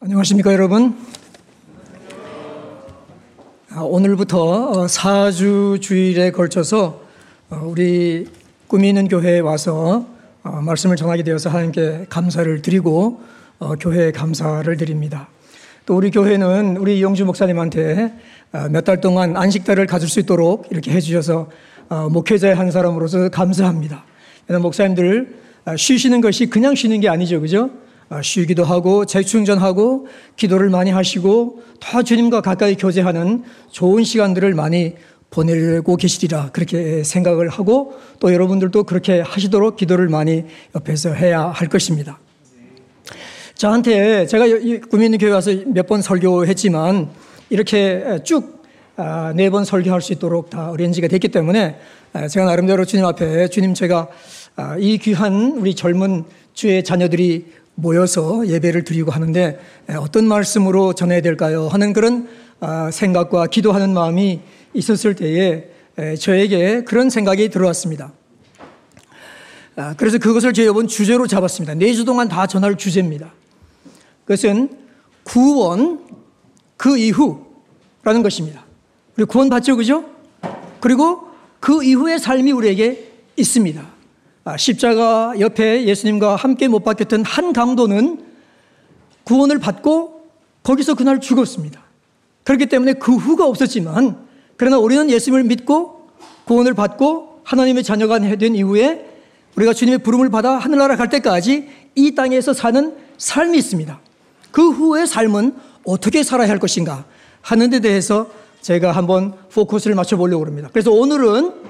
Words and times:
안녕하십니까 0.00 0.52
여러분. 0.52 0.96
아, 3.70 3.80
오늘부터 3.80 4.86
4주 4.86 5.74
어, 5.74 5.80
주일에 5.80 6.30
걸쳐서 6.30 7.02
어, 7.50 7.62
우리 7.64 8.28
꿈이 8.68 8.90
있는 8.90 9.08
교회에 9.08 9.40
와서 9.40 10.06
어, 10.44 10.50
말씀을 10.62 10.94
전하게 10.94 11.24
되어서 11.24 11.50
하나님께 11.50 12.06
감사를 12.08 12.62
드리고 12.62 13.20
교회에 13.80 14.12
감사를 14.12 14.76
드립니다. 14.76 15.28
또 15.84 15.96
우리 15.96 16.12
교회는 16.12 16.76
우리 16.76 17.00
이영주 17.00 17.24
목사님한테 17.24 18.12
몇 18.70 18.84
달 18.84 19.00
동안 19.00 19.36
안식달을 19.36 19.88
가질 19.88 20.08
수 20.08 20.20
있도록 20.20 20.68
이렇게 20.70 20.92
해주셔서 20.92 21.48
목회자의 22.12 22.54
한 22.54 22.70
사람으로서 22.70 23.30
감사합니다. 23.30 24.04
목사님들 24.62 25.34
쉬시는 25.76 26.20
것이 26.20 26.46
그냥 26.46 26.76
쉬는 26.76 27.00
게 27.00 27.08
아니죠, 27.08 27.40
그죠? 27.40 27.70
아, 28.10 28.22
쉬기도 28.22 28.64
하고 28.64 29.04
재충전하고 29.04 30.08
기도를 30.36 30.70
많이 30.70 30.90
하시고 30.90 31.62
더 31.80 32.02
주님과 32.02 32.40
가까이 32.40 32.74
교제하는 32.76 33.44
좋은 33.70 34.04
시간들을 34.04 34.54
많이 34.54 34.94
보내고 35.30 35.96
계시리라 35.96 36.50
그렇게 36.52 37.04
생각을 37.04 37.50
하고 37.50 37.98
또 38.18 38.32
여러분들도 38.32 38.84
그렇게 38.84 39.20
하시도록 39.20 39.76
기도를 39.76 40.08
많이 40.08 40.44
옆에서 40.74 41.12
해야 41.12 41.42
할 41.42 41.68
것입니다. 41.68 42.18
저한테 43.54 44.26
제가 44.26 44.44
구민의 44.88 45.18
교회 45.18 45.30
와서 45.32 45.50
몇 45.66 45.86
번 45.86 46.00
설교했지만 46.00 47.10
이렇게 47.50 48.20
쭉 48.24 48.58
네 49.34 49.50
번 49.50 49.64
설교할 49.64 50.00
수 50.00 50.12
있도록 50.12 50.50
다 50.50 50.70
어린지가 50.70 51.08
됐기 51.08 51.28
때문에 51.28 51.78
제가 52.30 52.46
나름대로 52.46 52.84
주님 52.84 53.04
앞에 53.04 53.48
주님 53.48 53.74
제가 53.74 54.08
이 54.78 54.98
귀한 54.98 55.52
우리 55.58 55.74
젊은 55.74 56.24
주의 56.52 56.82
자녀들이 56.82 57.46
모여서 57.80 58.44
예배를 58.48 58.82
드리고 58.82 59.12
하는데 59.12 59.58
어떤 60.00 60.26
말씀으로 60.26 60.94
전해야 60.94 61.20
될까요? 61.20 61.68
하는 61.68 61.92
그런 61.92 62.28
아, 62.58 62.90
생각과 62.90 63.46
기도하는 63.46 63.94
마음이 63.94 64.40
있었을 64.74 65.14
때에 65.14 65.68
저에게 66.18 66.82
그런 66.82 67.08
생각이 67.08 67.50
들어왔습니다. 67.50 68.12
아, 69.76 69.94
그래서 69.96 70.18
그것을 70.18 70.52
제가 70.52 70.70
이번 70.72 70.88
주제로 70.88 71.28
잡았습니다. 71.28 71.74
네 71.74 71.92
주 71.92 72.04
동안 72.04 72.28
다 72.28 72.48
전할 72.48 72.76
주제입니다. 72.76 73.32
그것은 74.24 74.70
구원 75.22 76.00
그 76.76 76.98
이후라는 76.98 78.22
것입니다. 78.24 78.64
우리 79.16 79.24
구원 79.24 79.48
받죠, 79.48 79.76
그죠? 79.76 80.04
그리고 80.80 81.28
그 81.60 81.84
이후의 81.84 82.18
삶이 82.18 82.50
우리에게 82.50 83.12
있습니다. 83.36 83.97
아, 84.48 84.56
십자가 84.56 85.34
옆에 85.40 85.84
예수님과 85.84 86.34
함께 86.34 86.68
못 86.68 86.82
박혔던 86.82 87.22
한 87.22 87.52
강도는 87.52 88.24
구원을 89.24 89.58
받고 89.58 90.22
거기서 90.62 90.94
그날 90.94 91.20
죽었습니다. 91.20 91.78
그렇기 92.44 92.64
때문에 92.64 92.94
그 92.94 93.14
후가 93.14 93.46
없었지만 93.46 94.16
그러나 94.56 94.78
우리는 94.78 95.10
예수님을 95.10 95.44
믿고 95.44 96.08
구원을 96.46 96.72
받고 96.72 97.42
하나님의 97.44 97.84
자녀가 97.84 98.18
된 98.18 98.54
이후에 98.54 99.04
우리가 99.54 99.74
주님의 99.74 99.98
부름을 99.98 100.30
받아 100.30 100.56
하늘나라 100.56 100.96
갈 100.96 101.10
때까지 101.10 101.68
이 101.94 102.14
땅에서 102.14 102.54
사는 102.54 102.96
삶이 103.18 103.58
있습니다. 103.58 104.00
그 104.50 104.70
후의 104.70 105.06
삶은 105.06 105.56
어떻게 105.84 106.22
살아야 106.22 106.48
할 106.48 106.58
것인가 106.58 107.04
하는 107.42 107.68
데 107.68 107.80
대해서 107.80 108.30
제가 108.62 108.92
한번 108.92 109.34
포커스를 109.52 109.94
맞춰보려고 109.94 110.46
합니다. 110.46 110.70
그래서 110.72 110.90
오늘은 110.90 111.67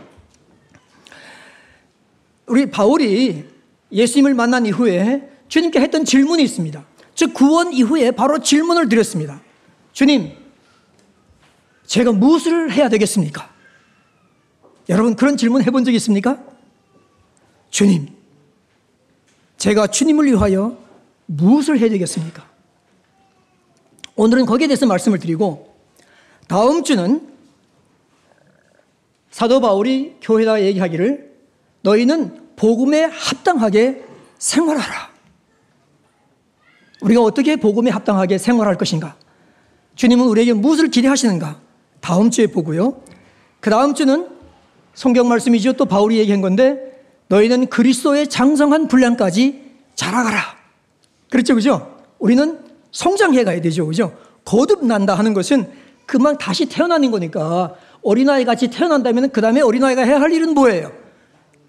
우리 2.49 2.71
바울이 2.71 3.45
예수님을 3.93 4.35
만난 4.35 4.67
이후에 4.67 5.31
주님께 5.49 5.81
했던 5.81 6.05
질문이 6.05 6.43
있습니다. 6.43 6.85
즉, 7.15 7.35
구원 7.35 7.73
이후에 7.73 8.11
바로 8.11 8.39
질문을 8.39 8.89
드렸습니다. 8.89 9.41
주님, 9.93 10.33
제가 11.87 12.13
무엇을 12.13 12.71
해야 12.73 12.89
되겠습니까? 12.89 13.51
여러분, 14.89 15.17
그런 15.17 15.37
질문 15.37 15.63
해본 15.63 15.85
적 15.85 15.93
있습니까? 15.95 16.43
주님, 17.71 18.09
제가 19.57 19.89
주님을 19.89 20.27
위하여 20.27 20.79
무엇을 21.27 21.79
해야 21.79 21.89
되겠습니까? 21.89 22.49
오늘은 24.17 24.47
거기에 24.47 24.69
대해서 24.69 24.87
말씀을 24.87 25.19
드리고, 25.19 25.75
다음 26.47 26.83
주는 26.85 27.29
사도 29.31 29.61
바울이 29.61 30.17
교회다 30.21 30.63
얘기하기를 30.63 31.28
너희는 31.83 32.49
복음에 32.57 33.05
합당하게 33.05 34.05
생활하라. 34.39 35.09
우리가 37.01 37.23
어떻게 37.23 37.57
복음에 37.57 37.91
합당하게 37.91 38.39
생활할 38.39 38.77
것인가? 38.77 39.17
주님은 39.95 40.27
우리에게 40.27 40.53
무엇을 40.53 40.89
기대하시는가? 40.91 41.61
다음 42.01 42.31
주에 42.31 42.47
보고요. 42.47 43.01
그 43.61 43.71
다음 43.71 43.95
주는 43.95 44.29
성경 44.95 45.29
말씀이죠. 45.29 45.75
또 45.75 45.85
바울이 45.85 46.19
얘기한 46.19 46.41
건데 46.41 47.03
너희는 47.29 47.67
그리스도의 47.67 48.29
장성한 48.29 48.89
분량까지 48.89 49.63
자라가라. 49.95 50.57
그렇죠. 51.31 51.55
그죠? 51.55 51.99
우리는 52.19 52.59
성장해 52.91 53.45
가야 53.45 53.61
되죠. 53.61 53.87
그죠? 53.87 54.17
거듭난다 54.45 55.15
하는 55.15 55.35
것은 55.35 55.71
그만 56.07 56.39
다시 56.39 56.67
태어나는 56.67 57.11
거니까 57.11 57.75
어린아이 58.03 58.45
같이 58.45 58.69
태어난다면 58.69 59.31
그 59.31 59.41
다음에 59.41 59.61
어린아이가 59.61 60.03
해야 60.03 60.21
할 60.21 60.33
일은 60.33 60.55
뭐예요? 60.55 60.91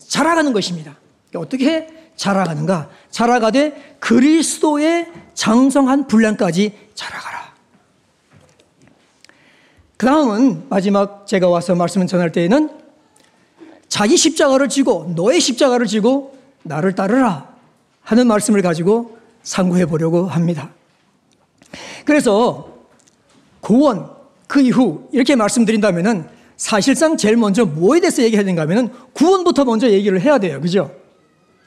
자라가는 0.10 0.52
것입니다. 0.52 0.98
어떻게 1.36 1.88
자라가는가? 2.18 2.90
자라가되 3.12 3.98
그리스도의 4.00 5.08
장성한 5.36 6.08
분량까지 6.08 6.78
자라가라. 6.96 7.54
그 9.96 10.06
다음은 10.06 10.68
마지막 10.70 11.28
제가 11.28 11.48
와서 11.48 11.76
말씀을 11.76 12.08
전할 12.08 12.32
때에는 12.32 12.70
자기 13.88 14.18
십자가를 14.18 14.68
지고 14.68 15.12
너의 15.16 15.40
십자가를 15.40 15.86
지고 15.86 16.38
나를 16.64 16.96
따르라 16.96 17.54
하는 18.02 18.28
말씀을 18.28 18.62
가지고 18.62 19.18
상고해 19.44 19.86
보려고 19.86 20.26
합니다. 20.26 20.72
그래서 22.06 22.70
구원 23.62 24.10
그 24.48 24.62
이후 24.62 25.08
이렇게 25.12 25.36
말씀드린다면은 25.36 26.39
사실상 26.60 27.16
제일 27.16 27.38
먼저 27.38 27.66
뭐에 27.66 28.02
대해서 28.02 28.22
얘기해야 28.22 28.44
되는가 28.44 28.64
하면 28.64 28.94
구원부터 29.14 29.64
먼저 29.64 29.90
얘기를 29.90 30.20
해야 30.20 30.38
돼요. 30.38 30.60
그죠? 30.60 30.94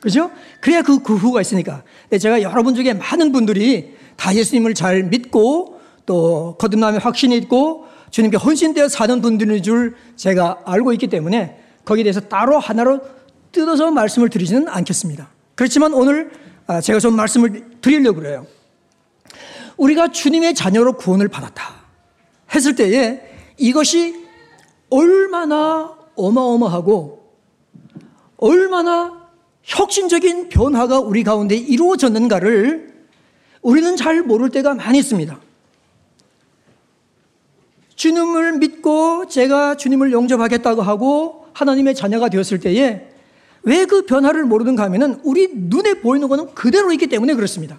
그죠? 0.00 0.30
그래야 0.60 0.82
그, 0.82 1.02
그 1.02 1.16
후가 1.16 1.40
있으니까. 1.40 1.82
제가 2.20 2.42
여러분 2.42 2.74
중에 2.74 2.92
많은 2.92 3.32
분들이 3.32 3.94
다 4.16 4.34
예수님을 4.34 4.74
잘 4.74 5.02
믿고 5.04 5.80
또 6.04 6.56
거듭남의 6.58 7.00
확신이 7.00 7.36
있고 7.38 7.86
주님께 8.10 8.36
헌신되어 8.36 8.88
사는 8.88 9.22
분들인 9.22 9.62
줄 9.62 9.96
제가 10.16 10.60
알고 10.66 10.92
있기 10.92 11.06
때문에 11.06 11.58
거기에 11.86 12.04
대해서 12.04 12.20
따로 12.20 12.58
하나로 12.58 13.00
뜯어서 13.50 13.90
말씀을 13.90 14.28
드리지는 14.28 14.68
않겠습니다. 14.68 15.30
그렇지만 15.54 15.94
오늘 15.94 16.30
아, 16.66 16.82
제가 16.82 16.98
좀 16.98 17.16
말씀을 17.16 17.80
드리려고 17.80 18.20
그래요. 18.20 18.46
우리가 19.78 20.08
주님의 20.12 20.54
자녀로 20.54 20.98
구원을 20.98 21.28
받았다 21.28 21.62
했을 22.54 22.74
때에 22.76 23.22
이것이 23.56 24.21
얼마나 24.92 25.96
어마어마하고 26.14 27.22
얼마나 28.36 29.22
혁신적인 29.62 30.48
변화가 30.48 31.00
우리 31.00 31.22
가운데 31.22 31.56
이루어졌는가를 31.56 32.92
우리는 33.62 33.96
잘 33.96 34.22
모를 34.22 34.50
때가 34.50 34.74
많이 34.74 34.98
있습니다. 34.98 35.40
주님을 37.94 38.58
믿고 38.58 39.28
제가 39.28 39.76
주님을 39.76 40.12
영접하겠다고 40.12 40.82
하고 40.82 41.46
하나님의 41.52 41.94
자녀가 41.94 42.28
되었을 42.28 42.60
때에 42.60 43.08
왜 43.62 43.84
그 43.86 44.06
변화를 44.06 44.44
모르는가 44.44 44.82
하면은 44.84 45.20
우리 45.22 45.48
눈에 45.52 45.94
보이는 45.94 46.26
것은 46.28 46.54
그대로 46.54 46.92
있기 46.92 47.06
때문에 47.06 47.34
그렇습니다. 47.34 47.78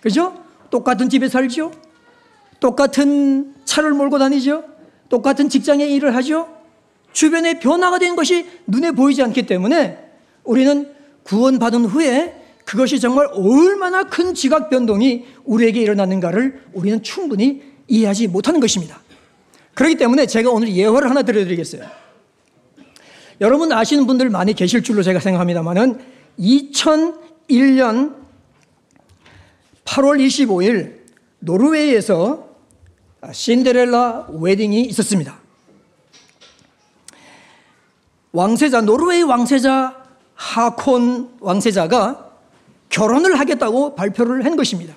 그죠? 0.00 0.36
똑같은 0.70 1.08
집에 1.08 1.28
살죠? 1.28 1.70
똑같은 2.58 3.54
차를 3.64 3.92
몰고 3.92 4.18
다니죠? 4.18 4.64
똑같은 5.08 5.48
직장에 5.48 5.86
일을 5.86 6.14
하죠. 6.16 6.48
주변에 7.12 7.58
변화가 7.58 7.98
된 7.98 8.16
것이 8.16 8.46
눈에 8.66 8.90
보이지 8.92 9.22
않기 9.22 9.46
때문에 9.46 9.98
우리는 10.44 10.92
구원받은 11.22 11.86
후에 11.86 12.42
그것이 12.64 13.00
정말 13.00 13.28
얼마나 13.32 14.02
큰 14.04 14.34
지각 14.34 14.70
변동이 14.70 15.24
우리에게 15.44 15.80
일어났는가를 15.80 16.62
우리는 16.72 17.02
충분히 17.02 17.62
이해하지 17.88 18.26
못하는 18.26 18.60
것입니다. 18.60 19.00
그렇기 19.74 19.96
때문에 19.96 20.26
제가 20.26 20.50
오늘 20.50 20.74
예화를 20.74 21.08
하나 21.08 21.22
드려드리겠어요. 21.22 21.84
여러분 23.40 23.70
아시는 23.70 24.06
분들 24.06 24.30
많이 24.30 24.54
계실 24.54 24.82
줄로 24.82 25.02
제가 25.02 25.20
생각합니다만은 25.20 26.00
2001년 26.38 28.14
8월 29.84 30.18
25일 30.18 30.96
노르웨이에서 31.38 32.45
신데렐라 33.32 34.28
웨딩이 34.30 34.82
있었습니다. 34.82 35.38
왕세자, 38.32 38.82
노르웨이 38.82 39.22
왕세자 39.22 40.04
하콘 40.34 41.30
왕세자가 41.40 42.30
결혼을 42.90 43.38
하겠다고 43.40 43.94
발표를 43.94 44.44
한 44.44 44.56
것입니다. 44.56 44.94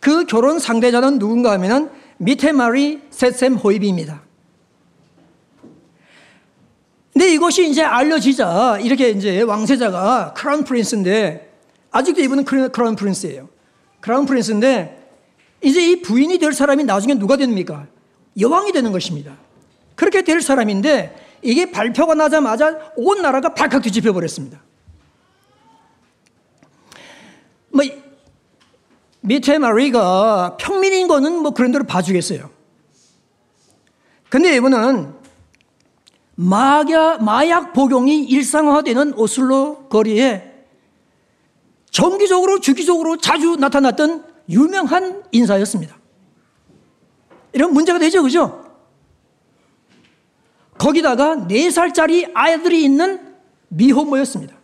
그 0.00 0.24
결혼 0.24 0.58
상대자는 0.58 1.18
누군가 1.18 1.52
하면은 1.52 1.90
미테 2.16 2.52
마리 2.52 3.02
셋셈 3.10 3.54
호이비입니다. 3.54 4.22
근데 7.12 7.32
이것이 7.34 7.68
이제 7.68 7.82
알려지자 7.82 8.78
이렇게 8.78 9.10
이제 9.10 9.42
왕세자가 9.42 10.32
크라운 10.34 10.64
프린스인데 10.64 11.52
아직도 11.90 12.22
이분은 12.22 12.44
크라운 12.44 12.96
프린스예요. 12.96 13.48
크라운 14.00 14.24
프린스인데 14.24 14.99
이제 15.62 15.90
이 15.90 16.00
부인이 16.00 16.38
될 16.38 16.52
사람이 16.52 16.84
나중에 16.84 17.14
누가 17.14 17.36
됩니까? 17.36 17.86
여왕이 18.38 18.72
되는 18.72 18.92
것입니다. 18.92 19.36
그렇게 19.94 20.22
될 20.22 20.40
사람인데 20.40 21.38
이게 21.42 21.70
발표가 21.70 22.14
나자마자 22.14 22.92
온 22.96 23.22
나라가 23.22 23.54
발칵 23.54 23.82
뒤집혀 23.82 24.12
버렸습니다. 24.12 24.62
뭐 27.70 27.84
미테 29.20 29.58
마리가 29.58 30.56
평민인 30.58 31.08
거는 31.08 31.42
뭐 31.42 31.52
그런 31.52 31.72
대로 31.72 31.84
봐주겠어요. 31.84 32.50
근데 34.28 34.56
이분은 34.56 35.14
마약, 36.36 37.22
마약 37.22 37.74
복용이 37.74 38.24
일상화되는 38.24 39.14
오슬로 39.14 39.88
거리에 39.88 40.50
정기적으로 41.90 42.60
주기적으로 42.60 43.18
자주 43.18 43.56
나타났던 43.56 44.29
유명한 44.50 45.22
인사였습니다. 45.32 45.96
이런 47.52 47.72
문제가 47.72 47.98
되죠, 47.98 48.22
그죠? 48.22 48.64
거기다가 50.78 51.36
4살짜리 51.36 52.30
아이들이 52.34 52.84
있는 52.84 53.34
미혼모였습니다. 53.68 54.56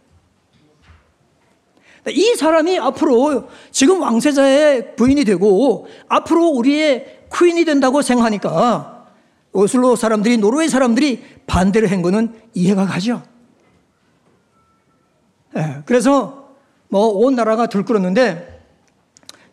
이 2.08 2.34
사람이 2.36 2.78
앞으로 2.78 3.48
지금 3.70 4.00
왕세자의 4.00 4.96
부인이 4.96 5.24
되고 5.24 5.88
앞으로 6.08 6.48
우리의 6.50 7.26
퀸이 7.34 7.64
된다고 7.64 8.00
생각하니까 8.02 9.06
오슬로 9.52 9.96
사람들이 9.96 10.38
노르웨이 10.38 10.68
사람들이 10.68 11.24
반대를 11.46 11.90
한 11.90 12.02
거는 12.02 12.40
이해가 12.54 12.86
가죠. 12.86 13.22
네, 15.54 15.82
그래서 15.86 16.54
뭐 16.88 17.08
온 17.08 17.34
나라가 17.34 17.66
들끓었는데 17.66 18.55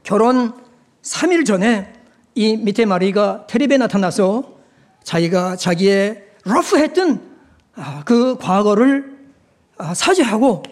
결혼 0.04 0.54
3일 1.02 1.46
전에 1.46 1.94
이 2.36 2.58
밑에 2.58 2.86
마리가 2.86 3.48
테레비에 3.48 3.78
나타나서 3.78 4.54
자기가 5.04 5.56
자기의 5.56 6.24
러프했던 6.46 7.34
아, 7.76 8.04
그 8.06 8.38
과거를 8.38 9.18
아, 9.78 9.94
사죄하고 9.94 10.64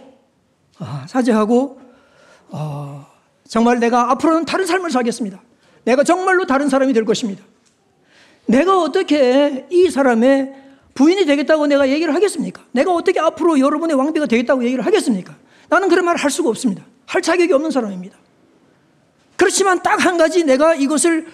아, 0.80 1.06
사죄하고 1.07 1.80
어, 2.50 3.07
정말 3.48 3.80
내가 3.80 4.12
앞으로는 4.12 4.45
다른 4.45 4.66
삶을 4.66 4.92
살겠습니다. 4.92 5.42
내가 5.84 6.04
정말로 6.04 6.45
다른 6.45 6.69
사람이 6.69 6.94
될 6.94 7.06
것입니다. 7.06 7.44
내가 8.45 8.81
어떻게 8.81 9.68
이 9.69 9.89
사람의 9.89 10.54
부인이 10.94 11.25
되겠다고 11.25 11.68
내가 11.68 11.89
얘기를 11.89 12.13
하겠습니까? 12.13 12.63
내가 12.72 12.94
어떻게 12.94 13.19
앞으로 13.19 13.60
여러분의 13.60 13.95
왕비가 13.95 14.25
되겠다고 14.25 14.63
얘기를 14.66 14.86
하겠습니까? 14.86 15.36
나는 15.69 15.88
그런 15.88 16.04
말을 16.06 16.19
할 16.19 16.30
수가 16.30 16.50
없습니다. 16.50 16.84
할 17.06 17.22
자격이 17.22 17.54
없는 17.54 17.72
사람입니다. 17.72 18.18
그렇지만 19.42 19.82
딱 19.82 20.06
한 20.06 20.20
가지 20.20 20.44
내가 20.44 20.76
이것을 20.76 21.28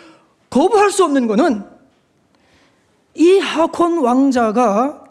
거부할 0.49 0.91
수 0.91 1.03
없는 1.03 1.27
것은 1.27 1.61
이 3.15 3.37
하콘 3.39 3.97
왕자가 3.97 5.03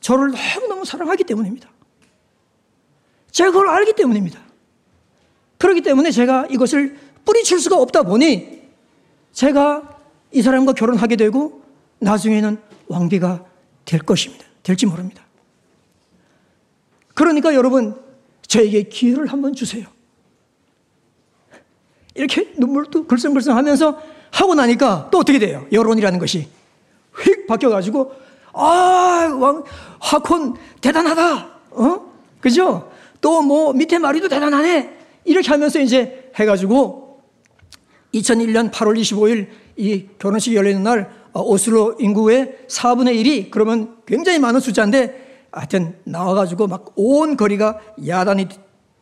저를 0.00 0.32
너무너무 0.32 0.86
사랑하기 0.86 1.24
때문입니다. 1.24 1.68
제가 3.32 3.50
그걸 3.50 3.68
알기 3.68 3.92
때문입니다. 3.92 4.40
그렇기 5.58 5.82
때문에 5.82 6.10
제가 6.10 6.46
이것을 6.48 6.96
뿌리칠 7.26 7.60
수가 7.60 7.76
없다 7.76 8.02
보니 8.02 8.62
제가 9.32 10.00
이 10.32 10.40
사람과 10.40 10.72
결혼하게 10.72 11.16
되고 11.16 11.60
나중에는 11.98 12.56
왕비가 12.88 13.44
될 13.84 14.00
것입니다. 14.00 14.46
될지 14.62 14.86
모릅니다. 14.86 15.22
그러니까 17.12 17.52
여러분, 17.52 17.94
저에게 18.46 18.84
기회를 18.84 19.26
한번 19.26 19.52
주세요. 19.54 19.91
이렇게 22.14 22.52
눈물 22.56 22.86
도 22.90 23.06
글썽글썽 23.06 23.56
하면서 23.56 23.98
하고 24.30 24.54
나니까 24.54 25.08
또 25.10 25.18
어떻게 25.18 25.38
돼요? 25.38 25.66
여론이라는 25.72 26.18
것이 26.18 26.48
휙 27.16 27.46
바뀌어가지고, 27.46 28.12
아, 28.54 29.36
왕, 29.38 29.62
하콘 30.00 30.54
대단하다. 30.80 31.48
어? 31.72 32.12
그죠? 32.40 32.90
또 33.20 33.40
뭐 33.42 33.72
밑에 33.72 33.98
마리도 33.98 34.28
대단하네. 34.28 34.98
이렇게 35.24 35.48
하면서 35.48 35.78
이제 35.78 36.30
해가지고 36.34 37.20
2001년 38.14 38.70
8월 38.72 38.98
25일 39.00 39.46
이 39.76 40.06
결혼식이 40.18 40.56
열리는 40.56 40.82
날 40.82 41.10
어, 41.32 41.40
오슬로 41.42 41.96
인구의 41.98 42.58
4분의 42.68 43.22
1이 43.24 43.50
그러면 43.50 43.96
굉장히 44.06 44.38
많은 44.38 44.60
숫자인데 44.60 45.46
하여튼 45.52 45.94
나와가지고 46.04 46.66
막 46.66 46.92
온 46.96 47.36
거리가 47.36 47.78
야단이 48.06 48.48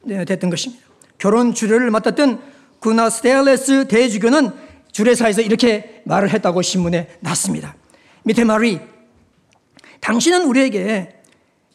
됐던 0.07 0.51
것입니다. 0.51 0.85
결혼 1.19 1.55
주례를 1.55 1.91
맡았던 1.91 2.41
구나 2.81 3.11
스테알레스 3.11 3.89
대주교는 3.89 4.51
주례사에서 4.91 5.43
이렇게 5.43 6.03
말을 6.05 6.31
했다고 6.31 6.63
신문에 6.63 7.09
났습니다. 7.21 7.77
밑에 8.25 8.45
말이 8.45 8.81
당신은 10.01 10.45
우리에게 10.47 11.21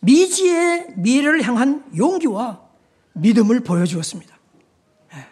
미지의 0.02 0.88
미래를 0.98 1.44
향한 1.44 1.84
용기와 1.96 2.60
믿음을 3.14 3.62
보여주었습니다. 3.62 4.38
예. 5.16 5.26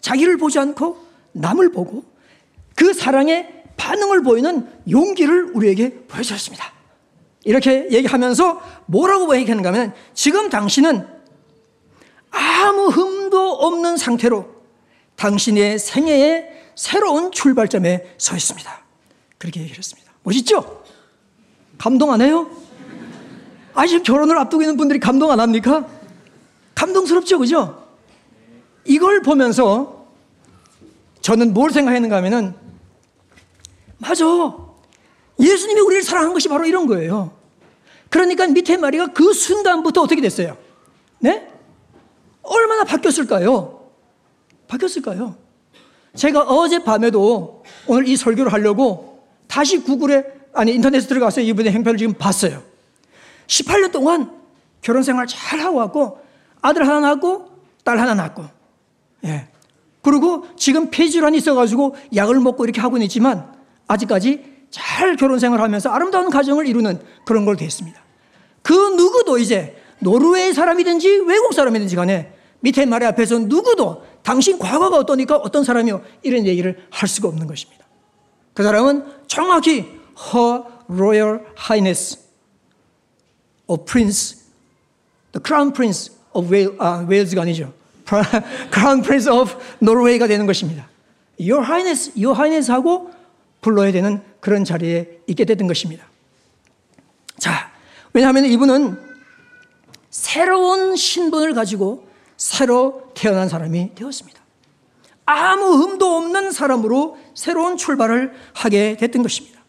자기를 0.00 0.36
보지 0.36 0.58
않고 0.58 1.04
남을 1.32 1.70
보고 1.70 2.04
그 2.74 2.92
사랑의 2.92 3.62
반응을 3.76 4.22
보이는 4.22 4.68
용기를 4.90 5.52
우리에게 5.54 6.06
보여주었습니다. 6.08 6.64
이렇게 7.44 7.88
얘기하면서 7.90 8.60
뭐라고 8.86 9.34
얘기하는가 9.36 9.70
하면 9.70 9.94
지금 10.12 10.50
당신은 10.50 11.06
아무 12.30 12.88
흠도 12.88 13.52
없는 13.52 13.96
상태로 13.96 14.59
당신의 15.20 15.78
생애의 15.78 16.48
새로운 16.74 17.30
출발점에 17.30 18.14
서 18.16 18.36
있습니다. 18.36 18.84
그렇게 19.36 19.60
얘기했습니다. 19.60 20.10
멋있죠? 20.22 20.82
감동 21.76 22.10
안 22.10 22.22
해요? 22.22 22.50
아직 23.74 24.02
결혼을 24.02 24.38
앞두고 24.38 24.62
있는 24.62 24.78
분들이 24.78 24.98
감동 24.98 25.30
안 25.30 25.38
합니까? 25.38 25.86
감동스럽죠, 26.74 27.38
그죠? 27.38 27.86
이걸 28.86 29.20
보면서 29.20 30.06
저는 31.20 31.52
뭘 31.52 31.70
생각했는가 31.70 32.16
하면은, 32.16 32.54
맞아. 33.98 34.24
예수님이 35.38 35.80
우리를 35.82 36.02
사랑한 36.02 36.32
것이 36.32 36.48
바로 36.48 36.64
이런 36.64 36.86
거예요. 36.86 37.36
그러니까 38.08 38.46
밑에 38.46 38.78
마리가 38.78 39.08
그 39.08 39.34
순간부터 39.34 40.00
어떻게 40.00 40.22
됐어요? 40.22 40.56
네? 41.18 41.46
얼마나 42.42 42.84
바뀌었을까요? 42.84 43.79
바뀌었을까요? 44.70 45.36
제가 46.14 46.42
어젯밤에도 46.42 47.64
오늘 47.86 48.08
이 48.08 48.16
설교를 48.16 48.52
하려고 48.52 49.24
다시 49.46 49.82
구글에, 49.82 50.24
아니 50.54 50.72
인터넷에 50.74 51.06
들어가서 51.06 51.40
이분의 51.40 51.72
행편을 51.72 51.98
지금 51.98 52.14
봤어요. 52.14 52.62
18년 53.46 53.92
동안 53.92 54.32
결혼 54.80 55.02
생활 55.02 55.26
잘 55.26 55.60
하고 55.60 55.78
왔고 55.78 56.20
아들 56.62 56.86
하나 56.86 57.00
낳고 57.00 57.50
딸 57.84 57.98
하나 57.98 58.14
낳고 58.14 58.44
예. 59.24 59.48
그리고 60.02 60.46
지금 60.56 60.90
폐질환이 60.90 61.36
있어가지고 61.38 61.96
약을 62.14 62.40
먹고 62.40 62.64
이렇게 62.64 62.80
하고는 62.80 63.04
있지만 63.06 63.52
아직까지 63.86 64.44
잘 64.70 65.16
결혼 65.16 65.38
생활 65.38 65.60
하면서 65.60 65.90
아름다운 65.90 66.30
가정을 66.30 66.66
이루는 66.66 67.00
그런 67.26 67.44
걸 67.44 67.56
됐습니다. 67.56 68.00
그 68.62 68.72
누구도 68.72 69.38
이제 69.38 69.76
노르웨이 69.98 70.52
사람이든지 70.52 71.24
외국 71.26 71.52
사람이든지 71.52 71.96
간에 71.96 72.32
밑에 72.60 72.86
말의 72.86 73.08
앞에서 73.08 73.38
누구도 73.40 74.04
당신 74.22 74.58
과거가 74.58 74.98
어떠니까 74.98 75.36
어떤 75.36 75.64
사람이요 75.64 76.02
이런 76.22 76.46
얘기를 76.46 76.86
할 76.90 77.08
수가 77.08 77.28
없는 77.28 77.46
것입니다. 77.46 77.84
그 78.54 78.62
사람은 78.62 79.06
정확히 79.26 80.00
Her 80.34 80.62
Royal 80.88 81.40
Highness 81.58 82.18
of 83.66 83.84
Prince, 83.84 84.38
the 85.32 85.42
Crown 85.44 85.72
Prince 85.72 86.12
of 86.32 86.52
Wales, 86.52 86.76
아, 86.78 87.04
웨일즈가 87.08 87.42
아니죠. 87.42 87.72
Crown 88.74 89.02
Prince 89.02 89.32
of 89.32 89.54
Norway가 89.80 90.26
되는 90.26 90.46
것입니다. 90.46 90.88
Your 91.40 91.64
Highness, 91.64 92.10
Your 92.16 92.34
Highness 92.34 92.70
하고 92.70 93.10
불러야 93.60 93.92
되는 93.92 94.22
그런 94.40 94.64
자리에 94.64 95.20
있게 95.26 95.44
됐던 95.44 95.68
것입니다. 95.68 96.06
자, 97.38 97.70
왜냐하면 98.12 98.46
이분은 98.46 98.98
새로운 100.10 100.96
신분을 100.96 101.54
가지고 101.54 102.09
새로 102.40 103.02
태어난 103.14 103.50
사람이 103.50 103.94
되었습니다. 103.94 104.40
아무 105.26 105.74
흠도 105.74 106.06
없는 106.16 106.52
사람으로 106.52 107.18
새로운 107.34 107.76
출발을 107.76 108.32
하게 108.54 108.96
됐던 108.96 109.22
것입니다. 109.22 109.60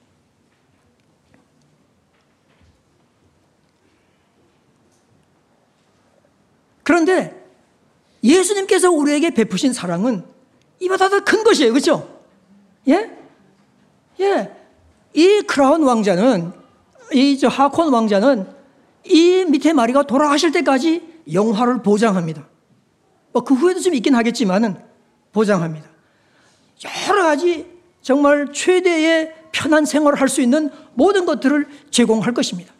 그런데 6.83 7.45
예수님께서 8.23 8.89
우리에게 8.91 9.31
베푸신 9.31 9.73
사랑은 9.73 10.23
이보다 10.79 11.09
더 11.09 11.19
큰 11.19 11.43
것이에요. 11.43 11.73
그렇죠? 11.73 12.21
예? 12.87 13.11
예. 14.19 14.51
이 15.13 15.41
크라운 15.41 15.83
왕자는 15.83 16.53
이 17.13 17.37
저 17.37 17.49
하콘 17.49 17.91
왕자는 17.93 18.47
이 19.03 19.45
밑에 19.49 19.73
마리가 19.73 20.03
돌아가실 20.03 20.51
때까지 20.53 21.21
영화를 21.33 21.81
보장합니다. 21.83 22.47
뭐 23.33 23.43
그 23.43 23.53
후에도 23.53 23.79
좀 23.79 23.93
있긴 23.93 24.15
하겠지만은 24.15 24.75
보장합니다. 25.31 25.89
여러 27.09 27.23
가지 27.23 27.65
정말 28.01 28.51
최대의 28.51 29.33
편한 29.51 29.85
생활을 29.85 30.19
할 30.19 30.27
수 30.27 30.41
있는 30.41 30.69
모든 30.93 31.25
것들을 31.25 31.67
제공할 31.91 32.33
것입니다. 32.33 32.73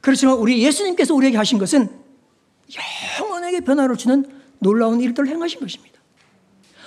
그렇지만 0.00 0.36
우리 0.36 0.62
예수님께서 0.64 1.14
우리에게 1.14 1.36
하신 1.36 1.58
것은 1.58 1.88
영원하게 3.20 3.60
변화를 3.60 3.96
주는 3.96 4.24
놀라운 4.58 5.00
일들을 5.00 5.28
행하신 5.28 5.60
것입니다. 5.60 6.00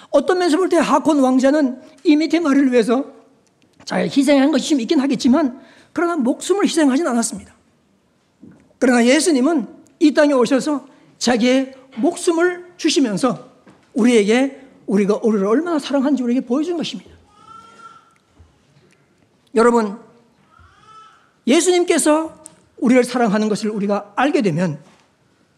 어떤 0.09 0.37
면에서 0.37 0.57
볼 0.57 0.69
때 0.69 0.77
하콘 0.77 1.19
왕자는 1.19 1.81
이 2.03 2.15
밑에 2.15 2.39
말을 2.39 2.71
위해서 2.71 3.05
잘 3.85 4.03
희생한 4.05 4.51
것이 4.51 4.69
좀 4.69 4.79
있긴 4.81 4.99
하겠지만 4.99 5.61
그러나 5.93 6.15
목숨을 6.17 6.65
희생하진 6.65 7.07
않았습니다. 7.07 7.53
그러나 8.79 9.05
예수님은 9.05 9.74
이 9.99 10.13
땅에 10.13 10.33
오셔서 10.33 10.87
자기의 11.17 11.73
목숨을 11.97 12.73
주시면서 12.77 13.49
우리에게 13.93 14.61
우리가 14.87 15.19
우리를 15.23 15.45
얼마나 15.45 15.79
사랑하는지 15.79 16.23
우리에게 16.23 16.45
보여준 16.45 16.77
것입니다. 16.77 17.11
여러분, 19.55 19.97
예수님께서 21.47 22.43
우리를 22.77 23.03
사랑하는 23.03 23.47
것을 23.49 23.69
우리가 23.69 24.13
알게 24.15 24.41
되면, 24.41 24.79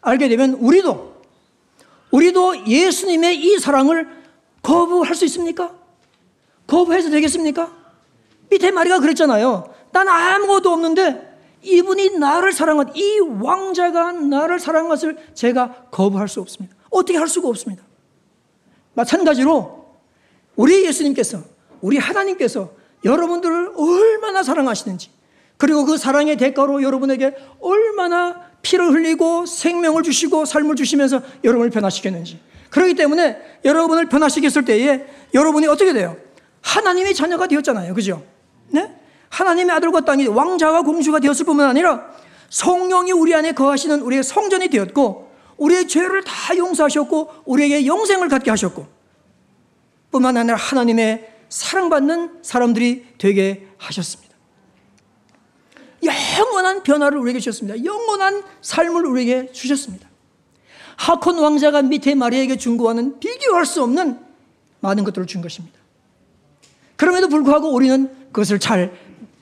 알게 0.00 0.28
되면 0.28 0.54
우리도, 0.54 1.22
우리도 2.12 2.66
예수님의 2.66 3.36
이 3.36 3.58
사랑을 3.58 4.08
거부할 4.62 5.14
수 5.14 5.24
있습니까? 5.24 5.74
거부해서 6.66 7.10
되겠습니까? 7.10 7.72
밑에 8.50 8.70
마리가 8.70 9.00
그랬잖아요. 9.00 9.74
난 9.92 10.08
아무것도 10.08 10.70
없는데 10.70 11.27
이분이 11.62 12.18
나를 12.18 12.52
사랑한, 12.52 12.92
이 12.94 13.18
왕자가 13.20 14.12
나를 14.12 14.58
사랑한 14.58 14.88
것을 14.88 15.16
제가 15.34 15.86
거부할 15.90 16.28
수 16.28 16.40
없습니다. 16.40 16.76
어떻게 16.90 17.18
할 17.18 17.28
수가 17.28 17.48
없습니다. 17.48 17.82
마찬가지로 18.94 19.86
우리 20.56 20.84
예수님께서, 20.84 21.42
우리 21.80 21.98
하나님께서 21.98 22.72
여러분들을 23.04 23.72
얼마나 23.76 24.42
사랑하시는지, 24.42 25.10
그리고 25.56 25.84
그 25.84 25.96
사랑의 25.96 26.36
대가로 26.36 26.82
여러분에게 26.82 27.36
얼마나 27.60 28.48
피를 28.62 28.90
흘리고 28.92 29.46
생명을 29.46 30.02
주시고 30.02 30.44
삶을 30.44 30.76
주시면서 30.76 31.20
여러분을 31.44 31.70
변화시켰는지. 31.70 32.40
그렇기 32.70 32.94
때문에 32.94 33.38
여러분을 33.64 34.08
변화시켰을 34.08 34.64
때에 34.64 35.06
여러분이 35.34 35.66
어떻게 35.66 35.92
돼요? 35.92 36.16
하나님의 36.60 37.14
자녀가 37.14 37.46
되었잖아요. 37.46 37.94
그죠? 37.94 38.22
네? 38.68 38.94
하나님의 39.30 39.74
아들과 39.76 40.00
땅이 40.02 40.26
왕자와 40.26 40.82
공주가 40.82 41.20
되었을 41.20 41.44
뿐만 41.44 41.68
아니라 41.68 42.06
성령이 42.50 43.12
우리 43.12 43.34
안에 43.34 43.52
거하시는 43.52 44.00
우리의 44.00 44.22
성전이 44.22 44.68
되었고 44.68 45.30
우리의 45.58 45.88
죄를 45.88 46.24
다 46.24 46.56
용서하셨고 46.56 47.42
우리에게 47.44 47.86
영생을 47.86 48.28
갖게 48.28 48.50
하셨고 48.50 48.86
뿐만 50.10 50.36
아니라 50.36 50.56
하나님의 50.56 51.34
사랑받는 51.48 52.38
사람들이 52.42 53.06
되게 53.18 53.66
하셨습니다. 53.78 54.34
영원한 56.04 56.82
변화를 56.82 57.18
우리에게 57.18 57.40
주셨습니다. 57.40 57.84
영원한 57.84 58.42
삶을 58.62 59.04
우리에게 59.06 59.52
주셨습니다. 59.52 60.08
하콘 60.96 61.38
왕자가 61.38 61.82
밑에 61.82 62.14
마리아에게 62.14 62.56
준 62.56 62.76
거와는 62.76 63.20
비교할 63.20 63.66
수 63.66 63.82
없는 63.82 64.20
많은 64.80 65.04
것들을 65.04 65.26
준 65.26 65.42
것입니다. 65.42 65.78
그럼에도 66.96 67.28
불구하고 67.28 67.72
우리는 67.72 68.10
그것을 68.26 68.58
잘 68.58 68.92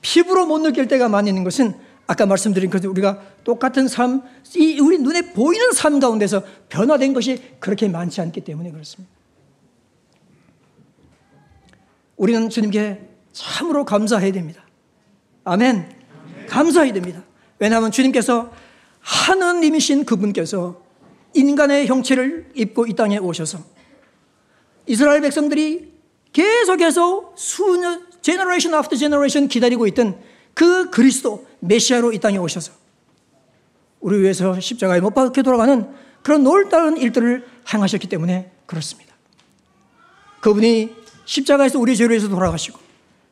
피부로 0.01 0.45
못 0.45 0.59
느낄 0.59 0.87
때가 0.87 1.09
많이 1.09 1.29
있는 1.29 1.43
것은 1.43 1.75
아까 2.07 2.25
말씀드린 2.25 2.69
그 2.69 2.79
우리가 2.87 3.21
똑같은 3.43 3.87
삶, 3.87 4.21
이 4.55 4.79
우리 4.79 4.97
눈에 4.97 5.33
보이는 5.33 5.71
삶 5.73 5.99
가운데서 5.99 6.43
변화된 6.69 7.13
것이 7.13 7.41
그렇게 7.59 7.89
많지 7.89 8.21
않기 8.21 8.41
때문에 8.41 8.71
그렇습니다. 8.71 9.13
우리는 12.15 12.49
주님께 12.49 13.09
참으로 13.33 13.85
감사해야 13.85 14.31
됩니다. 14.31 14.63
아멘. 15.43 15.89
감사해야 16.47 16.93
됩니다. 16.93 17.23
왜냐하면 17.59 17.91
주님께서 17.91 18.51
하느님이신 19.01 20.05
그분께서 20.05 20.81
인간의 21.33 21.87
형체를 21.87 22.51
입고 22.55 22.87
이 22.87 22.93
땅에 22.93 23.17
오셔서 23.17 23.59
이스라엘 24.87 25.21
백성들이 25.21 25.93
계속해서 26.33 27.33
수년, 27.35 28.06
generation 28.27 28.73
after 28.73 28.97
generation 28.97 29.47
기다리고 29.47 29.87
있던 29.87 30.19
그 30.53 30.89
그리스도 30.89 31.47
메시아로 31.61 32.11
이 32.11 32.19
땅에 32.19 32.37
오셔서 32.37 32.73
우리 34.01 34.19
위해서 34.19 34.59
십자가에 34.59 34.99
못 34.99 35.11
박혀 35.11 35.41
돌아가는 35.43 35.89
그런 36.23 36.43
놀라운 36.43 36.97
일들을 36.97 37.45
행하셨기 37.73 38.09
때문에 38.09 38.51
그렇습니다. 38.65 39.15
그분이 40.41 40.93
십자가에서 41.23 41.79
우리 41.79 41.95
죄로 41.95 42.13
해서 42.13 42.27
돌아가시고 42.27 42.77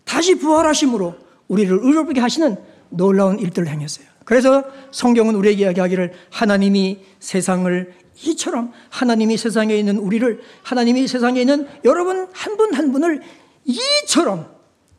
다시 0.05 0.35
부활하심으로 0.35 1.15
우리를 1.49 1.77
의롭게 1.81 2.21
하시는 2.21 2.55
놀라운 2.87 3.37
일들을 3.37 3.67
행했어요. 3.67 4.07
그래서 4.23 4.63
성경은 4.91 5.35
우리에게 5.35 5.63
이야기하기를 5.63 6.13
하나님이 6.31 6.99
세상을 7.19 7.93
이처럼 8.23 8.71
하나님이 8.91 9.35
세상에 9.35 9.75
있는 9.75 9.97
우리를 9.97 10.41
하나님이 10.63 11.05
세상에 11.09 11.41
있는 11.41 11.67
여러분 11.83 12.29
한 12.31 12.55
분한 12.55 12.75
한 12.75 12.91
분을 12.93 13.21
이처럼 13.65 14.54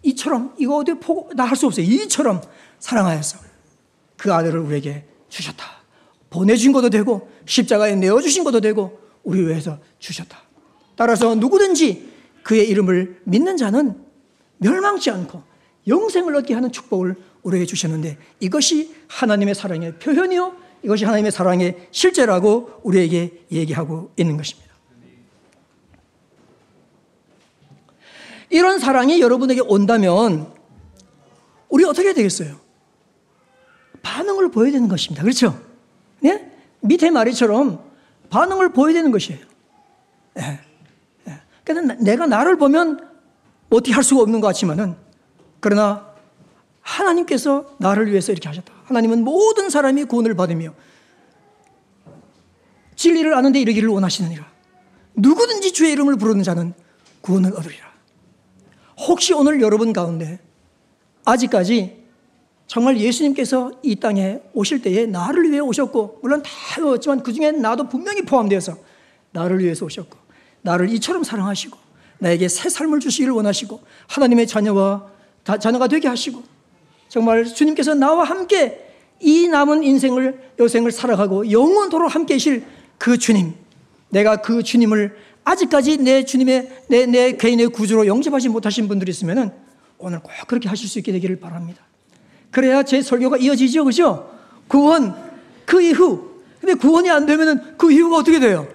이처럼 0.06 0.54
이거 0.58 0.76
어디 0.76 0.92
나할 1.34 1.56
수 1.56 1.66
없어요. 1.66 1.84
이처럼 1.84 2.40
사랑하여서 2.78 3.38
그 4.16 4.32
아들을 4.32 4.60
우리에게 4.60 5.04
주셨다. 5.28 5.64
보내준 6.30 6.72
것도 6.72 6.90
되고 6.90 7.30
십자가에 7.44 7.96
내어 7.96 8.20
주신 8.20 8.44
것도 8.44 8.60
되고 8.60 9.00
우리 9.24 9.44
위해서 9.46 9.78
주셨다. 9.98 10.38
따라서 10.94 11.34
누구든지 11.34 12.12
그의 12.42 12.68
이름을 12.68 13.22
믿는 13.24 13.56
자는 13.56 14.00
멸망치 14.58 15.10
않고 15.10 15.42
영생을 15.88 16.34
얻게 16.36 16.54
하는 16.54 16.70
축복을 16.70 17.16
우리에게 17.42 17.66
주셨는데 17.66 18.18
이것이 18.40 18.94
하나님의 19.08 19.54
사랑의 19.54 19.98
표현이요. 19.98 20.54
이것이 20.82 21.04
하나님의 21.04 21.32
사랑의 21.32 21.88
실제라고 21.90 22.80
우리에게 22.82 23.42
얘기하고 23.50 24.12
있는 24.16 24.36
것입니다. 24.36 24.65
이런 28.50 28.78
사랑이 28.78 29.20
여러분에게 29.20 29.60
온다면 29.60 30.52
우리 31.68 31.84
어떻게 31.84 32.12
되겠어요? 32.14 32.56
반응을 34.02 34.50
보여야 34.50 34.72
되는 34.72 34.88
것입니다. 34.88 35.22
그렇죠? 35.22 35.60
네? 36.20 36.52
밑에 36.80 37.10
말이처럼 37.10 37.84
반응을 38.30 38.72
보여야 38.72 38.92
되는 38.92 39.10
것이에요. 39.10 39.40
네. 40.34 40.60
네. 41.24 41.40
그러니까 41.64 41.94
내가 41.94 42.26
나를 42.26 42.56
보면 42.56 43.08
어떻게 43.70 43.92
할 43.92 44.04
수가 44.04 44.22
없는 44.22 44.40
것 44.40 44.46
같지만은 44.48 44.96
그러나 45.60 46.14
하나님께서 46.80 47.76
나를 47.78 48.10
위해서 48.10 48.30
이렇게 48.30 48.48
하셨다. 48.48 48.72
하나님은 48.84 49.24
모든 49.24 49.70
사람이 49.70 50.04
구원을 50.04 50.34
받으며 50.34 50.72
진리를 52.94 53.34
아는데 53.34 53.60
이르기를 53.60 53.88
원하시느니라. 53.88 54.46
누구든지 55.16 55.72
주의 55.72 55.92
이름을 55.92 56.16
부르는 56.16 56.44
자는 56.44 56.72
구원을 57.20 57.52
얻으리라. 57.56 57.86
혹시 58.98 59.34
오늘 59.34 59.60
여러분 59.60 59.92
가운데 59.92 60.38
아직까지 61.24 62.04
정말 62.66 62.98
예수님께서 62.98 63.72
이 63.82 63.96
땅에 63.96 64.40
오실 64.52 64.82
때에 64.82 65.06
나를 65.06 65.50
위해 65.50 65.60
오셨고, 65.60 66.20
물론 66.22 66.42
다였지만 66.42 67.22
그 67.22 67.32
중에 67.32 67.52
나도 67.52 67.88
분명히 67.88 68.22
포함되어서 68.22 68.76
나를 69.32 69.60
위해서 69.60 69.84
오셨고, 69.86 70.18
나를 70.62 70.88
이처럼 70.94 71.22
사랑하시고, 71.22 71.78
나에게 72.18 72.48
새 72.48 72.68
삶을 72.68 73.00
주시기를 73.00 73.32
원하시고, 73.34 73.80
하나님의 74.08 74.46
자녀와 74.48 75.06
자녀가 75.60 75.86
되게 75.86 76.08
하시고, 76.08 76.42
정말 77.08 77.44
주님께서 77.44 77.94
나와 77.94 78.24
함께 78.24 78.82
이 79.20 79.46
남은 79.46 79.84
인생을, 79.84 80.52
여생을 80.58 80.90
살아가고 80.90 81.50
영원토록 81.50 82.14
함께 82.14 82.34
계실 82.34 82.64
그 82.98 83.16
주님, 83.16 83.54
내가 84.08 84.40
그 84.42 84.62
주님을 84.62 85.16
아직까지 85.46 85.98
내 85.98 86.24
주님의 86.24 86.82
내, 86.88 87.06
내 87.06 87.32
개인의 87.36 87.68
구주로 87.68 88.06
영접하지 88.08 88.48
못하신 88.48 88.88
분들이 88.88 89.10
있으면 89.10 89.54
오늘 89.96 90.18
꼭 90.18 90.32
그렇게 90.48 90.68
하실 90.68 90.88
수 90.88 90.98
있게 90.98 91.12
되기를 91.12 91.38
바랍니다. 91.38 91.84
그래야 92.50 92.82
제 92.82 93.00
설교가 93.00 93.36
이어지죠, 93.36 93.84
그죠? 93.84 94.28
구원, 94.66 95.14
그 95.64 95.80
이후. 95.80 96.42
근데 96.60 96.74
구원이 96.74 97.08
안 97.10 97.26
되면 97.26 97.76
그 97.78 97.92
이후가 97.92 98.18
어떻게 98.18 98.40
돼요? 98.40 98.66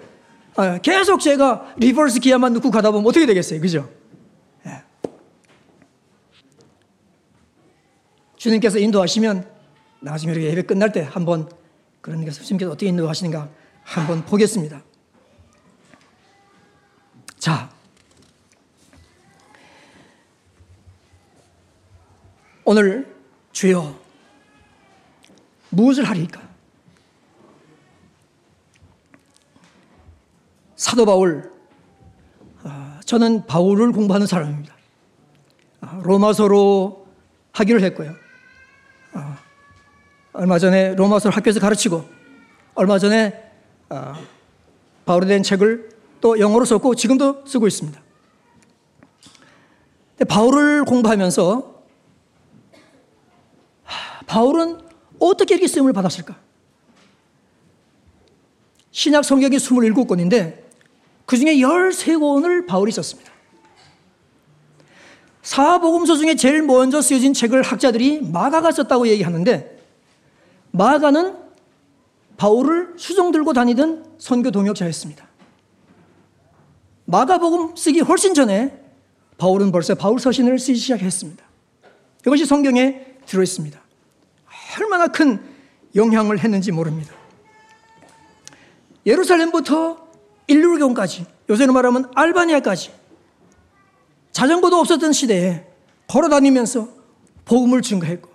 아, 0.55 0.77
계속 0.77 1.19
제가 1.19 1.73
reverse 1.75 2.21
기어만 2.21 2.53
넣고 2.53 2.71
가다 2.71 2.91
보면 2.91 3.05
어떻게 3.05 3.25
되겠어요, 3.25 3.59
그죠? 3.59 3.89
예. 4.65 4.81
주님께서 8.37 8.79
인도하시면 8.79 9.45
나중에 9.99 10.33
예배 10.35 10.61
끝날 10.61 10.93
때 10.93 11.01
한번 11.01 11.49
그런 11.99 12.23
게 12.23 12.31
주님께서 12.31 12.71
어떻게 12.71 12.87
인도하시는가 12.87 13.49
한번 13.83 14.23
보겠습니다. 14.23 14.83
자, 17.41 17.67
오늘 22.63 23.12
주여 23.51 24.00
무엇을 25.69 26.03
하리까? 26.03 26.39
사도 30.75 31.03
바울, 31.03 31.51
아, 32.62 33.00
저는 33.05 33.48
바울을 33.48 33.91
공부하는 33.91 34.27
사람입니다. 34.27 34.75
아, 35.81 36.00
로마서로 36.03 37.07
하기를 37.53 37.81
했고요. 37.81 38.13
아, 39.13 39.39
얼마 40.33 40.60
전에 40.60 40.93
로마서를 40.93 41.36
학교에서 41.36 41.60
가르치고 41.60 42.07
얼마 42.75 43.00
전에 43.00 43.51
바울에 45.05 45.25
대한 45.25 45.41
책을 45.41 46.00
또 46.21 46.39
영어로 46.39 46.63
썼고 46.65 46.95
지금도 46.95 47.43
쓰고 47.45 47.67
있습니다. 47.67 47.99
바울을 50.27 50.85
공부하면서 50.85 51.83
바울은 54.27 54.79
어떻게 55.19 55.55
이렇게 55.55 55.67
쓰임을 55.67 55.91
받았을까? 55.93 56.37
신약 58.91 59.25
성경이 59.25 59.57
27권인데 59.57 60.61
그 61.25 61.37
중에 61.37 61.55
13권을 61.55 62.67
바울이 62.67 62.91
썼습니다. 62.91 63.31
사복음서 65.41 66.15
중에 66.17 66.35
제일 66.35 66.61
먼저 66.61 67.01
쓰여진 67.01 67.33
책을 67.33 67.63
학자들이 67.63 68.21
마가가 68.21 68.71
썼다고 68.71 69.07
얘기하는데 69.07 69.79
마가는 70.71 71.35
바울을 72.37 72.93
수종 72.97 73.31
들고 73.31 73.53
다니던 73.53 74.15
선교 74.17 74.51
동역자였습니다. 74.51 75.30
마가복음 77.05 77.75
쓰기 77.75 78.00
훨씬 78.01 78.34
전에 78.34 78.79
바울은 79.38 79.72
벌써 79.72 79.96
바울 79.96 80.20
서신을 80.20 80.60
쓰기 80.60 80.77
시작했습니다. 80.77 81.43
이것이 82.25 82.46
성경에 82.46 83.05
들어있습니다. 83.25 83.79
얼마나 84.79 85.08
큰 85.08 85.41
영향을 85.96 86.39
했는지 86.39 86.72
모릅니다. 86.72 87.13
예루살렘부터 89.05 90.08
일루경까지 90.48 91.25
요새는 91.50 91.74
말하면 91.74 92.12
알바니아까지 92.13 92.91
자전거도 94.31 94.77
없었던 94.77 95.12
시대에 95.12 95.65
걸어 96.08 96.29
다니면서 96.29 96.88
복음을 97.46 97.81
증거했고 97.81 98.29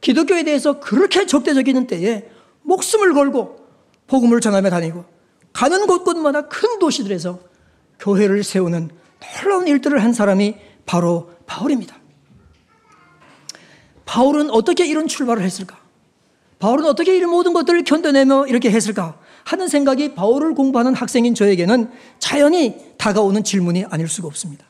기독교에 0.00 0.42
대해서 0.42 0.80
그렇게 0.80 1.26
적대적인 1.26 1.86
때에 1.86 2.28
목숨을 2.62 3.14
걸고 3.14 3.60
복음을 4.06 4.40
전하며 4.40 4.70
다니고 4.70 5.04
가는 5.52 5.86
곳곳마다 5.86 6.48
큰 6.48 6.78
도시들에서 6.78 7.49
교회를 8.00 8.42
세우는 8.42 8.90
놀라운 9.42 9.68
일들을 9.68 10.02
한 10.02 10.12
사람이 10.12 10.56
바로 10.86 11.30
바울입니다. 11.46 11.96
바울은 14.04 14.50
어떻게 14.50 14.86
이런 14.86 15.06
출발을 15.06 15.42
했을까? 15.42 15.78
바울은 16.58 16.84
어떻게 16.84 17.16
이런 17.16 17.30
모든 17.30 17.52
것들을 17.52 17.84
견뎌내며 17.84 18.46
이렇게 18.46 18.70
했을까? 18.70 19.18
하는 19.44 19.68
생각이 19.68 20.14
바울을 20.14 20.54
공부하는 20.54 20.94
학생인 20.94 21.34
저에게는 21.34 21.90
자연히 22.18 22.76
다가오는 22.98 23.44
질문이 23.44 23.84
아닐 23.88 24.08
수가 24.08 24.28
없습니다. 24.28 24.66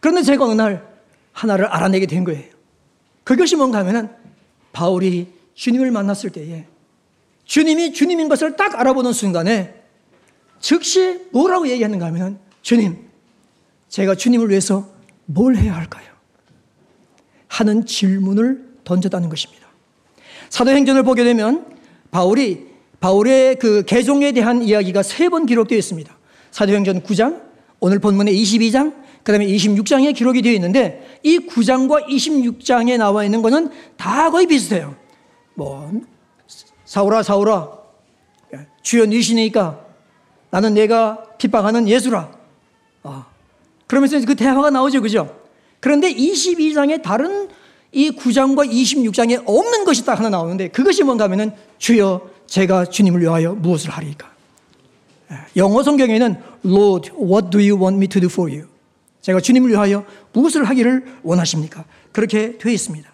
그런데 0.00 0.22
제가 0.22 0.44
어느 0.44 0.54
날 0.54 0.86
하나를 1.32 1.66
알아내게 1.66 2.06
된 2.06 2.24
거예요. 2.24 2.44
그것이 3.24 3.56
뭔가 3.56 3.78
하면은 3.78 4.10
바울이 4.72 5.32
주님을 5.54 5.90
만났을 5.90 6.30
때에 6.30 6.66
주님이 7.44 7.92
주님인 7.92 8.28
것을 8.28 8.56
딱 8.56 8.78
알아보는 8.78 9.12
순간에 9.12 9.77
즉시 10.60 11.20
뭐라고 11.32 11.68
얘기하는가 11.68 12.06
하면은 12.06 12.38
주님, 12.62 12.96
제가 13.88 14.14
주님을 14.14 14.50
위해서 14.50 14.88
뭘 15.26 15.56
해야 15.56 15.74
할까요? 15.74 16.06
하는 17.48 17.86
질문을 17.86 18.66
던졌다는 18.84 19.28
것입니다. 19.28 19.66
사도행전을 20.50 21.02
보게 21.02 21.24
되면 21.24 21.66
바울이 22.10 22.66
바울의 23.00 23.56
그 23.56 23.84
개종에 23.84 24.32
대한 24.32 24.62
이야기가 24.62 25.02
세 25.02 25.28
번 25.28 25.46
기록되어 25.46 25.78
있습니다. 25.78 26.16
사도행전 26.50 27.02
9장, 27.02 27.42
오늘 27.80 27.98
본문의 27.98 28.34
22장, 28.34 28.94
그 29.22 29.32
다음에 29.32 29.46
26장에 29.46 30.14
기록이 30.14 30.42
되어 30.42 30.52
있는데 30.54 31.06
이 31.22 31.38
9장과 31.38 32.06
26장에 32.08 32.96
나와 32.96 33.24
있는 33.24 33.42
것은 33.42 33.70
다 33.96 34.30
거의 34.30 34.46
비슷해요. 34.46 34.96
뭐, 35.54 35.92
사울아, 36.84 37.22
사울아, 37.22 37.70
주여 38.82 39.06
니시니까 39.06 39.84
나는 40.50 40.74
내가 40.74 41.22
핍박하는 41.38 41.88
예수라. 41.88 42.30
아, 43.02 43.26
그러면서 43.86 44.20
그 44.24 44.34
대화가 44.34 44.70
나오죠. 44.70 45.02
그죠? 45.02 45.38
그런데 45.80 46.12
22장에 46.12 47.02
다른 47.02 47.48
이 47.92 48.10
9장과 48.10 48.70
26장에 48.70 49.42
없는 49.46 49.84
것이 49.84 50.04
딱 50.04 50.18
하나 50.18 50.28
나오는데 50.28 50.68
그것이 50.68 51.04
뭔가 51.04 51.24
하면은 51.24 51.52
주여 51.78 52.30
제가 52.46 52.86
주님을 52.86 53.20
위하여 53.20 53.54
무엇을 53.54 53.90
하리까? 53.90 54.30
영어 55.56 55.82
성경에는 55.82 56.36
Lord, 56.64 57.12
what 57.12 57.50
do 57.50 57.60
you 57.60 57.76
want 57.76 57.96
me 57.96 58.08
to 58.08 58.20
do 58.20 58.28
for 58.30 58.50
you? 58.50 58.68
제가 59.20 59.40
주님을 59.40 59.70
위하여 59.70 60.04
무엇을 60.32 60.64
하기를 60.64 61.18
원하십니까? 61.22 61.84
그렇게 62.12 62.56
되어 62.58 62.72
있습니다. 62.72 63.10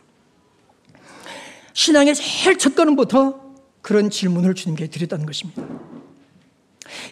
신앙의 1.73 2.15
제일 2.15 2.57
첫 2.57 2.77
걸음부터 2.77 3.41
그런 3.83 4.11
질문을 4.11 4.55
주님께 4.55 4.89
드렸다는 4.89 5.27
것입니다. 5.27 5.63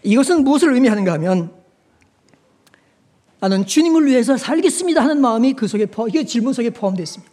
이것은 0.03 0.45
무엇을 0.45 0.73
의미하는가 0.75 1.13
하면 1.15 1.53
나는 3.41 3.67
주님을 3.67 4.07
위해서 4.07 4.37
살겠습니다 4.37 5.03
하는 5.03 5.21
마음이 5.21 5.55
그 5.55 5.67
속에 5.67 5.87
이게 6.09 6.25
질문 6.25 6.53
속에 6.53 6.71
포함되어 6.71 7.03
있습니다. 7.03 7.33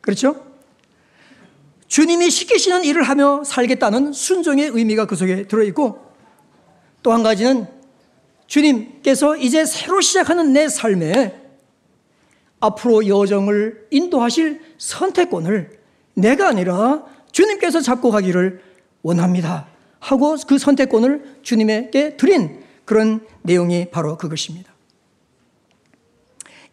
그렇죠? 0.00 0.46
주님이 1.88 2.30
시키시는 2.30 2.84
일을 2.84 3.02
하며 3.02 3.44
살겠다는 3.44 4.12
순종의 4.12 4.70
의미가 4.72 5.06
그 5.06 5.14
속에 5.14 5.46
들어 5.46 5.62
있고 5.64 6.04
또 7.02 7.12
한 7.12 7.22
가지는 7.22 7.68
주님께서 8.46 9.36
이제 9.36 9.64
새로 9.64 10.00
시작하는 10.00 10.52
내 10.52 10.68
삶에 10.68 11.40
앞으로 12.60 13.06
여정을 13.06 13.86
인도하실 13.90 14.60
선택권을 14.78 15.78
내가 16.14 16.48
아니라 16.48 17.04
주님께서 17.30 17.80
잡고 17.80 18.10
가기를 18.10 18.62
원합니다. 19.02 19.68
하고 20.06 20.36
그 20.46 20.56
선택권을 20.56 21.40
주님에게 21.42 22.16
드린 22.16 22.62
그런 22.84 23.26
내용이 23.42 23.90
바로 23.90 24.16
그것입니다. 24.16 24.72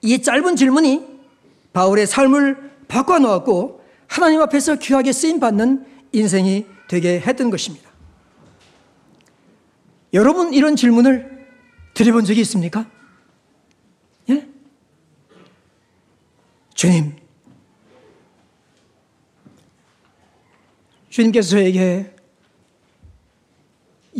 이 0.03 0.21
짧은 0.21 0.55
질문이 0.55 1.03
바울의 1.73 2.05
삶을 2.05 2.71
바꿔놓았고 2.87 3.81
하나님 4.05 4.39
앞에서 4.41 4.75
귀하게 4.75 5.11
쓰임 5.11 5.39
받는 5.39 5.83
인생이 6.11 6.67
되게 6.87 7.19
했던 7.19 7.49
것입니다. 7.49 7.89
여러분 10.13 10.53
이런 10.53 10.75
질문을 10.75 11.47
드려본 11.95 12.25
적이 12.25 12.41
있습니까? 12.41 12.87
예? 14.29 14.47
주님, 16.75 17.15
주님께서 21.09 21.49
저에게 21.49 22.12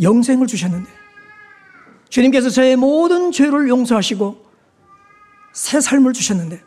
영생을 0.04 0.46
주셨는데, 0.46 0.88
주님께서 2.08 2.48
저의 2.50 2.76
모든 2.76 3.32
죄를 3.32 3.68
용서하시고 3.68 4.44
새 5.52 5.80
삶을 5.80 6.12
주셨는데, 6.12 6.62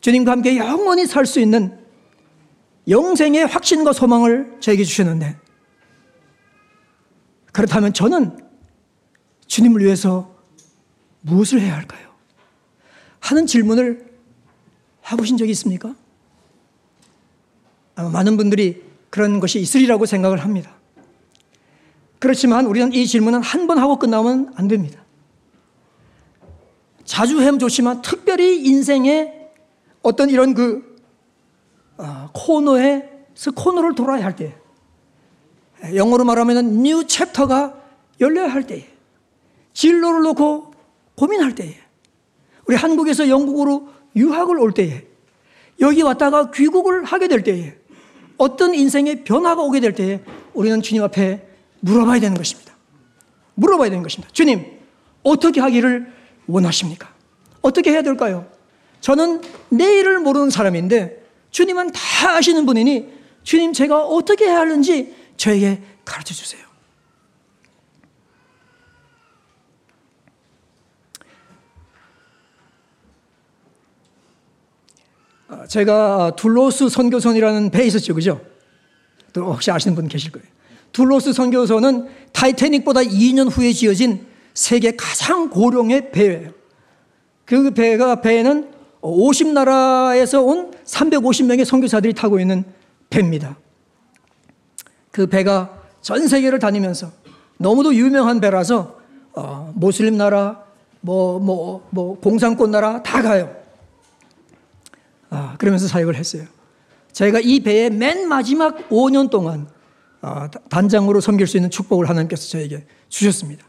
주님과 0.00 0.32
함께 0.32 0.56
영원히 0.56 1.06
살 1.06 1.24
수 1.24 1.38
있는 1.38 1.78
영생의 2.88 3.46
확신과 3.46 3.92
소망을 3.92 4.56
저에게 4.58 4.82
주셨는데, 4.82 5.36
그렇다면 7.52 7.92
저는 7.92 8.44
주님을 9.46 9.84
위해서 9.84 10.34
무엇을 11.20 11.60
해야 11.60 11.76
할까요? 11.76 12.10
하는 13.20 13.46
질문을 13.46 14.10
해보신 15.12 15.36
적이 15.36 15.52
있습니까? 15.52 15.94
많은 17.94 18.36
분들이 18.36 18.82
그런 19.10 19.38
것이 19.38 19.60
있으리라고 19.60 20.06
생각을 20.06 20.38
합니다. 20.38 20.74
그렇지만 22.22 22.66
우리는 22.66 22.92
이 22.92 23.04
질문은 23.04 23.42
한 23.42 23.66
번 23.66 23.78
하고 23.78 23.98
끝나면 23.98 24.52
안 24.54 24.68
됩니다. 24.68 25.02
자주 27.04 27.38
하면 27.38 27.58
좋지만 27.58 28.00
특별히 28.00 28.64
인생의 28.64 29.50
어떤 30.02 30.30
이런 30.30 30.54
그 30.54 31.00
어, 31.96 32.30
코너에서 32.32 33.50
코너를 33.56 33.96
돌아야 33.96 34.24
할 34.24 34.36
때, 34.36 34.54
영어로 35.94 36.24
말하면 36.24 36.82
new 36.82 37.06
chapter가 37.06 37.74
열려야 38.20 38.48
할 38.48 38.66
때에, 38.68 38.86
진로를 39.72 40.22
놓고 40.22 40.72
고민할 41.16 41.56
때에, 41.56 41.74
우리 42.68 42.76
한국에서 42.76 43.28
영국으로 43.28 43.88
유학을 44.14 44.58
올 44.58 44.72
때에, 44.72 45.04
여기 45.80 46.02
왔다가 46.02 46.52
귀국을 46.52 47.04
하게 47.04 47.26
될 47.26 47.42
때에, 47.42 47.74
어떤 48.38 48.74
인생의 48.74 49.24
변화가 49.24 49.62
오게 49.62 49.80
될 49.80 49.92
때에 49.94 50.22
우리는 50.54 50.80
주님 50.82 51.02
앞에 51.02 51.51
물어봐야 51.82 52.20
되는 52.20 52.36
것입니다. 52.36 52.72
물어봐야 53.54 53.90
되는 53.90 54.02
것입니다. 54.02 54.32
주님, 54.32 54.80
어떻게 55.22 55.60
하기를 55.60 56.12
원하십니까? 56.46 57.12
어떻게 57.60 57.90
해야 57.90 58.02
될까요? 58.02 58.50
저는 59.00 59.42
내일을 59.68 60.20
모르는 60.20 60.50
사람인데 60.50 61.24
주님은 61.50 61.92
다 61.92 62.36
아시는 62.36 62.66
분이니 62.66 63.12
주님 63.42 63.72
제가 63.72 64.04
어떻게 64.04 64.46
해야 64.46 64.60
하는지 64.60 65.14
저에게 65.36 65.82
가르쳐 66.04 66.34
주세요. 66.34 66.62
아, 75.48 75.66
제가 75.66 76.34
둘로스 76.36 76.88
선교선이라는 76.88 77.70
배 77.70 77.84
있었죠, 77.84 78.14
그죠? 78.14 78.40
또 79.32 79.52
혹시 79.52 79.70
아시는 79.70 79.94
분 79.94 80.08
계실 80.08 80.30
거예요. 80.30 80.51
둘로스 80.92 81.32
선교선은 81.32 82.08
타이타닉보다 82.32 83.00
2년 83.00 83.48
후에 83.50 83.72
지어진 83.72 84.26
세계 84.54 84.94
가장 84.94 85.48
고령의 85.48 86.12
배예요. 86.12 86.50
그 87.44 87.72
배가 87.72 88.20
배에는 88.20 88.70
50나라에서 89.00 90.46
온 90.46 90.70
350명의 90.84 91.64
선교사들이 91.64 92.14
타고 92.14 92.38
있는 92.38 92.64
배입니다. 93.10 93.56
그 95.10 95.26
배가 95.26 95.82
전 96.00 96.26
세계를 96.26 96.58
다니면서 96.58 97.10
너무도 97.58 97.94
유명한 97.94 98.40
배라서 98.40 99.00
어, 99.34 99.72
모슬림 99.74 100.16
나라, 100.16 100.62
뭐, 101.00 101.38
뭐, 101.38 101.86
뭐, 101.90 102.18
공산권 102.20 102.70
나라 102.70 103.02
다 103.02 103.22
가요. 103.22 103.54
아, 105.30 105.54
그러면서 105.58 105.88
사역을 105.88 106.16
했어요. 106.16 106.44
저희가 107.12 107.40
이 107.40 107.60
배의 107.60 107.90
맨 107.90 108.28
마지막 108.28 108.88
5년 108.90 109.30
동안 109.30 109.66
아, 109.66 109.71
단장으로 110.68 111.20
섬길 111.20 111.46
수 111.46 111.56
있는 111.56 111.70
축복을 111.70 112.08
하나님께서 112.08 112.48
저에게 112.48 112.84
주셨습니다. 113.08 113.66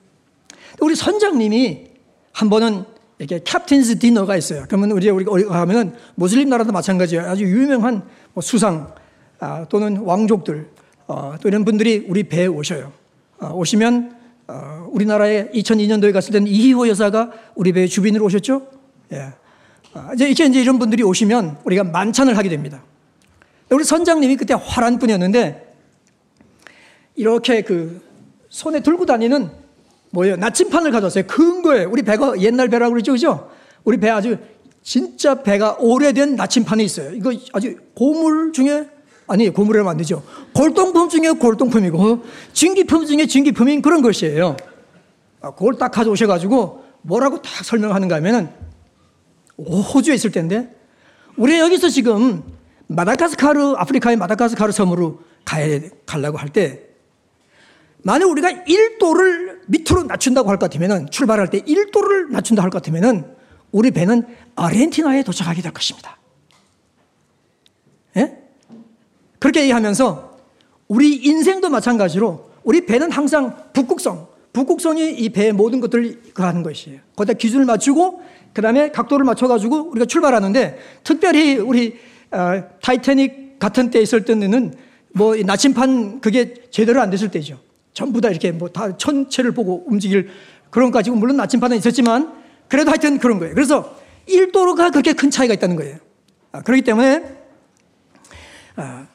우리 0.79 0.95
선장님이 0.95 1.87
한 2.31 2.49
번은 2.49 2.85
이렇게 3.19 3.41
캡틴스 3.43 3.99
디너가 3.99 4.37
있어요. 4.37 4.65
그러면 4.67 4.91
우리 4.91 5.09
우리 5.09 5.45
가면은 5.45 5.95
모슬림 6.15 6.49
나라도 6.49 6.71
마찬가지예요. 6.71 7.25
아주 7.25 7.43
유명한 7.43 8.03
뭐 8.33 8.41
수상 8.41 8.93
아, 9.39 9.65
또는 9.69 9.97
왕족들 9.97 10.69
어, 11.07 11.35
또 11.41 11.47
이런 11.47 11.65
분들이 11.65 12.05
우리 12.07 12.23
배에 12.23 12.47
오셔요. 12.47 12.91
어, 13.39 13.51
오시면 13.53 14.15
어, 14.47 14.87
우리나라에 14.91 15.49
2002년도에 15.51 16.13
갔을 16.13 16.31
때는 16.33 16.47
이희호 16.47 16.87
여사가 16.87 17.31
우리 17.55 17.71
배에 17.71 17.87
주빈으로 17.87 18.25
오셨죠. 18.25 18.67
예. 19.13 19.33
아, 19.93 20.11
이제 20.13 20.27
이렇게 20.27 20.45
이제 20.45 20.61
이런 20.61 20.79
분들이 20.79 21.03
오시면 21.03 21.57
우리가 21.63 21.83
만찬을 21.83 22.37
하게 22.37 22.49
됩니다. 22.49 22.83
우리 23.69 23.83
선장님이 23.83 24.37
그때 24.37 24.53
화란 24.53 24.99
분이었는데 24.99 25.72
이렇게 27.15 27.61
그 27.61 28.01
손에 28.49 28.81
들고 28.81 29.05
다니는 29.05 29.49
뭐예요? 30.11 30.35
나침판을 30.35 30.91
가져왔어요. 30.91 31.25
큰 31.27 31.61
거예요. 31.61 31.89
우리 31.89 32.03
배가 32.03 32.39
옛날 32.39 32.69
배라고 32.69 32.93
그러죠. 32.93 33.13
그죠? 33.13 33.49
우리 33.83 33.97
배 33.97 34.09
아주 34.09 34.37
진짜 34.83 35.41
배가 35.41 35.77
오래된 35.79 36.35
나침판이 36.35 36.83
있어요. 36.83 37.11
이거 37.15 37.33
아주 37.53 37.75
고물 37.95 38.53
중에 38.53 38.87
아니 39.27 39.49
고물이라면 39.49 39.89
안 39.89 39.97
되죠. 39.97 40.23
골동품 40.53 41.09
중에 41.09 41.31
골동품이고 41.31 42.23
진기품 42.53 43.05
중에 43.05 43.25
진기품인 43.25 43.81
그런 43.81 44.01
것이에요. 44.01 44.57
아, 45.41 45.51
그걸 45.51 45.77
딱 45.77 45.89
가져오셔가지고 45.89 46.83
뭐라고 47.01 47.41
딱 47.41 47.65
설명하는가 47.65 48.15
하면은 48.17 48.49
호주에 49.57 50.15
있을 50.15 50.31
텐데 50.31 50.75
우리 51.37 51.59
여기서 51.59 51.89
지금 51.89 52.43
마다가스카르 52.87 53.75
아프리카의 53.77 54.17
마다가스카르 54.17 54.71
섬으로 54.71 55.21
가야 55.45 55.79
가려고 56.05 56.37
할 56.37 56.49
때 56.49 56.92
만약 58.03 58.29
우리가 58.29 58.49
1도를 58.49 59.59
밑으로 59.67 60.03
낮춘다고 60.03 60.49
할 60.49 60.57
것 60.57 60.65
같으면은 60.69 61.09
출발할 61.09 61.49
때 61.49 61.59
1도를 61.61 62.29
낮춘다 62.31 62.61
할 62.61 62.69
것 62.69 62.81
같으면은 62.83 63.25
우리 63.71 63.91
배는 63.91 64.23
아르헨티나에 64.55 65.23
도착하게 65.23 65.61
될 65.61 65.71
것입니다. 65.71 66.17
예? 68.17 68.37
그렇게 69.39 69.61
얘기하면서 69.61 70.37
우리 70.87 71.15
인생도 71.15 71.69
마찬가지로 71.69 72.51
우리 72.63 72.85
배는 72.85 73.11
항상 73.11 73.57
북극성, 73.73 74.27
북극성이 74.53 75.11
이 75.11 75.29
배의 75.29 75.53
모든 75.53 75.79
것들을 75.79 76.21
하는 76.35 76.61
것이에요. 76.61 76.99
거기다 77.15 77.33
기준을 77.37 77.65
맞추고 77.65 78.21
그 78.53 78.61
다음에 78.61 78.91
각도를 78.91 79.25
맞춰가지고 79.25 79.89
우리가 79.91 80.05
출발하는데 80.05 80.77
특별히 81.03 81.57
우리 81.57 81.97
어, 82.31 82.63
타이타닉 82.81 83.57
같은 83.59 83.89
때 83.89 83.99
있을 84.01 84.25
때는 84.25 84.75
뭐 85.13 85.35
나침판 85.35 86.21
그게 86.21 86.53
제대로 86.69 87.01
안 87.01 87.09
됐을 87.09 87.31
때죠. 87.31 87.59
전부 87.93 88.21
다 88.21 88.29
이렇게 88.29 88.51
뭐다 88.51 88.97
천체를 88.97 89.51
보고 89.51 89.83
움직일 89.87 90.29
그런 90.69 90.91
것까지 90.91 91.11
물론 91.11 91.37
나침판은 91.37 91.77
있었지만 91.77 92.33
그래도 92.67 92.89
하여튼 92.89 93.19
그런 93.19 93.39
거예요. 93.39 93.53
그래서 93.53 93.95
1도가 94.27 94.91
그렇게 94.91 95.13
큰 95.13 95.29
차이가 95.29 95.53
있다는 95.53 95.75
거예요. 95.75 95.97
아, 96.51 96.61
그렇기 96.61 96.81
때문에 96.83 97.23
아, 98.75 99.07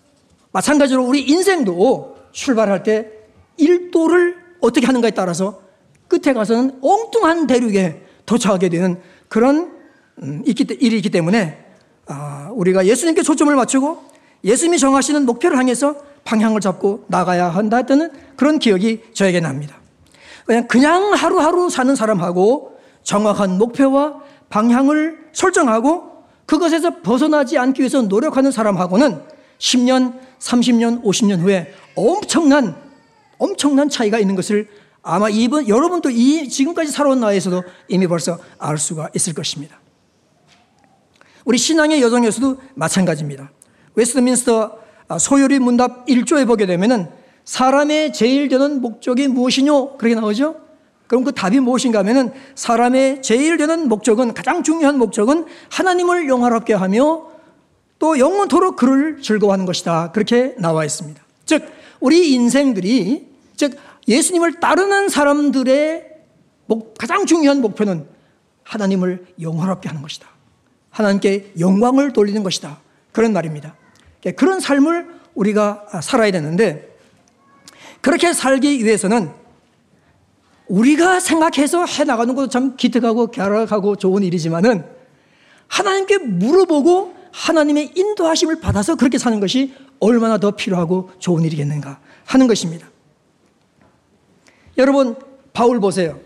마찬가지로 0.53 1.05
우리 1.05 1.23
인생도 1.23 2.17
출발할 2.33 2.83
때 2.83 3.11
1도를 3.59 4.37
어떻게 4.61 4.87
하는가에 4.87 5.11
따라서 5.11 5.62
끝에 6.07 6.33
가서는 6.33 6.79
엉뚱한 6.81 7.47
대륙에 7.47 8.03
도착하게 8.27 8.69
되는 8.69 9.01
그런 9.29 9.73
음, 10.23 10.43
일이 10.47 10.97
있기 10.97 11.11
때문에 11.11 11.64
아, 12.07 12.51
우리가 12.55 12.87
예수님께 12.87 13.23
초점을 13.23 13.55
맞추고 13.55 14.05
예수님이 14.45 14.79
정하시는 14.79 15.27
목표를 15.27 15.59
향해서 15.59 16.08
방향을 16.29 16.61
잡고 16.61 17.07
나가야 17.09 17.49
한다 17.49 17.79
했던 17.79 18.11
그런 18.37 18.59
기억이 18.59 19.01
저에게 19.14 19.41
납니다. 19.41 19.77
그냥 20.45 20.69
그냥 20.69 21.14
하루하루 21.14 21.71
사는 21.71 21.95
사람하고 21.97 22.79
정확한 23.03 23.57
목표와 23.57 24.21
방향을 24.51 25.31
설정하고 25.33 26.25
그것에서 26.45 27.01
벗어나지 27.01 27.57
않기 27.57 27.81
위해서 27.81 28.03
노력하는 28.03 28.51
사람하고는 28.51 29.23
10년, 29.59 30.21
30년, 30.38 31.03
50년 31.03 31.41
후에 31.41 31.73
엄청난 31.95 32.77
엄청난 33.38 33.88
차이가 33.88 34.19
있는 34.19 34.35
것을 34.35 34.69
아마 35.03 35.31
이번 35.31 35.67
여러분도 35.67 36.11
이 36.11 36.51
지금까지 36.51 36.93
살아온 36.93 37.21
나이에서도 37.21 37.62
이미 37.88 38.07
벌써 38.07 38.38
알 38.59 38.77
수가 38.77 39.09
있을 39.14 39.33
것입니다. 39.33 39.81
우리 41.47 41.57
신앙의 41.57 42.03
여정에서도 42.03 42.59
마찬가지입니다. 42.75 43.51
웨스트민스터 43.95 44.88
소요리 45.16 45.59
문답 45.59 46.07
1조에 46.07 46.47
보게 46.47 46.66
되면은 46.66 47.09
사람의 47.44 48.12
제일 48.12 48.49
되는 48.49 48.83
목적이 48.83 49.29
무엇이뇨? 49.29 49.97
그렇게 49.97 50.14
나오죠? 50.14 50.57
그럼 51.07 51.25
그 51.25 51.33
답이 51.33 51.61
무엇인가 51.61 52.01
하면은 52.01 52.33
사람의 52.55 53.23
제일 53.23 53.57
되는 53.57 53.88
목적은 53.88 54.35
가장 54.35 54.62
중요한 54.62 54.99
목적은 54.99 55.47
하나님을 55.71 56.29
영화롭게 56.29 56.75
하며 56.75 57.27
또 57.99 58.18
영원토록 58.18 58.77
그를 58.77 59.23
즐거워하는 59.23 59.64
것이다. 59.64 60.12
그렇게 60.12 60.55
나와 60.59 60.85
있습니다. 60.85 61.21
즉, 61.47 61.66
우리 62.01 62.33
인생들이 62.33 63.27
즉 63.57 63.77
예수님을 64.07 64.61
따르는 64.61 65.09
사람들의 65.09 66.07
가장 66.99 67.25
중요한 67.25 67.61
목표는 67.62 68.07
하나님을 68.62 69.27
영화롭게 69.40 69.88
하는 69.88 70.03
것이다. 70.03 70.29
하나님께 70.90 71.55
영광을 71.59 72.12
돌리는 72.12 72.42
것이다. 72.42 72.79
그런 73.12 73.33
말입니다. 73.33 73.75
그런 74.37 74.61
삶을 74.61 75.09
우리가 75.35 75.87
살아야 76.02 76.31
되는데 76.31 76.96
그렇게 78.00 78.33
살기 78.33 78.85
위해서는 78.85 79.31
우리가 80.68 81.20
생각해서 81.20 81.85
해 81.87 82.04
나가는 82.04 82.35
것도 82.35 82.48
참 82.48 82.76
기특하고 82.76 83.28
갸락하고 83.28 83.96
좋은 83.96 84.22
일이지만은 84.22 84.85
하나님께 85.66 86.18
물어보고 86.18 87.14
하나님의 87.33 87.92
인도하심을 87.94 88.61
받아서 88.61 88.96
그렇게 88.96 89.18
사는 89.18 89.38
것이 89.40 89.74
얼마나 90.00 90.38
더 90.38 90.52
필요하고 90.52 91.11
좋은 91.18 91.44
일이겠는가 91.44 92.00
하는 92.24 92.46
것입니다. 92.46 92.88
여러분, 94.76 95.16
바울 95.52 95.81
보세요. 95.81 96.20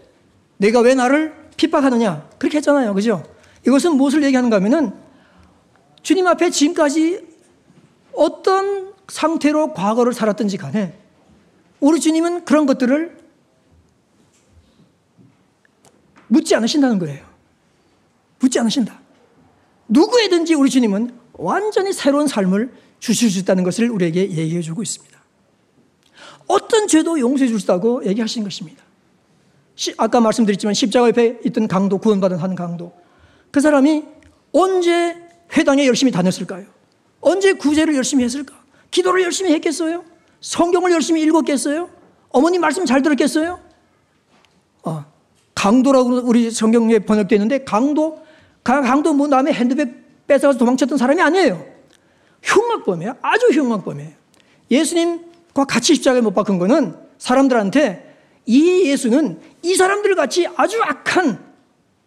내가 0.59 0.81
왜 0.81 0.95
나를 0.95 1.35
핍박하느냐? 1.57 2.29
그렇게 2.39 2.59
했잖아요. 2.59 2.95
그죠? 2.95 3.23
이것은 3.67 3.97
무엇을 3.97 4.23
얘기하는가 4.25 4.57
하면은 4.57 4.93
주님 6.03 6.27
앞에 6.27 6.51
지금까지 6.51 7.32
어떤 8.15 8.93
상태로 9.09 9.73
과거를 9.75 10.13
살았든지 10.13 10.57
간에 10.57 10.99
우리 11.81 12.01
주님은 12.01 12.45
그런 12.45 12.67
것들을 12.67 13.19
묻지 16.29 16.55
않으신다는 16.55 16.99
거예요. 16.99 17.27
묻지 18.41 18.59
않으신다. 18.59 19.01
누구에든지 19.89 20.55
우리 20.55 20.71
주님은 20.71 21.15
완전히 21.35 21.93
새로운 21.93 22.27
삶을 22.27 22.73
주실 23.01 23.31
수 23.31 23.39
있다는 23.41 23.65
것을 23.65 23.91
우리에게 23.91 24.31
얘기해 24.31 24.63
주고 24.63 24.83
있습니다. 24.83 25.21
어떤 26.47 26.87
죄도 26.87 27.19
용서해 27.19 27.49
주시다고 27.49 28.07
얘기하신 28.07 28.45
것입니다. 28.45 28.83
아까 29.99 30.21
말씀드렸지만 30.21 30.75
십자가 30.75 31.09
옆에 31.09 31.41
있던 31.45 31.67
강도, 31.67 31.99
구원받은 31.99 32.39
한 32.39 32.55
강도. 32.55 32.93
그 33.51 33.61
사람이 33.61 34.05
언제 34.53 35.17
회당에 35.57 35.87
열심히 35.87 36.13
다녔을까요? 36.13 36.67
언제 37.23 37.55
구제를 37.55 37.95
열심히 37.95 38.25
했을까? 38.25 38.55
기도를 38.91 39.23
열심히 39.23 39.53
했겠어요? 39.55 40.05
성경을 40.41 40.91
열심히 40.91 41.23
읽었겠어요? 41.23 41.89
어머니 42.29 42.59
말씀 42.59 42.85
잘 42.85 43.01
들었겠어요? 43.01 43.61
어, 44.83 45.05
강도라고 45.55 46.23
우리 46.25 46.51
성경에 46.51 46.99
번역되어 46.99 47.37
있는데 47.37 47.65
강도, 47.65 48.21
강도 48.63 49.15
뭐 49.15 49.29
남의 49.29 49.55
핸드백 49.55 50.27
뺏어가서 50.27 50.59
도망쳤던 50.59 50.99
사람이 50.99 51.23
아니에요. 51.23 51.65
흉악범이에요. 52.43 53.17
아주 53.23 53.47
흉악범이에요. 53.47 54.11
예수님과 54.71 55.65
같이 55.65 55.95
십자가에 55.95 56.21
못 56.21 56.35
박은 56.35 56.59
거는 56.59 56.97
사람들한테 57.19 58.17
이 58.47 58.87
예수는 58.87 59.41
이 59.63 59.75
사람들 59.75 60.15
같이 60.17 60.49
아주 60.57 60.83
악한 60.83 61.53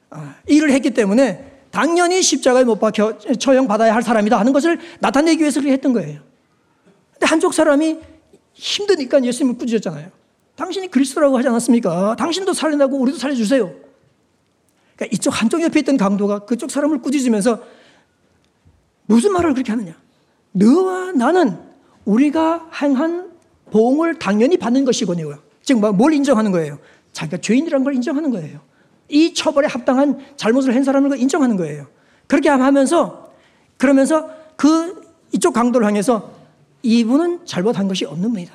아, 0.10 0.36
일을 0.47 0.71
했기 0.71 0.91
때문에 0.91 1.54
당연히 1.75 2.21
십자가에 2.21 2.63
못 2.63 2.79
박혀 2.79 3.17
처형받아야 3.17 3.93
할 3.93 4.01
사람이다 4.01 4.39
하는 4.39 4.53
것을 4.53 4.79
나타내기 5.01 5.41
위해서 5.41 5.59
그렇게 5.59 5.73
했던 5.73 5.91
거예요. 5.91 6.21
근데 7.11 7.25
한쪽 7.25 7.53
사람이 7.53 7.99
힘드니까 8.53 9.21
예수님을 9.21 9.57
꾸짖었잖아요. 9.57 10.09
당신이 10.55 10.89
그리스도라고 10.89 11.38
하지 11.38 11.49
않았습니까? 11.49 12.15
당신도 12.15 12.53
살려나고 12.53 12.97
우리도 12.97 13.17
살려주세요. 13.17 13.65
그러니까 14.95 15.05
이쪽 15.11 15.31
한쪽 15.31 15.61
옆에 15.63 15.81
있던 15.81 15.97
강도가 15.97 16.39
그쪽 16.39 16.71
사람을 16.71 17.01
꾸짖으면서 17.01 17.61
무슨 19.07 19.33
말을 19.33 19.51
그렇게 19.51 19.73
하느냐? 19.73 19.95
너와 20.53 21.11
나는 21.11 21.59
우리가 22.05 22.69
행한 22.81 23.33
보응을 23.71 24.17
당연히 24.17 24.55
받는 24.55 24.85
것이거든요. 24.85 25.39
즉, 25.61 25.79
뭐, 25.81 25.91
뭘 25.91 26.13
인정하는 26.13 26.53
거예요? 26.53 26.79
자기가 27.11 27.41
죄인이라는 27.41 27.83
걸 27.83 27.95
인정하는 27.95 28.31
거예요. 28.31 28.61
이 29.09 29.33
처벌에 29.33 29.67
합당한 29.67 30.19
잘못을 30.35 30.75
한 30.75 30.83
사람을 30.83 31.09
그 31.09 31.17
인정하는 31.17 31.57
거예요. 31.57 31.87
그렇게 32.27 32.49
하면서, 32.49 33.31
그러면서 33.77 34.29
그 34.55 35.01
이쪽 35.31 35.53
강도를 35.53 35.85
향해서 35.87 36.31
이분은 36.81 37.45
잘못한 37.45 37.87
것이 37.87 38.05
없는 38.05 38.31
분이다. 38.31 38.53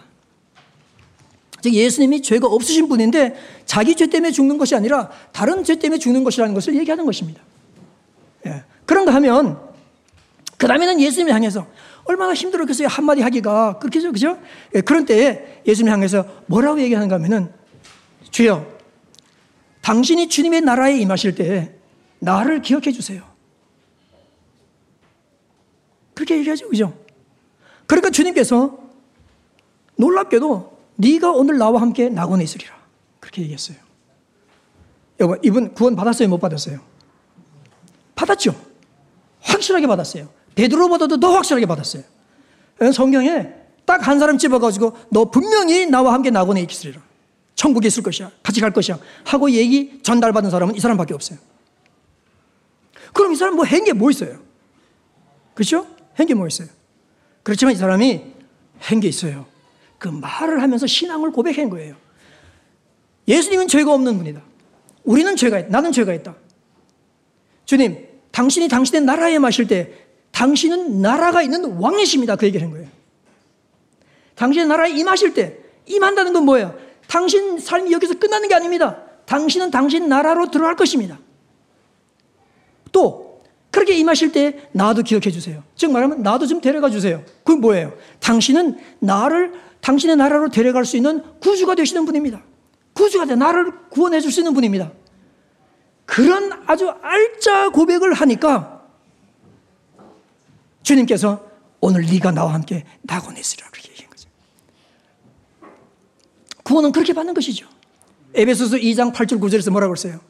즉 1.62 1.74
예수님이 1.74 2.22
죄가 2.22 2.46
없으신 2.46 2.88
분인데 2.88 3.36
자기 3.66 3.94
죄 3.94 4.06
때문에 4.06 4.32
죽는 4.32 4.56
것이 4.56 4.74
아니라 4.74 5.10
다른 5.32 5.62
죄 5.62 5.76
때문에 5.76 5.98
죽는 5.98 6.24
것이라는 6.24 6.54
것을 6.54 6.74
얘기하는 6.76 7.04
것입니다. 7.04 7.42
예. 8.46 8.64
그런가 8.86 9.14
하면 9.14 9.58
그 10.56 10.66
다음에는 10.66 11.00
예수님을 11.00 11.34
향해서 11.34 11.66
얼마나 12.04 12.34
힘들었겠어요 12.34 12.88
한마디 12.88 13.20
하기가 13.20 13.78
그렇게죠 13.78 14.12
그죠? 14.12 14.38
예. 14.74 14.80
그런 14.80 15.04
때에 15.04 15.62
예수님을 15.66 15.92
향해서 15.92 16.24
뭐라고 16.46 16.80
얘기하는가 16.80 17.16
하면은 17.16 17.52
주여 18.30 18.66
당신이 19.80 20.28
주님의 20.28 20.60
나라에 20.62 20.98
임하실 20.98 21.34
때 21.34 21.74
나를 22.18 22.62
기억해 22.62 22.92
주세요. 22.92 23.24
그렇게 26.14 26.38
얘기하죠 26.38 26.68
그죠? 26.68 26.92
그러니까 27.86 28.10
주님께서 28.10 28.78
놀랍게도 29.96 30.78
네가 30.96 31.32
오늘 31.32 31.58
나와 31.58 31.80
함께 31.80 32.08
낙원에 32.08 32.44
있으리라. 32.44 32.74
그렇게 33.20 33.42
얘기했어요. 33.42 33.76
여러분, 35.18 35.38
이분 35.42 35.74
구원 35.74 35.96
받았어요? 35.96 36.28
못 36.28 36.38
받았어요? 36.38 36.80
받았죠. 38.14 38.54
확실하게 39.40 39.86
받았어요. 39.86 40.28
베드로보다도 40.54 41.20
더 41.20 41.32
확실하게 41.32 41.66
받았어요. 41.66 42.02
성경에 42.94 43.54
딱 43.86 44.06
한 44.06 44.18
사람 44.18 44.38
집어가지고 44.38 44.96
너 45.10 45.24
분명히 45.30 45.86
나와 45.86 46.12
함께 46.12 46.30
낙원에 46.30 46.62
있으리라. 46.62 47.00
천국에 47.60 47.88
있을 47.88 48.02
것이야. 48.02 48.30
같이 48.42 48.58
갈 48.58 48.72
것이야. 48.72 48.98
하고 49.26 49.50
얘기 49.50 50.00
전달받은 50.02 50.48
사람은 50.48 50.76
이 50.76 50.80
사람밖에 50.80 51.12
없어요. 51.12 51.38
그럼 53.12 53.34
이 53.34 53.36
사람 53.36 53.54
뭐한게뭐 53.56 54.10
있어요? 54.12 54.38
그렇죠? 55.52 55.86
한게뭐 56.14 56.46
있어요? 56.46 56.68
그렇지만 57.42 57.74
이 57.74 57.76
사람이 57.76 58.24
한게 58.78 59.08
있어요. 59.08 59.44
그 59.98 60.08
말을 60.08 60.62
하면서 60.62 60.86
신앙을 60.86 61.32
고백한 61.32 61.68
거예요. 61.68 61.96
예수님은 63.28 63.68
죄가 63.68 63.92
없는 63.92 64.16
분이다. 64.16 64.40
우리는 65.04 65.36
죄가 65.36 65.58
있다. 65.58 65.68
나는 65.68 65.92
죄가 65.92 66.14
있다. 66.14 66.34
주님, 67.66 68.08
당신이 68.30 68.68
당신의 68.68 69.02
나라에 69.02 69.38
마실 69.38 69.66
때 69.66 69.92
당신은 70.30 71.02
나라가 71.02 71.42
있는 71.42 71.76
왕이십니다. 71.76 72.36
그 72.36 72.46
얘기를 72.46 72.66
한 72.66 72.72
거예요. 72.72 72.88
당신의 74.36 74.66
나라에 74.66 74.92
임하실 74.92 75.34
때 75.34 75.58
임한다는 75.84 76.32
건 76.32 76.46
뭐예요? 76.46 76.89
당신 77.10 77.58
삶이 77.58 77.90
여기서 77.90 78.14
끝나는 78.14 78.48
게 78.48 78.54
아닙니다. 78.54 79.02
당신은 79.26 79.72
당신 79.72 80.08
나라로 80.08 80.52
들어갈 80.52 80.76
것입니다. 80.76 81.18
또 82.92 83.42
그렇게 83.72 83.96
임하실 83.96 84.30
때 84.30 84.68
나도 84.72 85.02
기억해 85.02 85.30
주세요. 85.32 85.64
즉 85.74 85.90
말하면 85.90 86.22
나도 86.22 86.46
좀 86.46 86.60
데려가 86.60 86.88
주세요. 86.88 87.24
그건 87.42 87.60
뭐예요? 87.60 87.92
당신은 88.20 88.78
나를 89.00 89.52
당신의 89.80 90.16
나라로 90.16 90.50
데려갈 90.50 90.84
수 90.84 90.96
있는 90.96 91.24
구주가 91.40 91.74
되시는 91.74 92.04
분입니다. 92.04 92.42
구주가 92.94 93.24
돼 93.24 93.34
나를 93.34 93.88
구원해 93.90 94.20
줄 94.20 94.30
수 94.30 94.40
있는 94.40 94.54
분입니다. 94.54 94.92
그런 96.06 96.52
아주 96.66 96.92
알짜 97.02 97.70
고백을 97.70 98.12
하니까 98.12 98.84
주님께서 100.84 101.44
오늘 101.80 102.02
네가 102.02 102.30
나와 102.30 102.54
함께 102.54 102.84
낙원에 103.02 103.40
있으리라 103.40 103.68
그렇게 103.70 103.90
얘기한 103.90 104.10
거죠. 104.10 104.28
구원은 106.70 106.92
그렇게 106.92 107.12
받는 107.12 107.34
것이죠. 107.34 107.66
에베소서 108.32 108.76
2장 108.76 109.12
8절 109.12 109.40
9절에서 109.40 109.72
뭐라고 109.72 109.92
했어요? 109.92 110.20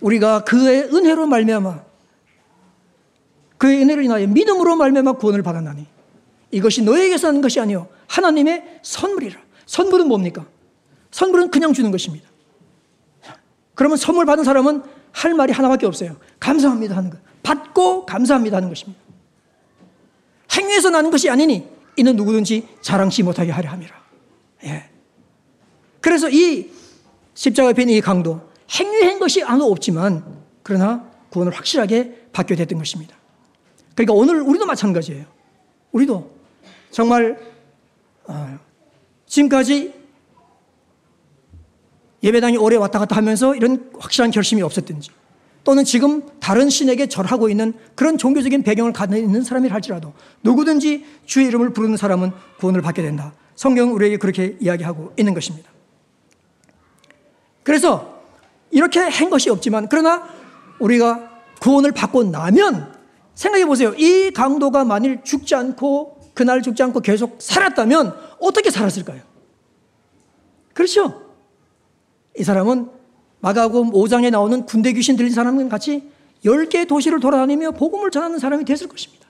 우리가 0.00 0.44
그의 0.44 0.82
은혜로 0.82 1.26
말미암아 1.26 1.82
그의 3.56 3.80
은혜를 3.80 4.04
인하여 4.04 4.26
믿음으로 4.26 4.76
말미암아 4.76 5.12
구원을 5.14 5.42
받았나니 5.42 5.86
이것이 6.50 6.82
너에게서 6.82 7.28
하는 7.28 7.40
것이 7.40 7.58
아니요 7.58 7.88
하나님의 8.06 8.80
선물이라. 8.82 9.40
선물은 9.64 10.08
뭡니까? 10.08 10.44
선물은 11.10 11.50
그냥 11.50 11.72
주는 11.72 11.90
것입니다. 11.90 12.28
그러면 13.74 13.96
선물 13.96 14.26
받은 14.26 14.44
사람은 14.44 14.82
할 15.10 15.32
말이 15.32 15.54
하나밖에 15.54 15.86
없어요. 15.86 16.16
감사합니다 16.38 16.94
하는 16.96 17.08
것. 17.08 17.18
받고 17.42 18.04
감사합니다 18.04 18.58
하는 18.58 18.68
것입니다. 18.68 19.00
행위에서 20.52 20.90
나는 20.90 21.10
것이 21.10 21.30
아니니 21.30 21.66
이는 21.96 22.14
누구든지 22.14 22.68
자랑치 22.82 23.22
못하게 23.22 23.52
하려 23.52 23.70
함이라. 23.70 24.04
예. 24.64 24.93
그래서 26.04 26.28
이 26.28 26.70
십자가 27.32 27.70
옆에 27.70 27.80
있는 27.80 27.94
이 27.94 28.00
강도 28.02 28.38
행위한 28.78 29.18
것이 29.18 29.42
아무 29.42 29.64
없지만 29.64 30.22
그러나 30.62 31.10
구원을 31.30 31.54
확실하게 31.54 32.26
받게 32.30 32.56
됐던 32.56 32.78
것입니다. 32.78 33.16
그러니까 33.94 34.12
오늘 34.12 34.42
우리도 34.42 34.66
마찬가지예요. 34.66 35.24
우리도 35.92 36.30
정말 36.90 37.40
어, 38.26 38.58
지금까지 39.24 39.94
예배당이 42.22 42.58
오래 42.58 42.76
왔다 42.76 42.98
갔다 42.98 43.16
하면서 43.16 43.54
이런 43.54 43.90
확실한 43.98 44.30
결심이 44.30 44.60
없었든지 44.60 45.08
또는 45.64 45.84
지금 45.84 46.28
다른 46.38 46.68
신에게 46.68 47.06
절하고 47.06 47.48
있는 47.48 47.72
그런 47.94 48.18
종교적인 48.18 48.62
배경을 48.62 48.92
가지고 48.92 49.22
있는 49.22 49.42
사람이 49.42 49.70
할지라도 49.70 50.12
누구든지 50.42 51.06
주의 51.24 51.46
이름을 51.46 51.72
부르는 51.72 51.96
사람은 51.96 52.30
구원을 52.58 52.82
받게 52.82 53.00
된다. 53.00 53.32
성경은 53.56 53.94
우리에게 53.94 54.18
그렇게 54.18 54.58
이야기하고 54.60 55.14
있는 55.16 55.32
것입니다. 55.32 55.73
그래서 57.64 58.22
이렇게 58.70 59.00
한 59.00 59.30
것이 59.30 59.50
없지만 59.50 59.88
그러나 59.88 60.28
우리가 60.78 61.30
구원을 61.60 61.92
받고 61.92 62.24
나면 62.24 62.94
생각해 63.34 63.66
보세요. 63.66 63.92
이 63.94 64.30
강도가 64.30 64.84
만일 64.84 65.22
죽지 65.24 65.54
않고 65.54 66.32
그날 66.34 66.62
죽지 66.62 66.82
않고 66.82 67.00
계속 67.00 67.36
살았다면 67.40 68.14
어떻게 68.40 68.70
살았을까요? 68.70 69.22
그렇죠? 70.72 71.22
이 72.38 72.44
사람은 72.44 72.90
마가복음 73.40 73.92
5장에 73.92 74.30
나오는 74.30 74.66
군대 74.66 74.92
귀신 74.92 75.16
들린 75.16 75.32
사람과 75.32 75.68
같이 75.68 76.10
10개의 76.44 76.88
도시를 76.88 77.20
돌아다니며 77.20 77.72
복음을 77.72 78.10
전하는 78.10 78.38
사람이 78.38 78.64
됐을 78.64 78.88
것입니다. 78.88 79.24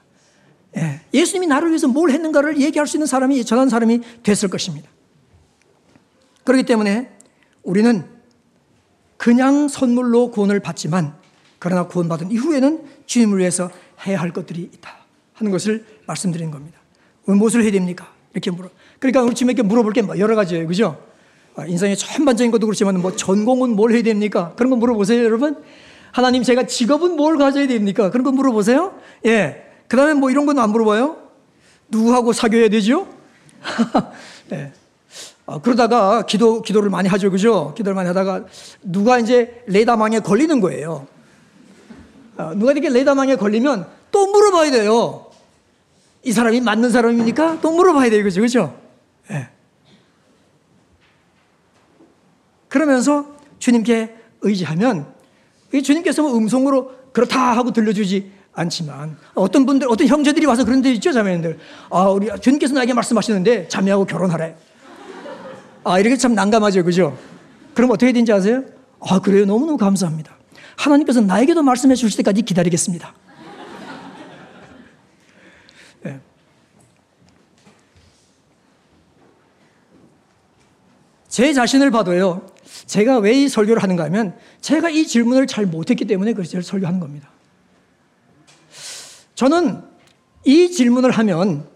예. 0.77 1.25
수님이 1.25 1.47
나를 1.47 1.69
위해서 1.69 1.87
뭘 1.87 2.09
했는가를 2.09 2.59
얘기할 2.59 2.87
수 2.87 2.97
있는 2.97 3.07
사람이 3.07 3.45
전한 3.45 3.69
사람이 3.69 4.01
됐을 4.23 4.49
것입니다. 4.49 4.89
그렇기 6.43 6.63
때문에 6.63 7.11
우리는 7.63 8.14
그냥 9.25 9.67
선물로 9.67 10.29
구원을 10.29 10.59
받지만 10.59 11.15
그러나 11.57 11.87
구원받은 11.87 12.29
이후에는 12.29 12.83
주님을 13.07 13.39
위해서 13.39 13.71
해야 14.05 14.21
할 14.21 14.31
것들이 14.31 14.61
있다 14.61 14.97
하는 15.33 15.51
것을 15.51 15.83
말씀드리는 16.05 16.51
겁니다. 16.51 16.77
무엇을 17.25 17.63
해야 17.63 17.71
됩니까? 17.71 18.07
이렇게 18.33 18.51
물어. 18.51 18.69
그러니까 18.99 19.23
우리 19.23 19.33
주님께 19.33 19.63
물어볼 19.63 19.93
게뭐 19.93 20.19
여러 20.19 20.35
가지예요. 20.35 20.67
그죠? 20.67 21.03
아, 21.55 21.65
인생의 21.65 21.97
전반적인 21.97 22.51
것도 22.51 22.67
그렇지만 22.67 23.01
뭐 23.01 23.15
전공은 23.15 23.71
뭘 23.71 23.93
해야 23.93 24.03
됩니까? 24.03 24.53
그런 24.57 24.69
거 24.69 24.75
물어보세요, 24.75 25.23
여러분. 25.23 25.57
하나님 26.11 26.43
제가 26.43 26.67
직업은 26.67 27.15
뭘 27.15 27.39
가져야 27.39 27.65
됩니까? 27.65 28.11
그런 28.11 28.25
거 28.25 28.31
물어보세요. 28.31 28.93
예. 29.25 29.65
그 29.87 29.97
다음에 29.97 30.13
뭐 30.13 30.29
이런 30.29 30.45
건 30.45 30.59
안 30.59 30.69
물어봐요? 30.69 31.17
누구하고 31.89 32.31
사귀어야 32.31 32.69
되죠? 32.69 33.07
네. 34.49 34.71
아, 35.47 35.59
그러다가 35.59 36.23
기도, 36.23 36.61
기도를 36.61 36.89
많이 36.89 37.07
하죠. 37.07 37.29
그죠? 37.29 37.73
기도를 37.75 37.95
많이 37.95 38.07
하다가 38.07 38.45
누가 38.81 39.19
이제 39.19 39.63
레다망에 39.67 40.19
걸리는 40.19 40.59
거예요. 40.59 41.07
아, 42.37 42.53
누가 42.55 42.71
이렇게 42.71 42.89
레다망에 42.89 43.35
걸리면 43.35 43.87
또 44.11 44.27
물어봐야 44.27 44.71
돼요. 44.71 45.27
이 46.23 46.31
사람이 46.31 46.61
맞는 46.61 46.89
사람입니까? 46.89 47.61
또 47.61 47.71
물어봐야 47.71 48.09
돼요. 48.09 48.23
그죠? 48.23 48.41
그죠? 48.41 48.75
네. 49.29 49.49
그러면서 52.67 53.25
주님께 53.59 54.15
의지하면 54.41 55.13
주님께서 55.71 56.21
뭐 56.23 56.35
음성으로 56.35 56.91
그렇다 57.11 57.55
하고 57.55 57.71
들려주지 57.71 58.31
않지만 58.53 59.17
어떤 59.33 59.65
분들 59.65 59.87
어떤 59.89 60.07
형제들이 60.07 60.45
와서 60.45 60.63
그런 60.63 60.81
데 60.81 60.91
있죠 60.93 61.11
자매님들 61.11 61.57
아 61.89 62.03
우리 62.09 62.29
주님께서 62.39 62.73
나에게 62.73 62.93
말씀하시는데 62.93 63.67
자매하고 63.67 64.05
결혼하래 64.05 64.55
아 65.85 65.99
이렇게 65.99 66.17
참 66.17 66.33
난감하죠 66.33 66.83
그죠? 66.83 67.17
그럼 67.75 67.91
어떻게 67.91 68.11
되는지 68.11 68.33
아세요? 68.33 68.63
아 68.99 69.19
그래요. 69.19 69.45
너무너무 69.45 69.77
감사합니다. 69.77 70.35
하나님께서 70.77 71.21
나에게도 71.21 71.61
말씀해 71.61 71.95
주실 71.95 72.17
때까지 72.17 72.41
기다리겠습니다. 72.41 73.13
네. 76.01 76.19
제 81.27 81.53
자신을 81.53 81.91
봐도요 81.91 82.47
제가 82.87 83.19
왜 83.19 83.33
이 83.35 83.47
설교를 83.47 83.81
하는가 83.83 84.05
하면 84.05 84.35
제가 84.61 84.89
이 84.89 85.05
질문을 85.05 85.45
잘 85.47 85.65
못했기 85.67 86.05
때문에 86.05 86.33
그래서 86.33 86.59
설교하는 86.61 86.99
겁니다. 86.99 87.29
저는 89.35 89.83
이 90.45 90.71
질문을 90.71 91.11
하면 91.11 91.67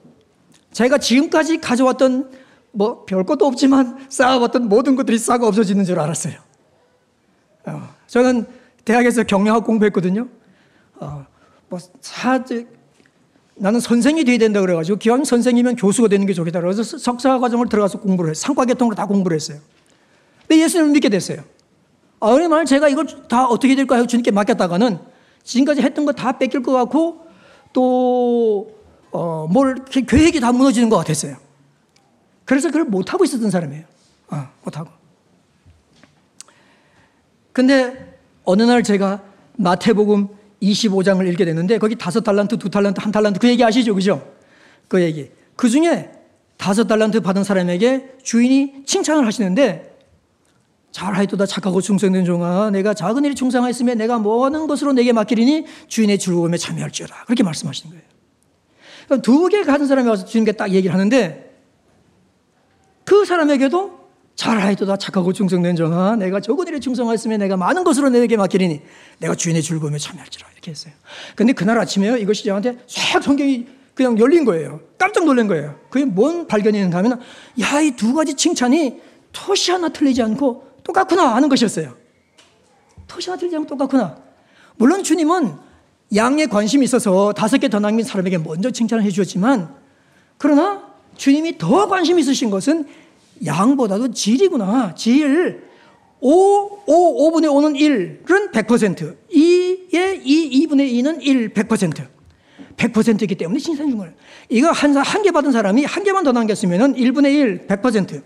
제가 0.72 0.98
지금까지 0.98 1.60
가져왔던 1.60 2.38
뭐 2.71 3.05
별것도 3.05 3.45
없지만 3.45 4.05
쌓아왔던 4.10 4.69
모든 4.69 4.95
것들이 4.95 5.17
싹 5.17 5.43
없어지는 5.43 5.86
줄 5.86 5.99
알았어요. 5.99 6.36
어, 7.65 7.89
저는 8.08 8.45
대학에서 8.86 9.23
경영학 9.23 9.65
공부했거든요. 9.65 10.27
어, 10.99 11.25
뭐 11.67 11.79
사, 12.01 12.43
나는 13.55 13.79
선생이 13.79 14.23
돼야 14.23 14.38
된다 14.38 14.62
그래가지고 14.62 14.97
기왕 14.99 15.23
선생이면 15.25 15.75
교수가 15.75 16.08
되는 16.08 16.25
게 16.25 16.34
좋겠다 16.34 16.62
그래서 16.62 16.84
석사 16.84 17.39
과정을 17.39 17.67
들어가서 17.69 17.99
공부를 17.99 18.32
했어요. 18.32 18.41
상과계통으로 18.47 18.95
다 18.95 19.05
공부를 19.05 19.36
했어요. 19.36 19.60
근데 20.47 20.62
예수님을 20.63 20.91
믿게 20.93 21.10
됐어요. 21.10 21.43
아, 22.21 22.34
그러면 22.34 22.65
제가 22.65 22.89
이걸 22.89 23.05
다 23.27 23.45
어떻게 23.45 23.75
될까 23.75 23.95
하고 23.97 24.08
주님께 24.08 24.32
맡겼다가는 24.32 24.99
지금까지 25.43 25.82
했던 25.82 26.05
거 26.05 26.12
다 26.12 26.38
뺏길 26.38 26.62
것 26.63 26.71
같고 26.73 27.27
또, 27.73 28.71
어, 29.12 29.47
뭘, 29.49 29.75
계획이 29.86 30.39
다 30.39 30.51
무너지는 30.51 30.89
것 30.89 30.97
같았어요. 30.97 31.38
그래서 32.49 32.69
그걸 32.69 32.85
못하고 32.85 33.23
있었던 33.23 33.51
사람이에요. 33.51 33.83
아, 34.29 34.49
못하고. 34.63 34.89
근데 37.53 38.17
어느 38.43 38.63
날 38.63 38.81
제가 38.81 39.21
마태복음 39.57 40.29
25장을 40.59 41.27
읽게 41.27 41.45
됐는데 41.45 41.77
거기 41.77 41.95
다섯 41.95 42.21
달란트, 42.21 42.57
두 42.57 42.71
달란트, 42.71 43.01
한 43.01 43.12
달란트 43.12 43.39
그 43.39 43.47
얘기 43.47 43.63
아시죠? 43.63 43.93
그죠? 43.93 44.27
그 44.88 44.99
얘기. 45.03 45.29
그 45.55 45.69
중에 45.69 46.09
다섯 46.57 46.88
달란트 46.88 47.19
받은 47.19 47.43
사람에게 47.43 48.15
주인이 48.23 48.83
칭찬을 48.83 49.27
하시는데 49.27 49.99
잘하였도다 50.91 51.45
착하고 51.45 51.81
충성된 51.81 52.25
종아 52.25 52.71
내가 52.71 52.95
작은 52.95 53.25
일에 53.25 53.35
충성하였으면 53.35 53.99
내가 53.99 54.17
뭐하는 54.17 54.65
것으로 54.65 54.93
내게 54.93 55.13
맡기리니 55.13 55.67
주인의 55.88 56.17
즐거움에 56.17 56.57
참여할지어다 56.57 57.25
그렇게 57.25 57.43
말씀하시는 57.43 57.95
거예요 57.95 59.21
두 59.21 59.49
개 59.49 59.62
가진 59.62 59.85
사람이 59.85 60.09
와서 60.09 60.25
주님께 60.25 60.53
딱 60.53 60.71
얘기를 60.71 60.95
하는데 60.95 61.48
그 63.10 63.26
사람에게도 63.26 63.98
잘하였도다 64.36 64.98
착하고 64.98 65.34
충성된 65.34 65.76
종아 65.76 66.15
내가 66.17 66.39
일에 66.67 66.80
충성하였으면 66.80 67.39
내가 67.39 67.58
많은 67.58 67.84
것으로 67.84 68.10
내게 68.10 68.38
맡기리니 68.38 68.82
내가 69.17 69.34
주인의 69.34 69.63
즐거움에 69.63 69.98
참여할지라 69.98 70.48
이렇게 70.54 70.69
했어요 70.69 70.93
근데 71.36 71.54
그날 71.54 71.80
아침에요 71.80 72.17
이것이 72.17 72.43
저한테 72.45 72.78
싹 72.86 73.24
성경이 73.24 73.65
그냥 73.95 74.19
열린 74.19 74.45
거예요 74.45 74.80
깜짝 75.00 75.26
놀란 75.26 75.48
거예요 75.48 75.80
그게 75.89 76.06
뭔 76.06 76.45
발견이 76.45 76.78
있는가 76.78 77.00
하면 77.00 77.19
야이 77.60 77.95
두 77.95 78.13
가지 78.13 78.36
칭찬이 78.36 79.02
토시 79.32 79.72
하나 79.72 79.89
틀리지 79.89 80.22
않고 80.22 80.67
똑같구나 80.84 81.36
하는 81.36 81.50
것이었어요. 81.50 81.95
토시와 83.08 83.38
틀리지 83.38 83.56
않고 83.58 83.67
똑같구나. 83.67 84.17
물론 84.78 85.04
주님은 85.04 85.56
양에 86.15 86.48
관심이 86.48 86.84
있어서 86.84 87.34
다섯 87.34 87.58
개 87.60 87.67
더 87.67 87.80
남긴 87.80 88.06
사람에게 88.06 88.39
먼저 88.39 88.72
칭찬을 88.72 89.04
해 89.04 89.12
주었지만 89.12 89.76
그러나 90.38 90.88
주님이 91.19 91.58
더 91.58 91.88
관심 91.88 92.17
있으신 92.17 92.49
것은 92.49 92.86
양보다도 93.45 94.12
질이구나. 94.12 94.95
질. 94.95 95.67
5, 96.21 96.29
5, 96.86 97.32
5분의 97.32 97.47
5는 97.47 98.25
1은 98.25 98.51
100%. 98.51 99.15
2의 99.29 100.21
2, 100.23 100.67
2분의 100.67 100.91
2는 100.93 101.21
1, 101.21 101.53
100%. 101.53 102.08
100%이기 102.77 103.36
때문에 103.36 103.60
준 103.60 103.97
거예요. 103.97 104.13
이거 104.47 104.71
한, 104.71 104.95
한 104.95 105.21
개 105.21 105.32
받은 105.32 105.51
사람이 105.51 105.84
한 105.84 106.03
개만 106.05 106.23
더 106.23 106.32
남겼으면 106.32 106.95
1분의 106.95 107.34
1, 107.34 107.67
100%. 107.67 108.21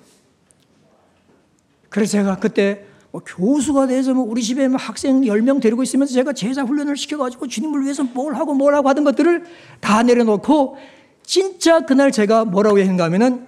그래서 1.90 2.12
제가 2.12 2.38
그때 2.38 2.86
뭐 3.12 3.22
교수가 3.26 3.88
돼서 3.88 4.14
뭐 4.14 4.24
우리 4.26 4.44
집에 4.44 4.68
뭐 4.68 4.78
학생 4.78 5.22
10명 5.22 5.62
데리고 5.62 5.82
있으면서 5.82 6.14
제가 6.14 6.34
제자 6.34 6.62
훈련을 6.64 6.96
시켜가지고 6.98 7.48
주님을 7.48 7.84
위해서 7.84 8.04
뭘 8.04 8.36
하고 8.36 8.54
뭘 8.54 8.76
하고 8.76 8.90
하던 8.90 9.04
것들을 9.04 9.46
다 9.80 10.04
내려놓고 10.04 10.78
진짜 11.24 11.82
그날 11.82 12.12
제가 12.12 12.46
뭐라고 12.46 12.80
했는가 12.80 13.06
하면은 13.06 13.48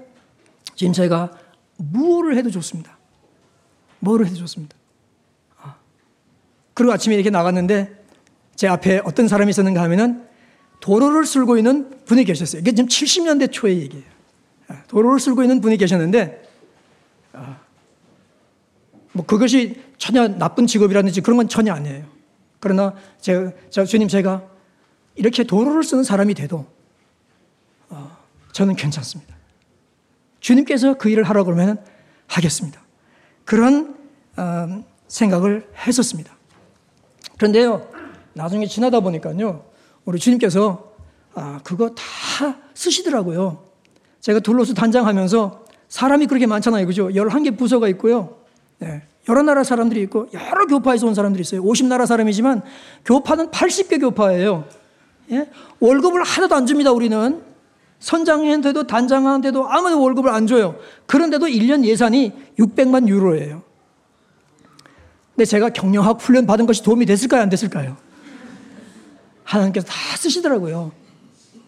지금 0.75 0.93
제가 0.93 1.31
무엇을 1.77 2.37
해도 2.37 2.49
좋습니다. 2.49 2.97
뭐를 3.99 4.25
해도 4.25 4.35
좋습니다. 4.37 4.75
아. 5.57 5.75
그리고 6.73 6.93
아침에 6.93 7.15
이렇게 7.15 7.29
나갔는데 7.29 8.03
제 8.55 8.67
앞에 8.67 9.01
어떤 9.03 9.27
사람이 9.27 9.49
있었는가 9.49 9.81
하면은 9.83 10.25
도로를 10.79 11.25
쓸고 11.25 11.57
있는 11.57 11.89
분이 12.05 12.23
계셨어요. 12.25 12.61
이게 12.61 12.71
지금 12.71 12.87
70년대 12.87 13.51
초의 13.51 13.79
얘기예요. 13.79 14.05
아, 14.67 14.83
도로를 14.87 15.19
쓸고 15.19 15.41
있는 15.41 15.61
분이 15.61 15.77
계셨는데 15.77 16.45
뭐 19.15 19.25
그것이 19.25 19.81
전혀 19.97 20.27
나쁜 20.27 20.67
직업이라든지 20.67 21.21
그런 21.21 21.37
건 21.37 21.47
전혀 21.47 21.73
아니에요. 21.73 22.03
그러나 22.59 22.93
제가, 23.21 23.51
저 23.69 23.85
주님 23.85 24.09
제가 24.09 24.43
이렇게 25.15 25.45
도로를 25.45 25.83
쓰는 25.83 26.03
사람이 26.03 26.33
돼도 26.33 26.57
어, 26.57 26.74
저는 28.55 28.77
괜찮습니다. 28.77 29.35
주님께서 30.39 30.93
그 30.93 31.09
일을 31.09 31.25
하라고 31.25 31.51
그러면 31.51 31.77
하겠습니다. 32.27 32.79
그런 33.43 33.97
어, 34.37 34.83
생각을 35.09 35.67
했었습니다. 35.85 36.33
그런데요, 37.37 37.85
나중에 38.31 38.65
지나다 38.65 39.01
보니까요, 39.01 39.65
우리 40.05 40.19
주님께서 40.19 40.93
아, 41.33 41.59
그거 41.65 41.89
다 41.89 42.57
쓰시더라고요. 42.73 43.61
제가 44.21 44.39
둘로스 44.39 44.73
단장하면서 44.73 45.65
사람이 45.89 46.27
그렇게 46.27 46.45
많잖아요. 46.47 46.87
그죠? 46.87 47.09
11개 47.09 47.57
부서가 47.57 47.89
있고요. 47.89 48.37
네. 48.79 49.03
여러 49.27 49.41
나라 49.41 49.65
사람들이 49.65 50.01
있고 50.03 50.29
여러 50.31 50.65
교파에서 50.65 51.07
온 51.07 51.13
사람들이 51.13 51.41
있어요. 51.41 51.61
50나라 51.61 52.05
사람이지만 52.05 52.61
교파는 53.03 53.51
80개 53.51 53.99
교파예요. 53.99 54.65
예? 55.31 55.49
월급을 55.81 56.23
하나도 56.23 56.55
안 56.55 56.65
줍니다, 56.65 56.93
우리는. 56.93 57.44
선장한테도 58.05 58.85
단장한테도 58.85 59.67
아무도 59.67 59.99
월급을 59.99 60.29
안 60.29 60.45
줘요. 60.45 60.79
그런데도 61.07 61.47
1년 61.47 61.83
예산이 61.83 62.33
600만 62.59 63.07
유로예요. 63.07 63.63
근데 65.33 65.45
제가 65.45 65.69
경영학 65.69 66.21
훈련 66.21 66.45
받은 66.45 66.67
것이 66.67 66.83
도움이 66.83 67.07
됐을까요? 67.07 67.41
안 67.41 67.49
됐을까요? 67.49 67.97
하나님께서 69.43 69.87
다 69.87 69.95
쓰시더라고요. 70.17 70.91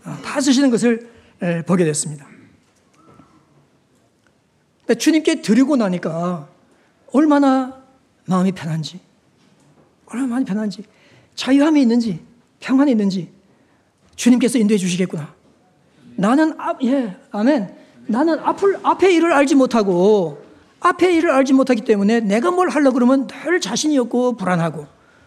아, 0.04 0.20
다 0.24 0.40
쓰시는 0.40 0.70
것을 0.70 1.10
예, 1.42 1.64
보게 1.66 1.84
됐습니다. 1.86 2.28
주님께 5.00 5.42
드리고 5.42 5.76
나니까 5.76 6.48
얼마나 7.14 7.82
마음이 8.26 8.52
편한지, 8.52 9.00
얼마나 10.06 10.46
편한지, 10.46 10.84
자유함이 11.34 11.82
있는지, 11.82 12.24
평안이 12.60 12.92
있는지 12.92 13.32
주님께서 14.16 14.60
인도해 14.60 14.78
주시겠구나. 14.78 15.37
나는 16.18 16.54
앞, 16.58 16.84
예, 16.84 17.16
아멘. 17.32 17.74
나는 18.08 18.40
앞을, 18.40 18.80
앞에 18.84 19.14
일을 19.14 19.32
알지 19.32 19.56
못하고, 19.56 20.42
앞에 20.80 21.14
일을 21.16 21.32
알지 21.32 21.54
못하기 21.54 21.82
때문에 21.82 22.22
내가 22.22 22.52
뭘 22.52 22.70
하려고 22.70 22.96
그러면 22.96 23.28
늘 23.28 23.62
자신이 23.62 23.98
없고 23.98 24.36
불안하고, 24.36 24.86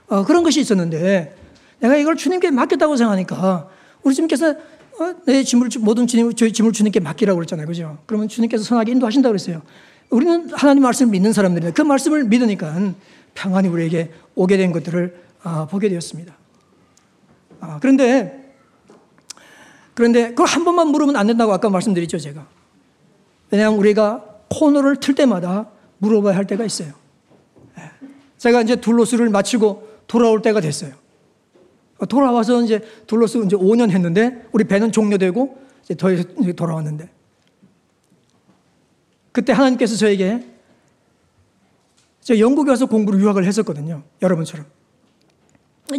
어, 0.09 0.24
그런 0.24 0.43
것이 0.43 0.61
있었는데, 0.61 1.36
내가 1.78 1.97
이걸 1.97 2.16
주님께 2.16 2.51
맡겼다고 2.51 2.97
생각하니까, 2.97 3.68
우리 4.03 4.14
주님께서 4.14 4.51
어, 4.51 5.14
내 5.24 5.43
짐을, 5.43 5.70
모든 5.80 6.07
주님, 6.07 6.34
저희 6.34 6.53
짐을 6.53 6.72
주님께 6.72 7.01
맡기라고 7.01 7.36
그랬잖아요. 7.38 7.66
그죠? 7.66 7.99
그러면 8.05 8.28
주님께서 8.28 8.64
선하게 8.64 8.93
인도하신다고 8.93 9.30
그랬어요. 9.30 9.62
우리는 10.11 10.51
하나님 10.53 10.82
말씀을 10.82 11.11
믿는 11.11 11.32
사람들인데 11.32 11.72
그 11.72 11.82
말씀을 11.82 12.24
믿으니까 12.24 12.93
평안이 13.34 13.68
우리에게 13.68 14.11
오게 14.34 14.57
된 14.57 14.72
것들을 14.72 15.16
아, 15.43 15.66
보게 15.70 15.88
되었습니다. 15.88 16.34
아, 17.61 17.78
그런데 17.80 18.39
그런데 19.95 20.30
그걸 20.30 20.47
한 20.47 20.64
번만 20.64 20.88
물으면 20.88 21.16
안 21.16 21.26
된다고 21.26 21.53
아까 21.53 21.68
말씀드렸죠 21.70 22.18
제가. 22.18 22.47
왜냐하면 23.51 23.78
우리가 23.78 24.24
코너를 24.49 24.97
틀 24.97 25.14
때마다 25.14 25.68
물어봐야 25.99 26.36
할 26.36 26.47
때가 26.47 26.64
있어요. 26.64 26.93
예. 27.78 27.91
제가 28.38 28.62
이제 28.62 28.76
둘로스를 28.76 29.28
마치고 29.28 29.88
돌아올 30.07 30.43
때가 30.43 30.61
됐어요. 30.61 30.93
돌아와서 32.09 32.62
이제 32.62 32.80
둘로스 33.07 33.45
이제 33.45 33.57
5년 33.57 33.91
했는데 33.91 34.47
우리 34.53 34.64
배는 34.64 34.93
종료되고 34.93 35.59
이제 35.84 35.95
더 35.95 36.09
돌아왔는데 36.57 37.11
그때 39.32 39.53
하나님께서 39.53 39.97
저에게 39.97 40.45
제가 42.22 42.41
영국에 42.41 42.70
와서 42.70 42.86
공부를 42.86 43.20
유학을 43.20 43.45
했었거든요. 43.45 44.03
여러분처럼. 44.22 44.66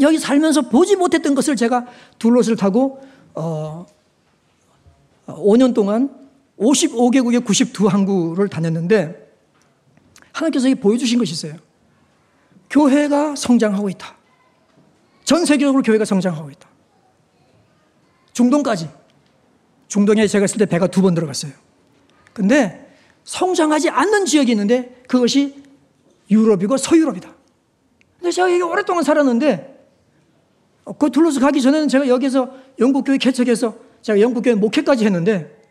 여기 0.01 0.17
살면서 0.17 0.69
보지 0.69 0.95
못했던 0.95 1.35
것을 1.35 1.55
제가 1.55 1.85
둘롯을 2.19 2.55
타고 2.55 3.01
어, 3.35 3.85
5년 5.27 5.73
동안 5.73 6.09
55개국의 6.59 7.45
92항구를 7.45 8.49
다녔는데 8.49 9.31
하나님께서 10.31 10.73
보여주신 10.75 11.19
것이 11.19 11.33
있어요. 11.33 11.55
교회가 12.69 13.35
성장하고 13.35 13.89
있다. 13.89 14.15
전 15.23 15.45
세계적으로 15.45 15.81
교회가 15.83 16.05
성장하고 16.05 16.49
있다. 16.51 16.67
중동까지. 18.33 18.89
중동에 19.87 20.25
제가 20.27 20.45
있을 20.45 20.57
때 20.57 20.65
배가 20.65 20.87
두 20.87 21.01
번 21.01 21.13
들어갔어요. 21.13 21.51
근데 22.33 22.95
성장하지 23.23 23.89
않는 23.89 24.25
지역이 24.25 24.51
있는데 24.51 25.03
그것이 25.07 25.61
유럽이고 26.29 26.77
서유럽이다. 26.77 27.29
근데 28.19 28.31
제가 28.31 28.51
여기 28.51 28.61
오랫동안 28.61 29.03
살았는데 29.03 29.70
그 30.97 31.09
둘러서 31.09 31.39
가기 31.39 31.61
전에는 31.61 31.87
제가 31.87 32.07
여기서 32.07 32.49
영국교회 32.79 33.17
개척해서 33.17 33.75
제가 34.01 34.19
영국교회 34.19 34.55
목회까지 34.55 35.05
했는데 35.05 35.61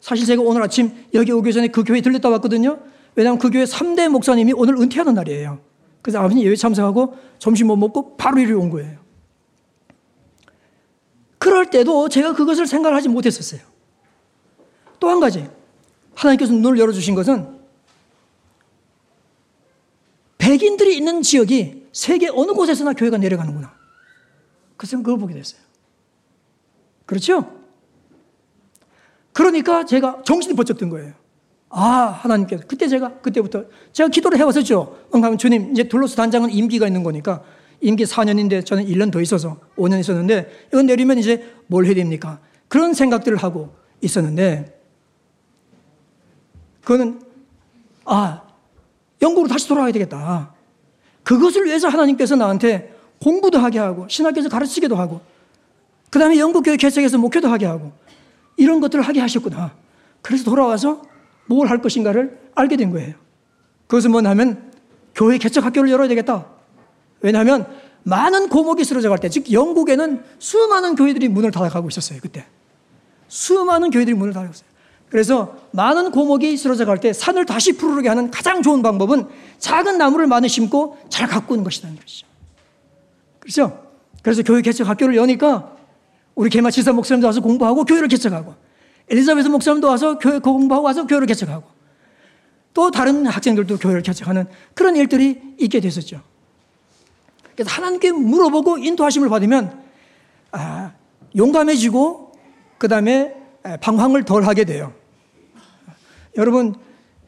사실 0.00 0.26
제가 0.26 0.42
오늘 0.42 0.62
아침 0.62 0.90
여기 1.14 1.32
오기 1.32 1.52
전에 1.52 1.68
그 1.68 1.84
교회 1.84 2.00
들렸다 2.00 2.28
왔거든요. 2.30 2.78
왜냐하면 3.14 3.38
그 3.38 3.50
교회 3.50 3.64
3대 3.64 4.08
목사님이 4.08 4.52
오늘 4.54 4.76
은퇴하는 4.76 5.14
날이에요. 5.14 5.60
그래서 6.00 6.18
아버님 6.18 6.44
예배 6.44 6.56
참석하고 6.56 7.16
점심 7.38 7.68
못 7.68 7.76
먹고 7.76 8.16
바로 8.16 8.38
이리 8.38 8.52
온 8.52 8.70
거예요. 8.70 8.98
그럴 11.38 11.70
때도 11.70 12.08
제가 12.08 12.34
그것을 12.34 12.66
생각하지 12.66 13.08
못했었어요. 13.08 13.60
또 15.00 15.08
한 15.08 15.18
가지. 15.18 15.48
하나님께서 16.14 16.52
눈을 16.52 16.78
열어주신 16.78 17.14
것은 17.14 17.60
백인들이 20.38 20.96
있는 20.96 21.22
지역이 21.22 21.88
세계 21.92 22.28
어느 22.28 22.52
곳에서나 22.52 22.92
교회가 22.92 23.18
내려가는구나. 23.18 23.72
그래서 24.76 24.96
그걸 24.98 25.18
보게 25.18 25.34
됐어요. 25.34 25.60
그렇죠? 27.06 27.60
그러니까 29.32 29.84
제가 29.84 30.22
정신이 30.24 30.54
번쩍 30.54 30.78
든 30.78 30.88
거예요. 30.88 31.12
아, 31.68 32.18
하나님께서. 32.22 32.64
그때 32.66 32.86
제가, 32.86 33.20
그때부터 33.20 33.64
제가 33.92 34.08
기도를 34.08 34.38
해왔었죠. 34.38 35.06
응하면 35.14 35.38
주님, 35.38 35.72
이제 35.72 35.84
둘로스 35.84 36.16
단장은 36.16 36.50
임기가 36.50 36.86
있는 36.86 37.02
거니까 37.02 37.42
임기 37.80 38.04
4년인데 38.04 38.64
저는 38.64 38.86
1년 38.86 39.10
더 39.10 39.20
있어서 39.20 39.58
5년 39.76 39.98
있었는데 40.00 40.68
이건 40.68 40.86
내리면 40.86 41.18
이제 41.18 41.52
뭘 41.66 41.86
해야 41.86 41.94
됩니까? 41.94 42.40
그런 42.68 42.94
생각들을 42.94 43.36
하고 43.38 43.74
있었는데 44.00 44.80
그거는 46.84 47.20
아, 48.04 48.42
영국으로 49.20 49.48
다시 49.48 49.68
돌아가야 49.68 49.92
되겠다. 49.92 50.54
그것을 51.22 51.64
위해서 51.64 51.88
하나님께서 51.88 52.36
나한테 52.36 52.94
공부도 53.22 53.58
하게 53.58 53.78
하고 53.78 54.06
신학교에서 54.08 54.48
가르치기도 54.48 54.96
하고 54.96 55.20
그 56.10 56.18
다음에 56.18 56.38
영국교회 56.38 56.76
개척해서 56.76 57.18
목회도 57.18 57.48
하게 57.48 57.66
하고 57.66 57.92
이런 58.56 58.80
것들을 58.80 59.02
하게 59.02 59.20
하셨구나. 59.20 59.74
그래서 60.20 60.44
돌아와서 60.44 61.02
뭘 61.46 61.68
할 61.68 61.80
것인가를 61.80 62.38
알게 62.54 62.76
된 62.76 62.90
거예요. 62.90 63.14
그것은 63.86 64.10
뭐냐면 64.10 64.70
교회 65.14 65.38
개척 65.38 65.64
학교를 65.64 65.90
열어야 65.90 66.08
되겠다. 66.08 66.46
왜냐하면 67.20 67.66
많은 68.04 68.48
고목이 68.48 68.84
쓰러져 68.84 69.08
갈 69.08 69.18
때, 69.18 69.28
즉 69.28 69.52
영국에는 69.52 70.22
수많은 70.38 70.96
교회들이 70.96 71.28
문을 71.28 71.50
닫아가고 71.52 71.88
있었어요. 71.88 72.18
그때 72.20 72.44
수많은 73.28 73.90
교회들이 73.90 74.14
문을 74.16 74.32
닫아가고 74.32 74.54
있어요. 74.54 74.68
그래서 75.08 75.56
많은 75.72 76.10
고목이 76.10 76.56
쓰러져 76.56 76.84
갈 76.86 76.98
때 76.98 77.12
산을 77.12 77.46
다시 77.46 77.76
푸르르게 77.76 78.08
하는 78.08 78.30
가장 78.30 78.62
좋은 78.62 78.82
방법은 78.82 79.28
작은 79.58 79.98
나무를 79.98 80.26
많이 80.26 80.48
심고 80.48 80.98
잘 81.10 81.28
가꾸는 81.28 81.64
것이라는 81.64 81.96
것이죠. 81.96 82.26
그렇죠? 83.42 83.92
그래서 84.22 84.42
교회 84.44 84.62
개척 84.62 84.88
학교를 84.88 85.16
여니까 85.16 85.76
우리 86.36 86.48
개마치사 86.48 86.92
목사님도 86.92 87.26
와서 87.26 87.40
공부하고 87.40 87.84
교회를 87.84 88.06
개척하고 88.06 88.54
엘리자베스 89.08 89.48
목사님도 89.48 89.88
와서 89.88 90.18
교회 90.18 90.38
공부하고 90.38 90.86
와서 90.86 91.06
교회를 91.06 91.26
개척하고 91.26 91.64
또 92.72 92.90
다른 92.92 93.26
학생들도 93.26 93.78
교회를 93.78 94.02
개척하는 94.02 94.46
그런 94.74 94.94
일들이 94.94 95.40
있게 95.58 95.80
됐었죠. 95.80 96.22
그래서 97.54 97.70
하나님께 97.70 98.12
물어보고 98.12 98.78
인도하심을 98.78 99.28
받으면 99.28 99.82
아, 100.52 100.92
용감해지고 101.36 102.32
그 102.78 102.86
다음에 102.86 103.34
방황을 103.80 104.24
덜 104.24 104.44
하게 104.44 104.64
돼요. 104.64 104.94
여러분 106.36 106.76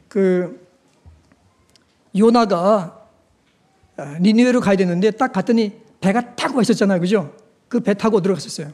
그 0.07 0.65
요나가 2.17 3.01
아, 3.97 4.17
니느웨로 4.19 4.61
가야 4.61 4.77
되는데 4.77 5.11
딱 5.11 5.33
갔더니 5.33 5.84
배가 6.05 6.35
타고 6.35 6.61
있었잖아요, 6.61 6.99
그죠? 6.99 7.33
그 7.67 7.79
배 7.79 7.93
타고 7.93 8.21
들어갔었어요. 8.21 8.71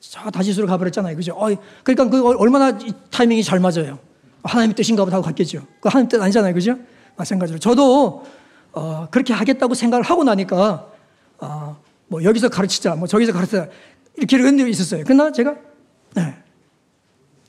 저 0.00 0.30
다시수로 0.30 0.66
가버렸잖아요. 0.68 1.16
그죠? 1.16 1.32
어, 1.34 1.48
그러니까 1.82 2.08
그 2.08 2.36
얼마나 2.38 2.78
타이밍이 3.10 3.42
잘 3.42 3.58
맞아요. 3.58 3.98
하나님의 4.44 4.74
뜻인가 4.76 5.04
보다 5.04 5.16
하고 5.16 5.24
갔겠죠. 5.26 5.66
그 5.80 5.88
하나님 5.88 6.08
뜻 6.08 6.22
아니잖아요. 6.22 6.54
그죠? 6.54 6.76
마찬가지로. 7.16 7.58
저도 7.58 8.24
어, 8.72 9.08
그렇게 9.10 9.32
하겠다고 9.34 9.74
생각을 9.74 10.04
하고 10.04 10.22
나니까 10.22 10.88
어, 11.38 11.76
뭐 12.08 12.22
여기서 12.22 12.48
가르치자, 12.48 12.94
뭐 12.94 13.08
저기서 13.08 13.32
가르치자 13.32 13.68
이렇게 14.16 14.36
이런 14.36 14.58
일이 14.58 14.70
있었어요. 14.70 15.02
그러나 15.04 15.32
제가 15.32 15.56
네. 16.14 16.36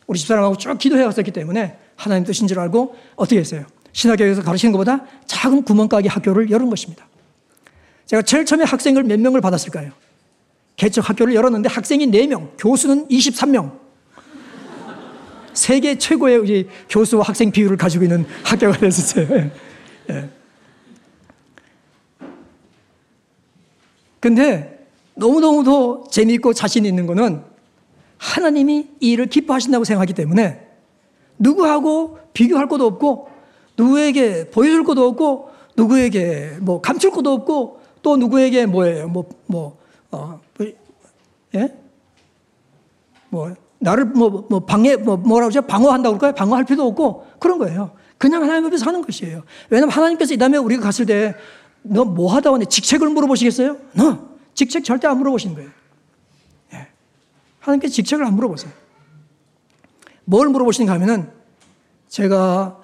우리 0.08 0.18
집사람하고 0.18 0.58
쭉 0.58 0.78
기도해 0.78 1.04
왔었기 1.04 1.32
때문에 1.32 1.78
하나님 1.96 2.24
뜻인 2.24 2.48
줄 2.48 2.60
알고 2.60 2.96
어떻게 3.16 3.40
했어요? 3.40 3.66
신학교에서 3.92 4.42
가르치는 4.42 4.72
것보다 4.72 5.06
작은 5.28 5.64
구멍가게 5.64 6.10
학교를 6.10 6.50
열은 6.50 6.70
것입니다. 6.70 7.06
제가 8.08 8.22
제일 8.22 8.46
처음에 8.46 8.64
학생을 8.64 9.04
몇 9.04 9.20
명을 9.20 9.42
받았을까요? 9.42 9.92
개척 10.78 11.10
학교를 11.10 11.36
열었는데 11.36 11.70
학생이 11.70 12.08
4명, 12.08 12.52
교수는 12.58 13.08
23명. 13.10 13.78
세계 15.54 15.98
최고의 15.98 16.68
교수와 16.90 17.24
학생 17.24 17.52
비율을 17.52 17.78
가지고 17.78 18.06
있는 18.06 18.26
학교가 18.44 18.78
됐었어요. 18.78 19.28
예. 19.32 19.52
예. 20.12 20.30
근데 24.20 24.86
너무너무 25.16 25.64
더재미있고 25.64 26.54
자신 26.54 26.86
있는 26.86 27.08
거는 27.08 27.42
하나님이 28.20 28.88
이 29.00 29.12
일을 29.12 29.28
기뻐하신다고 29.28 29.84
생각하기 29.84 30.14
때문에 30.14 30.68
누구하고 31.40 32.20
비교할 32.34 32.68
것도 32.68 32.86
없고 32.86 33.30
누구에게 33.78 34.50
보여줄 34.52 34.84
것도 34.84 35.08
없고 35.08 35.50
누구에게 35.76 36.58
뭐 36.62 36.82
감출 36.82 37.12
것도 37.12 37.32
없고 37.32 37.77
또 38.08 38.16
누구에게 38.16 38.66
뭐예요? 38.66 39.10
뭐, 39.10 39.28
뭐, 39.48 39.78
어, 40.12 40.40
예? 41.56 41.76
뭐, 43.28 43.54
나를 43.80 44.06
뭐, 44.06 44.48
뭐, 44.50 44.62
방해, 44.62 44.96
뭐, 44.96 45.18
뭐라고 45.18 45.48
하죠? 45.50 45.62
방어한다고 45.64 46.18
그럴까요? 46.18 46.34
방어할 46.36 46.64
필요도 46.64 46.88
없고 46.88 47.28
그런 47.38 47.58
거예요. 47.58 47.92
그냥 48.18 48.44
하나님 48.44 48.66
앞에서 48.68 48.86
하는 48.86 49.02
것이에요. 49.02 49.44
왜냐면 49.70 49.92
하나님께서 49.94 50.34
이 50.34 50.38
다음에 50.38 50.58
우리가 50.58 50.84
갔을 50.84 51.06
때 51.06 51.36
너 51.84 52.06
뭐 52.06 52.34
하다 52.34 52.52
왔니? 52.52 52.66
직책을 52.68 53.10
물어보시겠어요? 53.10 53.78
너 53.94 54.28
직책 54.54 54.84
절대 54.84 55.08
안 55.08 55.18
물어보시는 55.18 55.56
거예요. 55.56 55.70
예. 56.74 56.88
하나님께서 57.60 57.94
직책을 57.94 58.26
안 58.26 58.36
물어보세요. 58.36 58.72
뭘 60.26 60.50
물어보시는가 60.50 60.94
하면은 60.94 61.30
제가 62.10 62.80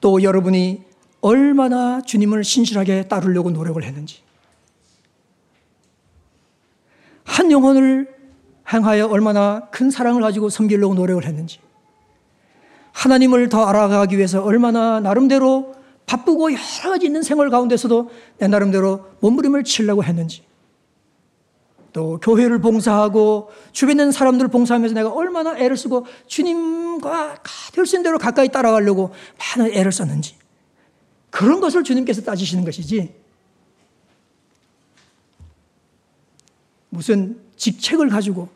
또 0.00 0.22
여러분이 0.22 0.82
얼마나 1.20 2.00
주님을 2.00 2.44
신실하게 2.44 3.08
따르려고 3.08 3.50
노력을 3.50 3.82
했는지 3.82 4.22
한 7.28 7.52
영혼을 7.52 8.08
향하여 8.64 9.06
얼마나 9.06 9.68
큰 9.70 9.90
사랑을 9.90 10.22
가지고 10.22 10.48
섬기려고 10.48 10.94
노력을 10.94 11.24
했는지, 11.24 11.60
하나님을 12.92 13.48
더 13.48 13.64
알아가기 13.66 14.16
위해서 14.16 14.42
얼마나 14.42 14.98
나름대로 14.98 15.74
바쁘고 16.06 16.52
여러 16.52 16.90
가지 16.90 17.06
있는 17.06 17.22
생활 17.22 17.50
가운데서도 17.50 18.10
내 18.38 18.48
나름대로 18.48 19.06
몸부림을 19.20 19.62
치려고 19.64 20.02
했는지, 20.02 20.42
또 21.92 22.18
교회를 22.20 22.60
봉사하고 22.60 23.50
주변에 23.72 24.02
있는 24.02 24.12
사람들을 24.12 24.50
봉사하면서 24.50 24.94
내가 24.94 25.10
얼마나 25.10 25.56
애를 25.56 25.76
쓰고 25.76 26.06
주님과 26.26 27.36
될 27.72 27.86
수 27.86 27.96
있는 27.96 28.04
대로 28.04 28.18
가까이 28.18 28.48
따라가려고 28.48 29.12
많은 29.56 29.72
애를 29.72 29.92
썼는지, 29.92 30.34
그런 31.30 31.60
것을 31.60 31.84
주님께서 31.84 32.22
따지시는 32.22 32.64
것이지, 32.64 33.14
무슨 36.98 37.38
직책을 37.54 38.08
가지고 38.08 38.48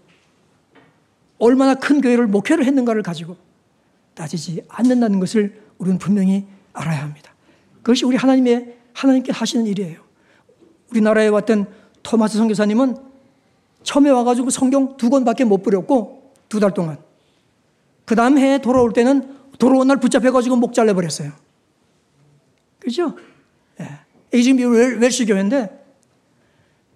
얼마나 1.39 1.77
큰 1.77 2.01
교회를 2.01 2.27
목회를 2.27 2.65
했는가를 2.65 3.05
가지고 3.05 3.37
따지지 4.15 4.65
않는다는 4.67 5.21
것을 5.21 5.63
우리는 5.79 5.97
분명히 5.97 6.45
알아야 6.73 7.05
합니다. 7.05 7.33
그것이 7.85 8.05
우리 8.05 8.17
하나님의 8.17 8.79
하나님께 8.95 9.31
하시는 9.31 9.65
일이에요. 9.65 10.01
우리나라에 10.91 11.29
왔던 11.29 11.67
토마스 12.03 12.37
선교사님은 12.39 12.97
처음에 13.85 14.11
와가지고 14.11 14.51
성경 14.51 14.97
두 14.97 15.09
권밖에 15.09 15.45
못 15.45 15.63
뿌렸고 15.63 16.33
두 16.49 16.59
달 16.59 16.75
동안 16.75 16.99
그 18.05 18.17
다음 18.17 18.39
해에 18.39 18.59
돌아올 18.59 18.93
때는 18.93 19.37
돌아온 19.61 19.87
날 19.87 19.99
붙잡혀가지고 19.99 20.57
목 20.57 20.75
잘라버렸어요. 20.75 21.31
그죠? 22.81 23.17
이 24.35 24.43
지금 24.43 24.99
웰시 25.01 25.27
교회인데 25.27 25.82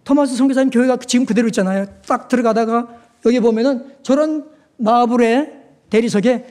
토마스 0.07 0.37
선교사님 0.37 0.71
교회가 0.71 0.99
지금 0.99 1.27
그대로 1.27 1.49
있잖아요. 1.49 1.87
딱 2.07 2.29
들어가다가 2.29 2.89
여기 3.25 3.41
보면은 3.41 3.93
저런 4.05 4.49
마블의 4.77 5.53
대리석에 5.91 6.45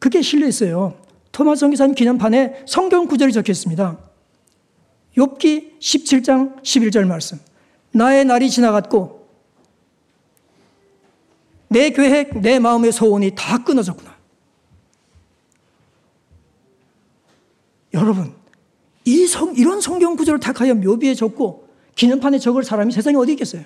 그게 0.00 0.20
실려 0.22 0.48
있어요. 0.48 1.00
토마스 1.30 1.60
선교사님 1.60 1.94
기념판에 1.94 2.64
성경 2.66 3.06
구절이 3.06 3.32
적혀 3.32 3.52
있습니다. 3.52 3.96
욥기 5.16 5.78
17장 5.78 6.60
11절 6.62 7.06
말씀. 7.06 7.38
나의 7.92 8.24
날이 8.24 8.50
지나갔고 8.50 9.28
내 11.68 11.90
계획, 11.90 12.40
내 12.40 12.58
마음의 12.58 12.90
소원이 12.90 13.36
다 13.36 13.62
끊어졌구나. 13.62 14.16
여러분, 17.94 18.34
이 19.04 19.28
성, 19.28 19.54
이런 19.54 19.80
성경 19.80 20.16
구절을 20.16 20.40
택하여 20.40 20.74
묘비에 20.74 21.14
적고 21.14 21.69
기념판에 21.96 22.38
적을 22.38 22.62
사람이 22.64 22.92
세상에 22.92 23.16
어디 23.16 23.32
있겠어요? 23.32 23.64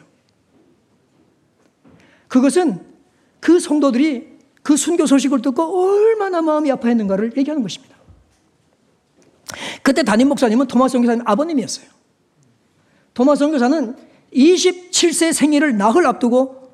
그것은 2.28 2.84
그 3.40 3.60
성도들이 3.60 4.34
그 4.62 4.76
순교 4.76 5.06
소식을 5.06 5.42
듣고 5.42 5.62
얼마나 5.84 6.40
마음이 6.42 6.70
아파했는가를 6.72 7.36
얘기하는 7.36 7.62
것입니다. 7.62 7.94
그때 9.82 10.02
담임 10.02 10.28
목사님은 10.28 10.66
토마스 10.66 10.92
선교사님 10.92 11.22
아버님이었어요. 11.26 11.86
토마스 13.12 13.40
선교사는 13.40 13.96
27세 14.32 15.32
생일을 15.32 15.76
나흘 15.76 16.06
앞두고 16.06 16.72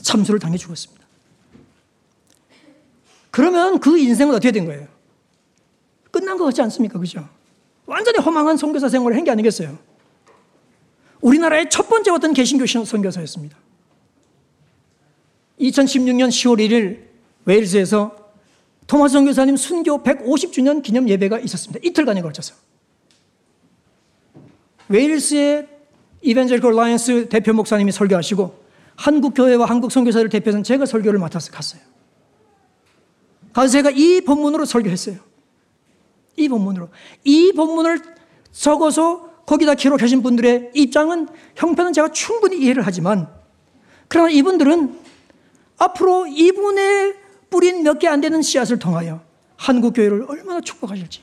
참수를 0.00 0.40
당해 0.40 0.56
죽었습니다. 0.56 1.02
그러면 3.30 3.80
그 3.80 3.98
인생은 3.98 4.34
어떻게 4.34 4.52
된 4.52 4.64
거예요? 4.66 4.86
끝난 6.10 6.38
것 6.38 6.44
같지 6.44 6.62
않습니까? 6.62 6.98
그죠? 6.98 7.28
완전히 7.86 8.18
허망한 8.18 8.56
선교사 8.56 8.88
생활을 8.88 9.16
한 9.16 9.24
게 9.24 9.30
아니겠어요? 9.30 9.76
우리나라의 11.22 11.70
첫 11.70 11.88
번째 11.88 12.10
어떤 12.10 12.34
개신교 12.34 12.66
선교사였습니다. 12.66 13.56
2016년 15.60 16.28
10월 16.28 16.58
1일 16.58 17.04
웨일즈에서 17.44 18.16
토마스 18.86 19.12
선교사님 19.14 19.56
순교 19.56 20.02
150주년 20.02 20.82
기념 20.82 21.08
예배가 21.08 21.38
있었습니다. 21.38 21.80
이틀간에 21.82 22.20
걸쳐서. 22.20 22.54
웨일스의 24.88 25.68
Evangelical 26.22 26.74
Alliance 26.74 27.28
대표 27.28 27.52
목사님이 27.52 27.92
설교하시고 27.92 28.62
한국 28.96 29.34
교회와 29.34 29.66
한국 29.66 29.90
선교사를 29.90 30.28
대표해서 30.28 30.62
제가 30.62 30.84
설교를 30.84 31.18
맡아서 31.18 31.50
갔어요. 31.52 31.80
가서 33.52 33.68
제가 33.68 33.90
이 33.90 34.20
본문으로 34.20 34.64
설교했어요. 34.64 35.16
이 36.36 36.48
본문으로. 36.48 36.88
이 37.24 37.52
본문을 37.52 38.00
적어서 38.50 39.31
거기다 39.46 39.74
기록하신 39.74 40.22
분들의 40.22 40.70
입장은 40.74 41.28
형편은 41.56 41.92
제가 41.92 42.08
충분히 42.12 42.58
이해를 42.58 42.86
하지만 42.86 43.28
그러나 44.08 44.30
이분들은 44.30 44.98
앞으로 45.78 46.26
이분의 46.26 47.14
뿌린 47.50 47.82
몇 47.82 47.98
개 47.98 48.08
안 48.08 48.20
되는 48.20 48.40
씨앗을 48.40 48.78
통하여 48.78 49.20
한국 49.56 49.94
교회를 49.94 50.24
얼마나 50.28 50.60
축복하실지. 50.60 51.20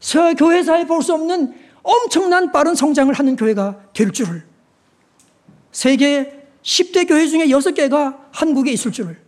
저 0.00 0.34
교회사에 0.34 0.86
볼 0.86 1.02
수 1.02 1.14
없는 1.14 1.54
엄청난 1.82 2.52
빠른 2.52 2.74
성장을 2.74 3.12
하는 3.14 3.36
교회가 3.36 3.80
될 3.92 4.10
줄을. 4.12 4.44
세계 5.72 6.46
10대 6.62 7.06
교회 7.08 7.26
중에 7.26 7.46
6개가 7.46 8.18
한국에 8.32 8.72
있을 8.72 8.92
줄을. 8.92 9.18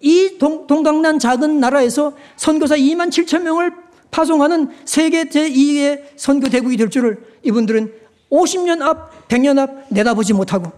이 0.00 0.36
동, 0.38 0.66
동강난 0.66 1.18
작은 1.18 1.60
나라에서 1.60 2.14
선교사 2.36 2.76
2만 2.76 3.10
7천 3.10 3.42
명을 3.42 3.72
파송하는 4.12 4.68
세계 4.84 5.24
제2의 5.24 6.02
선교 6.16 6.48
대국이 6.48 6.76
될 6.76 6.88
줄을 6.90 7.24
이분들은 7.42 7.92
50년 8.30 8.80
앞, 8.82 9.26
100년 9.28 9.58
앞 9.58 9.86
내다보지 9.88 10.32
못하고 10.34 10.70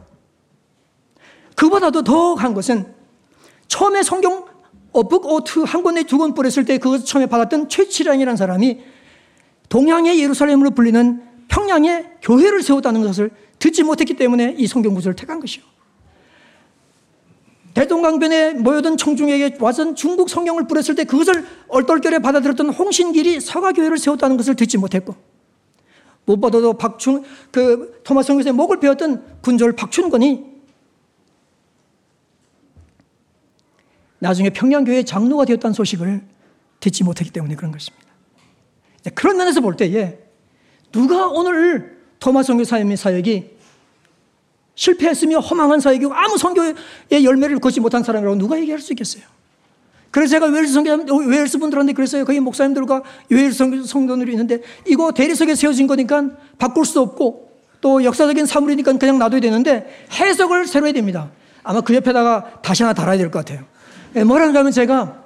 그보다도 1.57 2.03
더 2.03 2.35
한 2.35 2.55
것은 2.55 2.87
처음에 3.68 4.03
성경 4.03 4.47
어북 4.93 5.26
오트 5.26 5.61
한 5.61 5.82
권에 5.82 6.05
두 6.05 6.18
권 6.18 6.35
뿌렸을 6.35 6.64
때 6.64 6.78
그것을 6.78 7.05
처음에 7.05 7.26
받았던 7.26 7.68
최치량이라는 7.68 8.37
사람이 8.37 8.80
동양의 9.68 10.20
예루살렘으로 10.20 10.70
불리는 10.70 11.22
평양에 11.49 12.07
교회를 12.22 12.62
세웠다는 12.62 13.03
것을 13.03 13.30
듣지 13.59 13.82
못했기 13.82 14.14
때문에 14.14 14.55
이 14.59 14.66
성경 14.66 14.95
구절을 14.95 15.16
택한 15.16 15.41
것이요. 15.41 15.64
대동강변에 17.75 18.55
모여든 18.55 18.97
청중에게 18.97 19.57
와선 19.61 19.97
중국 19.97 20.31
성경을 20.31 20.66
뿌렸을 20.68 20.95
때 20.95 21.05
그것을 21.05 21.45
얼떨결에 21.68 22.20
받아들였던 22.20 22.70
홍신길이 22.70 23.41
서가교회를 23.41 23.99
세웠다는 23.99 24.37
것을 24.37 24.55
듣지 24.55 24.79
못했고 24.79 25.14
무엇보다도 26.25 26.75
박춘 26.75 27.25
그 27.51 28.01
토마스 28.05 28.29
성교사의 28.29 28.55
목을 28.55 28.79
베었던 28.81 29.41
군졸 29.43 29.72
박춘권이 29.72 30.55
나중에 34.20 34.51
평양교회 34.51 35.03
장로가 35.03 35.45
되었다는 35.45 35.75
소식을 35.75 36.22
듣지 36.81 37.05
못했기 37.05 37.33
때문에 37.33 37.57
그런 37.57 37.72
것입니다. 37.72 38.07
그런 39.14 39.37
면에서 39.37 39.61
볼 39.61 39.77
때에 39.77 40.18
누가 40.93 41.27
오늘 41.27 41.99
토마스 42.20 42.47
선교사님의 42.47 42.97
사역이 42.97 43.54
실패했으며 44.75 45.39
허망한 45.39 45.81
사역이고 45.81 46.12
아무 46.14 46.37
선교의 46.37 46.75
열매를 47.22 47.59
거지 47.61 47.81
못한 47.81 48.03
사람이라고 48.03 48.37
누가 48.37 48.59
얘기할 48.59 48.81
수 48.81 48.93
있겠어요? 48.93 49.22
그래서 50.11 50.31
제가 50.33 50.47
웨일스 50.47 50.72
성교, 50.72 51.16
웨일스 51.27 51.59
분들한테 51.59 51.93
그랬어요. 51.93 52.25
거기 52.25 52.39
목사님들과 52.39 53.03
웨일스 53.31 53.85
성도들이 53.87 54.33
있는데 54.33 54.61
이거 54.87 55.11
대리석에 55.11 55.55
세워진 55.57 55.87
거니까 55.89 56.29
바꿀 56.59 56.85
수 56.85 57.01
없고 57.01 57.51
또 57.81 58.05
역사적인 58.05 58.47
사물이니까 58.47 58.93
그냥 58.99 59.18
놔둬야 59.18 59.41
되는데 59.41 60.07
해석을 60.12 60.66
새로 60.68 60.87
해야 60.87 60.93
됩니다. 60.93 61.31
아마 61.64 61.81
그 61.81 61.95
옆에다가 61.95 62.61
다시 62.62 62.83
하나 62.85 62.95
달아야 62.95 63.18
될 63.18 63.31
것 63.31 63.41
같아요. 63.45 63.64
예, 64.14 64.22
뭐라는가 64.22 64.61
하면 64.61 64.70
제가 64.70 65.25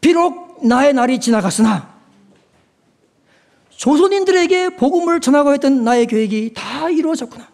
비록 0.00 0.66
나의 0.66 0.94
날이 0.94 1.20
지나갔으나 1.20 1.90
조선인들에게 3.76 4.76
복음을 4.76 5.20
전하고 5.20 5.52
했던 5.52 5.84
나의 5.84 6.06
계획이 6.06 6.52
다 6.54 6.88
이루어졌구나. 6.88 7.49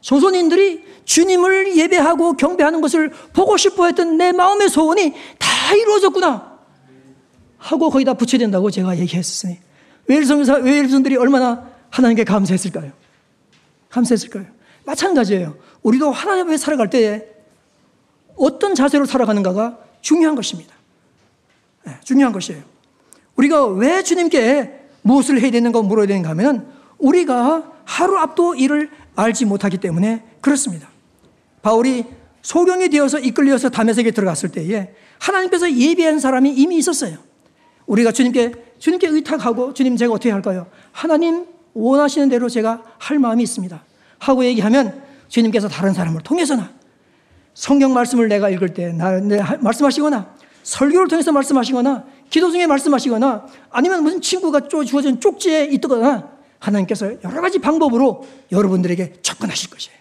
조선인들이 0.00 0.84
주님을 1.04 1.76
예배하고 1.76 2.34
경배하는 2.36 2.80
것을 2.80 3.10
보고 3.32 3.56
싶어 3.56 3.86
했던 3.86 4.16
내 4.16 4.32
마음의 4.32 4.68
소원이 4.68 5.14
다 5.38 5.74
이루어졌구나. 5.74 6.58
하고 7.58 7.90
거기다 7.90 8.14
붙여야 8.14 8.38
된다고 8.38 8.70
제가 8.70 8.98
얘기했었으니. 8.98 9.58
웨일성들이 10.06 11.16
얼마나 11.16 11.68
하나님께 11.90 12.24
감사했을까요? 12.24 12.92
감사했을까요? 13.90 14.46
마찬가지예요. 14.84 15.56
우리도 15.82 16.10
하나님 16.10 16.46
앞에 16.46 16.56
살아갈 16.56 16.88
때에 16.88 17.24
어떤 18.36 18.74
자세로 18.74 19.04
살아가는가가 19.04 19.78
중요한 20.00 20.34
것입니다. 20.34 20.74
네, 21.84 21.92
중요한 22.04 22.32
것이에요. 22.32 22.62
우리가 23.36 23.66
왜 23.66 24.02
주님께 24.02 24.80
무엇을 25.02 25.40
해야 25.40 25.50
되는가 25.50 25.82
물어야 25.82 26.06
되는가 26.06 26.30
하면 26.30 26.72
우리가 26.98 27.72
하루 27.84 28.16
앞도 28.18 28.54
일을 28.54 28.90
알지 29.18 29.46
못하기 29.46 29.78
때문에 29.78 30.22
그렇습니다. 30.40 30.88
바울이 31.60 32.04
소경이 32.40 32.88
되어서 32.88 33.18
이끌려서 33.18 33.68
담에색에 33.68 34.12
들어갔을 34.12 34.50
때에 34.50 34.94
하나님께서 35.18 35.70
예비한 35.72 36.20
사람이 36.20 36.50
이미 36.50 36.76
있었어요. 36.78 37.18
우리가 37.86 38.12
주님께 38.12 38.52
주님께 38.78 39.08
의탁하고 39.08 39.74
주님 39.74 39.96
제가 39.96 40.12
어떻게 40.12 40.30
할까요? 40.30 40.68
하나님 40.92 41.46
원하시는 41.74 42.28
대로 42.28 42.48
제가 42.48 42.82
할 42.98 43.18
마음이 43.18 43.42
있습니다. 43.42 43.84
하고 44.20 44.44
얘기하면 44.44 45.02
주님께서 45.26 45.68
다른 45.68 45.92
사람을 45.92 46.22
통해서나 46.22 46.70
성경 47.54 47.92
말씀을 47.92 48.28
내가 48.28 48.48
읽을 48.50 48.72
때 48.72 48.92
나, 48.92 49.18
내 49.18 49.42
말씀하시거나 49.60 50.32
설교를 50.62 51.08
통해서 51.08 51.32
말씀하시거나 51.32 52.04
기도 52.30 52.52
중에 52.52 52.68
말씀하시거나 52.68 53.46
아니면 53.70 54.04
무슨 54.04 54.20
친구가 54.20 54.68
주어진 54.68 55.18
쪽지에 55.18 55.64
있거나 55.72 56.37
하나님께서 56.58 57.22
여러 57.22 57.40
가지 57.40 57.58
방법으로 57.58 58.26
여러분들에게 58.50 59.14
접근하실 59.22 59.70
것이에요. 59.70 59.98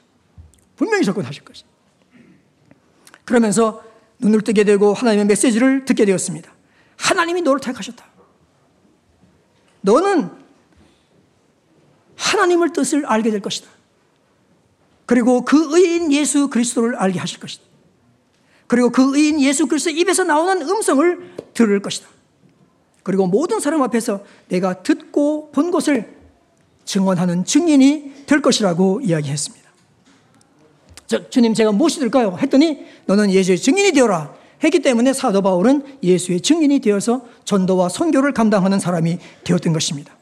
분명히 0.75 1.03
접근하실 1.03 1.43
것이에요. 1.43 1.67
그러면서 3.25 3.83
눈을 4.19 4.41
뜨게 4.41 4.63
되고 4.63 4.93
하나님의 4.93 5.25
메시지를 5.25 5.85
듣게 5.85 6.05
되었습니다. 6.05 6.51
하나님이 6.97 7.41
너를 7.41 7.59
택하셨다. 7.59 8.05
너는 9.81 10.29
하나님을 12.15 12.73
뜻을 12.73 13.05
알게 13.05 13.29
될 13.31 13.41
것이다. 13.41 13.69
그리고 15.05 15.45
그 15.45 15.77
의인 15.77 16.11
예수 16.11 16.49
그리스도를 16.49 16.95
알게 16.95 17.19
하실 17.19 17.39
것이다. 17.39 17.63
그리고 18.67 18.89
그 18.89 19.15
의인 19.15 19.39
예수 19.39 19.67
그리스도 19.67 19.91
입에서 19.91 20.23
나오는 20.23 20.67
음성을 20.67 21.35
들을 21.53 21.81
것이다. 21.81 22.07
그리고 23.03 23.27
모든 23.27 23.61
사람 23.61 23.81
앞에서 23.83 24.25
내가 24.49 24.83
듣고 24.83 25.51
본 25.51 25.71
것을 25.71 26.16
증언하는 26.87 27.45
증인이 27.45 28.25
될 28.25 28.41
것이라고 28.41 29.01
이야기했습니다. 29.01 29.67
즉, 31.05 31.29
주님 31.29 31.53
제가 31.53 31.71
무엇이 31.71 31.99
될까요? 31.99 32.35
했더니 32.41 32.85
너는 33.05 33.29
예수의 33.31 33.59
증인이 33.59 33.91
되어라. 33.91 34.35
했기 34.63 34.79
때문에 34.79 35.13
사도 35.13 35.41
바울은 35.43 35.99
예수의 36.01 36.41
증인이 36.41 36.79
되어서 36.79 37.23
전도와 37.45 37.89
선교를 37.89 38.33
감당하는 38.33 38.79
사람이 38.79 39.19
되었던 39.43 39.71
것입니다. 39.71 40.15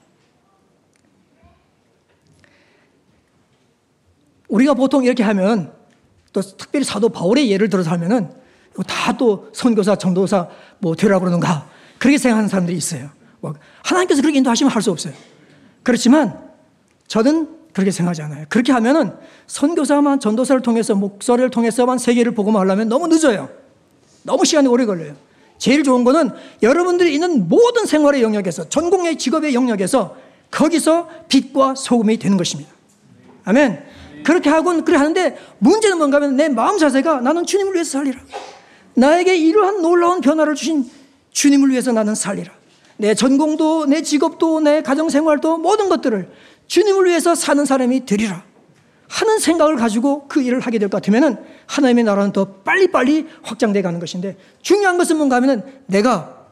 우리가 4.49 4.73
보통 4.73 5.05
이렇게 5.05 5.23
하면 5.23 5.73
또 6.33 6.41
특별히 6.41 6.83
사도 6.83 7.09
바울의 7.09 7.49
예를 7.49 7.69
들어서 7.69 7.91
하면은 7.91 8.29
다 8.87 9.13
또 9.17 9.49
선교사, 9.53 9.95
전도사 9.95 10.49
뭐 10.79 10.95
되라 10.95 11.19
그러는가 11.19 11.69
그렇게 11.97 12.17
생각하는 12.17 12.49
사람들이 12.49 12.75
있어요. 12.75 13.09
뭐 13.39 13.53
하나님께서 13.83 14.21
그렇게 14.21 14.39
인도하시면 14.39 14.69
할 14.71 14.81
수 14.81 14.91
없어요. 14.91 15.13
그렇지만 15.83 16.44
저는 17.07 17.49
그렇게 17.73 17.91
생각하지 17.91 18.21
않아요. 18.23 18.45
그렇게 18.49 18.71
하면은 18.71 19.13
선교사만 19.47 20.19
전도사를 20.19 20.61
통해서 20.61 20.95
목소리를 20.95 21.49
통해서만 21.49 21.97
세계를 21.97 22.33
보고만 22.33 22.61
하려면 22.61 22.87
너무 22.87 23.07
늦어요. 23.07 23.49
너무 24.23 24.45
시간이 24.45 24.67
오래 24.67 24.85
걸려요. 24.85 25.15
제일 25.57 25.83
좋은 25.83 26.03
거는 26.03 26.31
여러분들이 26.61 27.13
있는 27.13 27.47
모든 27.47 27.85
생활의 27.85 28.21
영역에서 28.21 28.69
전공의 28.69 29.17
직업의 29.17 29.53
영역에서 29.53 30.15
거기서 30.51 31.09
빛과 31.27 31.75
소금이 31.75 32.17
되는 32.17 32.37
것입니다. 32.37 32.71
아멘. 33.43 33.83
그렇게 34.23 34.49
하곤 34.49 34.85
그래 34.85 34.97
하는데 34.97 35.37
문제는 35.59 35.97
뭔가 35.97 36.17
하면 36.17 36.35
내 36.35 36.49
마음 36.49 36.77
자세가 36.77 37.21
나는 37.21 37.45
주님을 37.45 37.73
위해서 37.73 37.91
살리라. 37.91 38.19
나에게 38.95 39.35
이러한 39.35 39.81
놀라운 39.81 40.21
변화를 40.21 40.55
주신 40.55 40.89
주님을 41.31 41.69
위해서 41.69 41.91
나는 41.91 42.15
살리라. 42.15 42.51
내 42.97 43.13
전공도 43.13 43.87
내 43.87 44.01
직업도 44.01 44.61
내 44.61 44.81
가정 44.81 45.09
생활도 45.09 45.57
모든 45.57 45.89
것들을 45.89 46.29
주님을 46.67 47.05
위해서 47.05 47.35
사는 47.35 47.63
사람이 47.65 48.05
되리라. 48.05 48.43
하는 49.07 49.39
생각을 49.39 49.75
가지고 49.75 50.27
그 50.27 50.41
일을 50.41 50.59
하게 50.59 50.79
될 50.79 50.89
것 50.89 50.97
같으면 50.97 51.45
하나님의 51.67 52.03
나라는 52.03 52.31
더 52.31 52.45
빨리빨리 52.45 53.27
확장돼 53.43 53.81
가는 53.81 53.99
것인데 53.99 54.35
중요한 54.61 54.97
것은 54.97 55.17
뭔가 55.17 55.35
하면 55.37 55.63
내가 55.85 56.47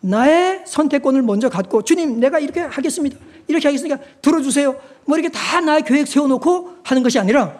나의 0.00 0.64
선택권을 0.66 1.22
먼저 1.22 1.48
갖고 1.48 1.82
주님 1.82 2.20
내가 2.20 2.38
이렇게 2.38 2.60
하겠습니다. 2.60 3.16
이렇게 3.48 3.68
하겠으니까 3.68 3.98
들어주세요. 4.20 4.76
뭐 5.06 5.16
이렇게 5.18 5.32
다 5.32 5.60
나의 5.60 5.82
계획 5.82 6.06
세워놓고 6.06 6.76
하는 6.84 7.02
것이 7.02 7.18
아니라 7.18 7.58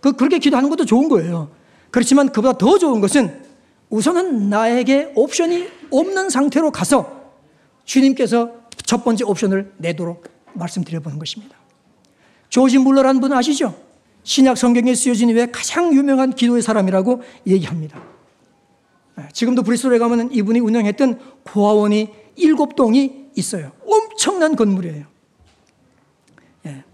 그 0.00 0.12
그렇게 0.12 0.38
기도하는 0.38 0.70
것도 0.70 0.84
좋은 0.84 1.08
거예요. 1.08 1.50
그렇지만 1.90 2.30
그보다 2.30 2.56
더 2.56 2.78
좋은 2.78 3.00
것은 3.00 3.42
우선은 3.90 4.48
나에게 4.48 5.12
옵션이 5.14 5.68
없는 5.90 6.30
상태로 6.30 6.70
가서 6.70 7.32
주님께서 7.84 8.52
첫 8.84 9.04
번째 9.04 9.24
옵션을 9.24 9.72
내도록 9.76 10.24
말씀드려보는 10.54 11.18
것입니다. 11.18 11.56
조지 12.48 12.78
물러라는 12.78 13.20
분 13.20 13.32
아시죠? 13.32 13.74
신약 14.22 14.56
성경에 14.58 14.94
쓰여진 14.94 15.30
이후에 15.30 15.46
가장 15.46 15.94
유명한 15.94 16.32
기도의 16.32 16.62
사람이라고 16.62 17.22
얘기합니다. 17.46 18.02
네, 19.16 19.28
지금도 19.32 19.62
브리스톨에 19.62 19.98
가면 19.98 20.32
이분이 20.32 20.60
운영했던 20.60 21.18
고아원이 21.44 22.08
일곱 22.36 22.76
동이 22.76 23.30
있어요. 23.34 23.72
엄청난 23.86 24.54
건물이에요. 24.54 25.06
예. 26.66 26.84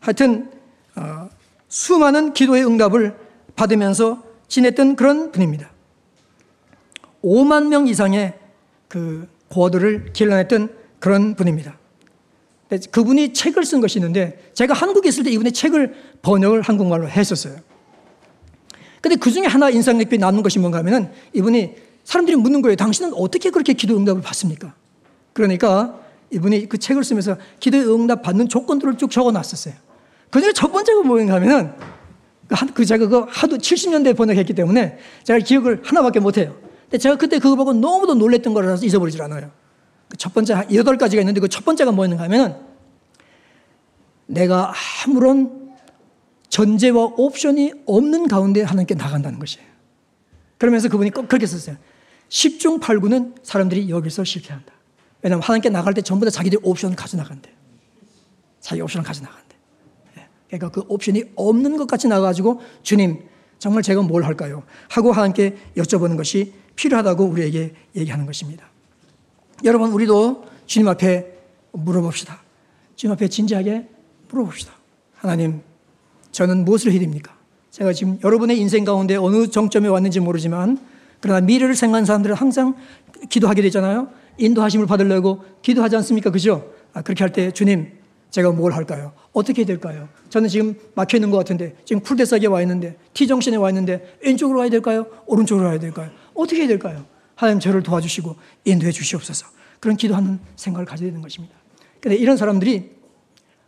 하여튼 0.00 0.50
어, 0.96 1.28
수많은 1.68 2.32
기도의 2.32 2.66
응답을 2.66 3.16
받으면서 3.54 4.22
지냈던 4.48 4.96
그런 4.96 5.30
분입니다. 5.30 5.70
5만 7.22 7.68
명 7.68 7.86
이상의 7.86 8.38
그 8.88 9.28
고아들을 9.48 10.12
길러냈던 10.12 10.74
그런 10.98 11.34
분입니다. 11.34 11.78
그분이 12.90 13.32
책을 13.32 13.64
쓴 13.64 13.80
것이 13.80 13.98
있는데 13.98 14.50
제가 14.54 14.74
한국에 14.74 15.08
있을 15.08 15.24
때 15.24 15.30
이분의 15.30 15.52
책을 15.52 15.94
번역을 16.22 16.62
한국말로 16.62 17.08
했었어요. 17.08 17.56
근데 19.00 19.16
그 19.16 19.30
중에 19.30 19.46
하나 19.46 19.70
인상 19.70 19.98
깊게 19.98 20.18
남는 20.18 20.42
것이 20.42 20.58
뭔가 20.58 20.78
하면은 20.78 21.10
이분이 21.32 21.74
사람들이 22.04 22.36
묻는 22.36 22.62
거예요. 22.62 22.76
당신은 22.76 23.14
어떻게 23.14 23.50
그렇게 23.50 23.72
기도 23.72 23.96
응답을 23.96 24.22
받습니까? 24.22 24.74
그러니까 25.32 26.00
이분이 26.30 26.68
그 26.68 26.78
책을 26.78 27.04
쓰면서 27.04 27.36
기도 27.60 27.78
응답 27.94 28.22
받는 28.22 28.48
조건들을 28.48 28.98
쭉 28.98 29.10
적어 29.10 29.30
놨었어요. 29.32 29.74
그 30.30 30.40
중에 30.40 30.52
첫 30.52 30.72
번째가 30.72 31.02
뭐인가 31.02 31.34
하면은 31.34 31.72
그 32.74 32.84
제가 32.84 33.06
그 33.06 33.24
하도 33.28 33.56
70년대 33.56 34.16
번역했기 34.16 34.54
때문에 34.54 34.98
제가 35.24 35.38
기억을 35.38 35.80
하나밖에 35.84 36.20
못 36.20 36.36
해요. 36.36 36.56
근데 36.82 36.98
제가 36.98 37.16
그때 37.16 37.38
그거 37.38 37.56
보고 37.56 37.72
너무도 37.72 38.14
놀랬던 38.14 38.52
거라서 38.52 38.84
잊어버리질 38.84 39.22
않아요. 39.22 39.50
그첫 40.08 40.34
번째 40.34 40.66
여덟 40.74 40.96
가지가 40.98 41.20
있는데 41.22 41.40
그 41.40 41.48
첫 41.48 41.64
번째가 41.64 41.92
뭐였는가 41.92 42.24
하면은 42.24 42.56
내가 44.26 44.72
아무런 45.06 45.74
전제와 46.48 47.14
옵션이 47.16 47.72
없는 47.86 48.28
가운데 48.28 48.62
하나님께 48.62 48.94
나간다는 48.94 49.38
것이에요. 49.38 49.66
그러면서 50.58 50.88
그분이 50.88 51.10
꼭 51.10 51.28
그렇게 51.28 51.46
썼어요. 51.46 51.76
10중 52.28 52.80
8구는 52.80 53.34
사람들이 53.42 53.88
여기서 53.88 54.24
실패한다. 54.24 54.72
왜냐하면 55.22 55.42
하나님께 55.42 55.70
나갈 55.70 55.94
때 55.94 56.02
전부 56.02 56.24
다 56.24 56.30
자기들 56.30 56.58
옵션을 56.62 56.96
가져나간대. 56.96 57.50
자기 58.60 58.80
옵션을 58.82 59.04
가져나간대. 59.04 59.56
예. 60.18 60.26
그러니까 60.48 60.70
그 60.70 60.84
옵션이 60.88 61.24
없는 61.34 61.76
것 61.76 61.86
같이 61.86 62.08
나가지고 62.08 62.60
주님, 62.82 63.26
정말 63.58 63.82
제가 63.82 64.02
뭘 64.02 64.24
할까요? 64.24 64.62
하고 64.88 65.12
하나님께 65.12 65.56
여쭤보는 65.76 66.16
것이 66.16 66.54
필요하다고 66.76 67.24
우리에게 67.24 67.74
얘기하는 67.96 68.26
것입니다. 68.26 68.67
여러분, 69.64 69.90
우리도 69.92 70.44
주님 70.66 70.88
앞에 70.88 71.26
물어봅시다. 71.72 72.38
주님 72.96 73.12
앞에 73.12 73.28
진지하게 73.28 73.88
물어봅시다. 74.30 74.72
하나님, 75.16 75.60
저는 76.32 76.64
무엇을 76.64 76.92
해야 76.92 77.00
됩니까? 77.00 77.34
제가 77.70 77.92
지금 77.92 78.18
여러분의 78.22 78.58
인생 78.58 78.84
가운데 78.84 79.16
어느 79.16 79.48
정점에 79.48 79.88
왔는지 79.88 80.20
모르지만, 80.20 80.78
그러나 81.20 81.40
미래를 81.40 81.74
생각하는 81.74 82.06
사람들은 82.06 82.36
항상 82.36 82.74
기도하게 83.28 83.62
되잖아요. 83.62 84.08
인도하심을 84.38 84.86
받으려고 84.86 85.44
기도하지 85.62 85.96
않습니까? 85.96 86.30
그죠? 86.30 86.72
아, 86.92 87.02
그렇게 87.02 87.24
할 87.24 87.32
때 87.32 87.50
주님, 87.50 87.90
제가 88.30 88.52
뭘 88.52 88.72
할까요? 88.72 89.12
어떻게 89.32 89.64
될까요? 89.64 90.08
저는 90.28 90.48
지금 90.48 90.74
막혀 90.94 91.16
있는 91.16 91.30
것 91.30 91.38
같은데, 91.38 91.74
지금 91.84 92.02
쿨대사기에 92.02 92.48
와 92.48 92.62
있는데, 92.62 92.96
T정신에 93.14 93.56
와 93.56 93.70
있는데, 93.70 94.16
왼쪽으로 94.22 94.60
와야 94.60 94.68
될까요? 94.70 95.06
오른쪽으로 95.26 95.66
와야 95.66 95.78
될까요? 95.80 96.10
어떻게 96.34 96.60
해야 96.60 96.68
될까요? 96.68 97.04
하나님 97.38 97.60
저를 97.60 97.84
도와주시고 97.84 98.34
인도해 98.64 98.90
주시옵소서. 98.90 99.46
그런 99.78 99.96
기도하는 99.96 100.40
생각을 100.56 100.84
가져야 100.84 101.08
되는 101.08 101.22
것입니다. 101.22 101.54
근데 102.00 102.16
이런 102.16 102.36
사람들이 102.36 102.90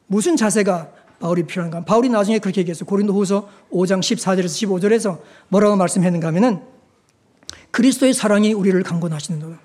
무슨 0.09 0.37
자세가 0.37 0.91
바울이 1.21 1.45
필요한가? 1.45 1.85
바울이 1.85 2.09
나중에 2.09 2.41
그렇게 2.41 2.63
얘기했어요. 2.63 2.85
고린도 2.87 3.15
후서 3.15 3.49
5장 3.71 4.01
14절에서 4.01 4.81
15절에서 4.81 5.21
뭐라고 5.51 5.77
말씀했는가 5.77 6.27
하면은 6.29 6.63
그리스도의 7.71 8.13
사랑이 8.13 8.53
우리를 8.55 8.83
강권하시는도다. 8.83 9.61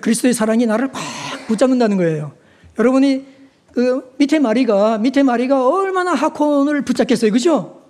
그리스도의 0.00 0.32
사랑이 0.32 0.64
나를 0.64 0.88
꽉 0.90 1.02
붙잡는다는 1.46 1.98
거예요. 1.98 2.32
여러분이 2.78 3.26
그 3.72 4.14
밑에 4.16 4.38
마리가 4.38 4.96
밑에 4.96 5.22
마리가 5.22 5.68
얼마나 5.68 6.14
하콘을 6.14 6.86
붙잡겠어요, 6.86 7.32
그죠? 7.32 7.82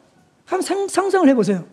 한번 0.44 0.88
상상을 0.88 1.28
해보세요. 1.28 1.66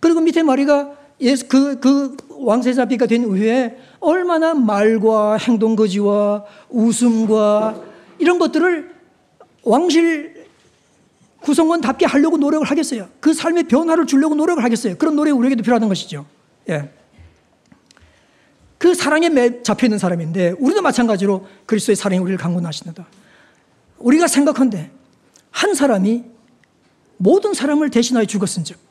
그리고 0.00 0.20
밑에 0.20 0.42
마리가 0.42 0.98
예수 1.20 1.46
그, 1.48 1.78
그 1.78 2.16
왕세자비가 2.38 3.06
된 3.06 3.22
이후에 3.22 3.76
얼마나 4.00 4.54
말과 4.54 5.36
행동 5.36 5.76
거지와 5.76 6.44
웃음과 6.70 7.82
이런 8.18 8.38
것들을 8.38 8.94
왕실 9.64 10.46
구성원답게 11.40 12.06
하려고 12.06 12.36
노력을 12.36 12.66
하겠어요. 12.66 13.08
그 13.20 13.32
삶의 13.32 13.64
변화를 13.64 14.06
주려고 14.06 14.34
노력을 14.34 14.62
하겠어요. 14.62 14.96
그런 14.96 15.16
노력이 15.16 15.36
우리에게도 15.38 15.62
필요하다는 15.62 15.88
것이죠. 15.88 16.26
예. 16.68 16.90
그 18.76 18.94
사랑에 18.94 19.28
잡혀 19.62 19.86
있는 19.86 19.98
사람인데 19.98 20.54
우리도 20.58 20.82
마찬가지로 20.82 21.46
그리스도의 21.66 21.96
사랑이 21.96 22.20
우리를 22.20 22.38
강권하시는다. 22.38 23.06
우리가 23.98 24.28
생각한데 24.28 24.90
한 25.50 25.74
사람이 25.74 26.24
모든 27.16 27.52
사람을 27.54 27.90
대신하여 27.90 28.24
죽었은즉 28.24 28.87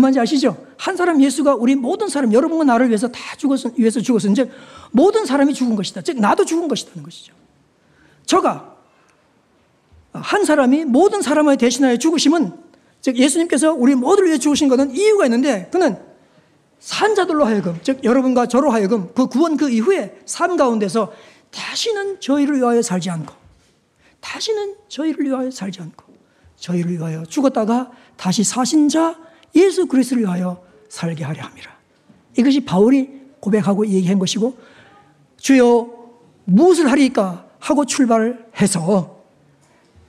뭔지 0.00 0.20
아시죠? 0.20 0.66
한 0.76 0.96
사람 0.96 1.22
예수가 1.22 1.54
우리 1.54 1.74
모든 1.74 2.08
사람 2.08 2.32
여러분과 2.32 2.64
나를 2.64 2.88
위해서 2.88 3.08
다 3.08 3.20
죽었은 3.36 3.72
위해서 3.76 4.00
죽었은 4.00 4.34
즉 4.34 4.50
모든 4.92 5.26
사람이 5.26 5.54
죽은 5.54 5.76
것이다. 5.76 6.02
즉 6.02 6.20
나도 6.20 6.44
죽은 6.44 6.68
것이라는 6.68 7.02
것이죠. 7.02 7.34
저가 8.26 8.76
한 10.12 10.44
사람이 10.44 10.84
모든 10.84 11.22
사람을 11.22 11.56
대신하여 11.56 11.96
죽으심은 11.96 12.52
즉 13.00 13.16
예수님께서 13.16 13.72
우리 13.72 13.94
모두를 13.94 14.28
위해 14.28 14.38
죽으신 14.38 14.68
것은 14.68 14.94
이유가 14.94 15.26
있는데 15.26 15.68
그는 15.70 15.96
산자들로 16.80 17.44
하여금, 17.44 17.78
즉 17.82 18.04
여러분과 18.04 18.46
저로 18.46 18.70
하여금 18.70 19.10
그 19.14 19.26
구원 19.26 19.56
그 19.56 19.70
이후에 19.70 20.18
삶 20.24 20.56
가운데서 20.56 21.12
다시는 21.50 22.20
저희를 22.20 22.58
위하여 22.58 22.82
살지 22.82 23.10
않고, 23.10 23.34
다시는 24.20 24.76
저희를 24.88 25.24
위하여 25.26 25.50
살지 25.50 25.80
않고, 25.80 26.04
저희를 26.56 26.92
위하여 26.92 27.24
죽었다가 27.24 27.90
다시 28.16 28.44
사신 28.44 28.88
자 28.88 29.18
예수 29.56 29.86
그리스도를 29.86 30.22
위하여 30.24 30.62
살게 30.88 31.24
하려 31.24 31.42
함이라. 31.42 31.76
이것이 32.38 32.60
바울이 32.64 33.10
고백하고 33.40 33.86
얘기한 33.86 34.18
것이고, 34.18 34.56
주여 35.38 35.90
무엇을 36.44 36.90
하리까 36.90 37.46
하고 37.58 37.84
출발을 37.84 38.46
해서 38.60 39.24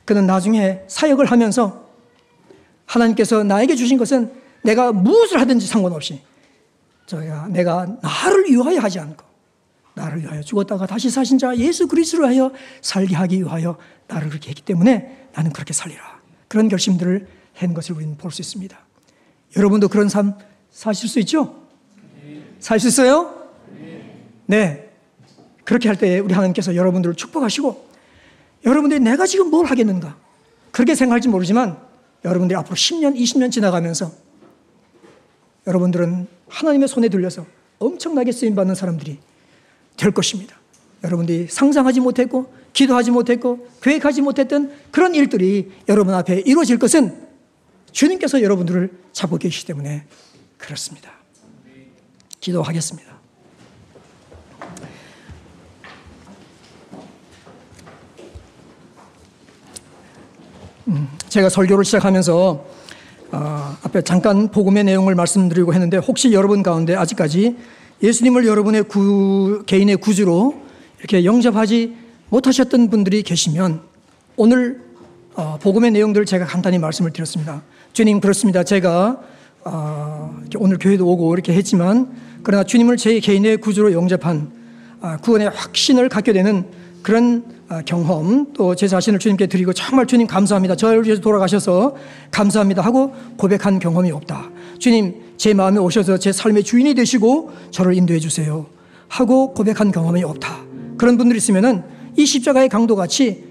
그는 0.06 0.26
나중에 0.28 0.82
사역을 0.88 1.26
하면서 1.26 1.88
하나님께서 2.86 3.44
나에게 3.44 3.76
주신 3.76 3.98
것은 3.98 4.32
내가 4.64 4.92
무엇을 4.92 5.40
하든지 5.42 5.66
상관없이 5.68 6.22
저희가 7.06 7.48
내가 7.48 7.86
나를 8.02 8.46
위하여 8.50 8.80
하지 8.80 9.00
않고 9.00 9.26
나를 9.96 10.22
위하여 10.22 10.42
죽었다가 10.42 10.86
다시 10.86 11.10
사신 11.10 11.38
자 11.38 11.56
예수 11.58 11.88
그리스도를 11.88 12.28
하여 12.28 12.52
살게 12.82 13.16
하기 13.16 13.40
위하여 13.40 13.78
나를 14.08 14.30
그렇게 14.30 14.50
했기 14.50 14.62
때문에 14.62 15.28
나는 15.34 15.52
그렇게 15.52 15.74
살리라. 15.74 16.22
그런 16.48 16.70
결심들을 16.70 17.28
한 17.56 17.74
것을 17.74 17.96
우리는 17.96 18.16
볼 18.18 18.32
수 18.32 18.42
있습니다. 18.42 18.78
여러분도 19.56 19.88
그런 19.88 20.10
삶 20.10 20.34
사실 20.72 21.10
수 21.10 21.20
있죠? 21.20 21.56
살 22.60 22.80
수 22.80 22.88
있어요? 22.88 23.48
네. 24.46 24.90
그렇게 25.64 25.90
할 25.90 25.98
때 25.98 26.20
우리 26.20 26.34
하나님께서 26.34 26.76
여러분들을 26.76 27.16
축복하시고 27.16 27.88
여러분들이 28.66 29.00
내가 29.00 29.26
지금 29.26 29.50
뭘 29.50 29.66
하겠는가? 29.66 30.18
그렇게 30.72 30.96
생각할지 30.96 31.28
모르지만 31.28 31.78
여러분들이 32.26 32.58
앞으로 32.58 32.76
10년, 32.76 33.16
20년 33.16 33.52
지나가면서 33.52 34.12
여러분들은 35.66 36.28
하나님의 36.48 36.88
손에 36.88 37.10
들려서 37.10 37.46
엄청나게 37.80 38.32
쓰임받는 38.32 38.76
사람들이 38.76 39.20
될 39.98 40.12
것입니다. 40.12 40.56
여러분들이 41.04 41.48
상상하지 41.50 42.00
못했고, 42.00 42.52
기도하지 42.74 43.12
못했고, 43.12 43.68
계획하지 43.82 44.22
못했던 44.22 44.72
그런 44.92 45.14
일들이 45.14 45.72
여러분 45.90 46.14
앞에 46.14 46.42
이루어질 46.46 46.80
것은 46.80 47.27
주님께서 47.98 48.44
여러분들을 48.44 48.92
잡고 49.12 49.40
계시기 49.40 49.66
때문에 49.66 50.04
그렇습니다. 50.60 51.14
기도하겠습니다. 52.40 53.18
음, 60.90 61.08
제가 61.28 61.50
설교를 61.50 61.84
시작하면서 61.86 62.66
어, 63.32 63.78
앞에 63.82 64.04
잠깐 64.04 64.52
복음의 64.52 64.84
내용을 64.84 65.16
말씀드리고 65.16 65.74
했는데 65.74 65.98
혹시 65.98 66.32
여러분 66.34 66.62
가운데 66.62 66.96
아직까지 66.96 67.58
예수님을 68.04 68.46
여러분의 68.46 68.84
구, 68.84 69.64
개인의 69.66 69.98
구주로 69.98 70.62
이렇게 71.00 71.26
영접하지 71.26 71.98
못하셨던 72.30 72.92
분들이 72.92 73.24
계시면 73.24 73.82
오늘 74.36 74.86
어, 75.34 75.58
복음의 75.60 75.90
내용들을 75.92 76.28
제가 76.28 76.46
간단히 76.46 76.78
말씀을 76.78 77.12
드렸습니다. 77.12 77.64
주님 77.94 78.20
그렇습니다. 78.20 78.64
제가 78.64 79.20
어, 79.66 80.40
오늘 80.58 80.78
교회도 80.78 81.06
오고 81.08 81.34
이렇게 81.34 81.54
했지만 81.54 82.12
그러나 82.44 82.64
주님을 82.64 82.98
제 82.98 83.20
개인의 83.20 83.58
구주로 83.58 83.92
영접한 83.92 84.52
아, 85.02 85.18
구원의 85.18 85.50
확신을 85.50 86.10
갖게 86.10 86.34
되는 86.34 86.66
그런 87.02 87.44
아, 87.70 87.82
경험 87.82 88.54
또 88.54 88.76
제 88.76 88.88
자신을 88.88 89.20
주님께 89.20 89.48
드리고 89.48 89.74
정말 89.74 90.06
주님 90.06 90.28
감사합니다. 90.28 90.76
저를 90.76 91.04
위해서 91.06 91.22
돌아가셔서 91.22 91.96
감사합니다 92.32 92.82
하고 92.82 93.14
고백한 93.38 93.80
경험이 93.80 94.12
없다. 94.12 94.50
주님 94.80 95.16
제 95.38 95.54
마음에 95.54 95.80
오셔서 95.80 96.18
제 96.18 96.32
삶의 96.32 96.64
주인이 96.64 96.94
되시고 96.94 97.52
저를 97.72 97.94
인도해 97.96 98.20
주세요 98.20 98.68
하고 99.08 99.54
고백한 99.54 99.92
경험이 99.92 100.24
없다. 100.24 100.60
그런 100.98 101.18
분들이 101.18 101.38
있으면은 101.38 101.84
이 102.16 102.26
십자가의 102.26 102.70
강도 102.70 102.96
같이 102.96 103.44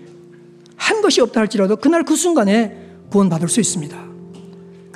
한 0.77 1.01
것이 1.01 1.21
없다 1.21 1.41
할지라도 1.41 1.77
그날 1.77 2.05
그 2.05 2.17
순간에 2.17 2.77
구원받을 3.11 3.49
수 3.49 3.61
있습니다. 3.61 4.06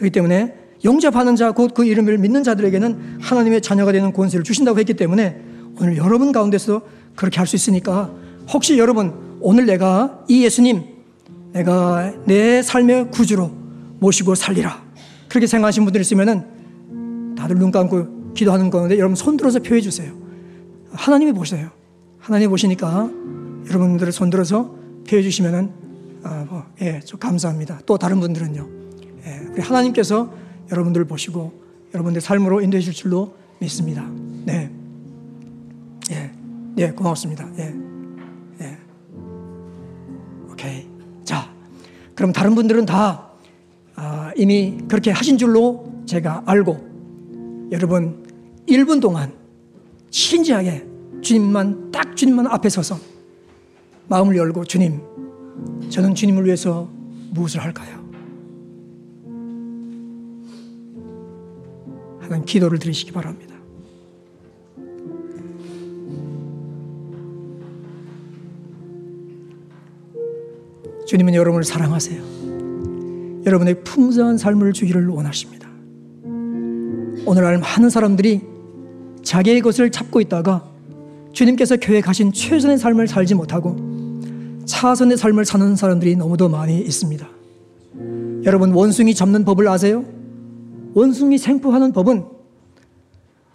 그렇기 0.01 0.11
때문에 0.13 0.55
영접하는 0.85 1.37
자, 1.37 1.53
곧 1.53 1.75
그 1.75 1.85
이름을 1.85 2.17
믿는 2.19 2.43
자들에게는 2.43 3.19
하나님의 3.21 3.61
자녀가 3.61 3.93
되는 3.93 4.13
권세를 4.13 4.45
주신다고 4.45 4.79
했기 4.79 4.95
때문에 4.95 5.41
오늘 5.79 5.97
여러분 5.99 6.33
가운데서 6.33 6.81
그렇게 7.15 7.39
할 7.39 7.47
수 7.47 7.57
있으니까 7.57 8.11
혹시 8.53 8.79
여러분 8.79 9.13
오늘 9.41 9.67
내가 9.67 10.25
이 10.27 10.45
예수님 10.45 10.85
내가 11.53 12.13
내 12.25 12.63
삶의 12.63 13.11
구주로 13.11 13.51
모시고 13.99 14.35
살리라 14.35 14.83
그렇게 15.29 15.47
생각하신 15.47 15.85
분들 15.85 16.01
있으면은 16.01 17.35
다들 17.37 17.59
눈 17.59 17.71
감고 17.71 18.33
기도하는 18.35 18.71
가운데 18.71 18.97
여러분 18.97 19.15
손 19.17 19.37
들어서 19.37 19.59
표해 19.59 19.81
주세요. 19.81 20.13
하나님이 20.93 21.33
보세요. 21.33 21.71
하나님 22.19 22.51
보시니까 22.51 23.11
여러분들을 23.69 24.13
손 24.13 24.31
들어서 24.31 24.75
표해 25.09 25.23
주시면은 25.23 25.71
아, 26.23 26.47
뭐, 26.49 26.65
예, 26.83 27.01
저 27.05 27.17
감사합니다. 27.17 27.81
또 27.87 27.97
다른 27.97 28.21
분들은요. 28.21 28.80
예, 29.27 29.47
우리 29.53 29.61
하나님께서 29.61 30.33
여러분들을 30.71 31.07
보시고 31.07 31.53
여러분들 31.95 32.21
삶으로 32.21 32.61
인도해 32.61 32.81
줄 32.81 32.93
줄로 32.93 33.35
믿습니다. 33.59 34.07
네. 34.45 34.71
예. 36.13 36.31
예, 36.79 36.91
고맙습니다. 36.91 37.49
예. 37.59 37.75
예. 38.61 38.79
오케이. 40.51 40.87
자, 41.25 41.53
그럼 42.15 42.33
다른 42.33 42.55
분들은 42.55 42.87
다 42.87 43.29
아, 43.97 44.33
이미 44.37 44.79
그렇게 44.89 45.11
하신 45.11 45.37
줄로 45.37 46.03
제가 46.07 46.43
알고 46.47 47.69
여러분 47.73 48.27
1분 48.67 49.01
동안 49.01 49.33
진지하게 50.11 50.87
주님만 51.21 51.91
딱 51.91 52.17
주님만 52.17 52.47
앞에 52.47 52.69
서서 52.69 52.99
마음을 54.09 54.37
열고 54.37 54.65
주님 54.65 55.01
저는 55.91 56.15
주님을 56.15 56.47
위해서 56.47 56.89
무엇을 57.31 57.63
할까요? 57.63 58.00
하는 62.31 62.45
기도를 62.45 62.79
드리시기 62.79 63.13
바랍니다. 63.13 63.57
주님은 71.07 71.35
여러분을 71.35 71.65
사랑하세요. 71.65 72.23
여러분의 73.45 73.83
풍성한 73.83 74.39
삶을 74.39 74.73
주기를 74.73 75.09
원하십니다. 75.09 75.69
오늘날 77.27 77.59
많은 77.59 77.91
사람들이 77.91 78.43
자기의 79.23 79.61
것을 79.61 79.91
잡고 79.91 80.21
있다가 80.21 80.65
주님께서 81.33 81.77
계획하신 81.77 82.33
최선의 82.33 82.79
삶을 82.79 83.09
살지 83.09 83.35
못하고 83.35 83.77
차선의 84.67 85.17
삶을 85.17 85.45
사는 85.45 85.75
사람들이 85.75 86.17
너무도 86.17 86.49
많이 86.49 86.79
있습니다. 86.79 87.29
여러분 88.45 88.73
원숭이 88.73 89.15
잡는 89.15 89.45
법을 89.45 89.67
아세요? 89.69 90.05
원숭이 90.95 91.39
생포하는 91.39 91.93
법은 91.93 92.25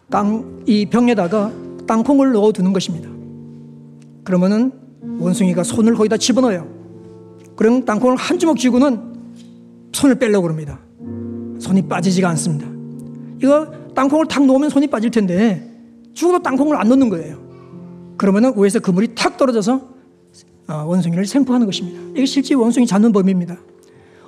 땅, 0.09 0.63
이 0.65 0.85
병에다가 0.85 1.51
땅콩을 1.87 2.31
넣어 2.33 2.51
두는 2.51 2.73
것입니다. 2.73 3.09
그러면은 4.23 4.71
원숭이가 5.19 5.63
손을 5.63 5.95
거기다 5.95 6.17
집어넣어요. 6.17 6.67
그럼 7.55 7.85
땅콩을 7.85 8.17
한 8.17 8.39
주먹 8.39 8.57
쥐고는 8.57 9.15
손을 9.93 10.15
빼려고 10.15 10.43
그럽니다. 10.43 10.79
손이 11.59 11.83
빠지지가 11.87 12.29
않습니다. 12.29 12.67
이거 13.41 13.71
땅콩을 13.93 14.27
탁 14.27 14.45
놓으면 14.45 14.69
손이 14.69 14.87
빠질 14.87 15.11
텐데 15.11 15.71
죽어도 16.13 16.41
땅콩을 16.41 16.77
안 16.77 16.89
넣는 16.89 17.09
거예요. 17.09 17.37
그러면은 18.17 18.53
위에서 18.55 18.79
그물이 18.79 19.15
탁 19.15 19.37
떨어져서 19.37 19.95
어, 20.67 20.83
원숭이를 20.85 21.25
생포하는 21.25 21.65
것입니다. 21.65 22.01
이게 22.11 22.25
실제 22.25 22.55
원숭이 22.55 22.87
잡는 22.87 23.11
법입니다. 23.11 23.57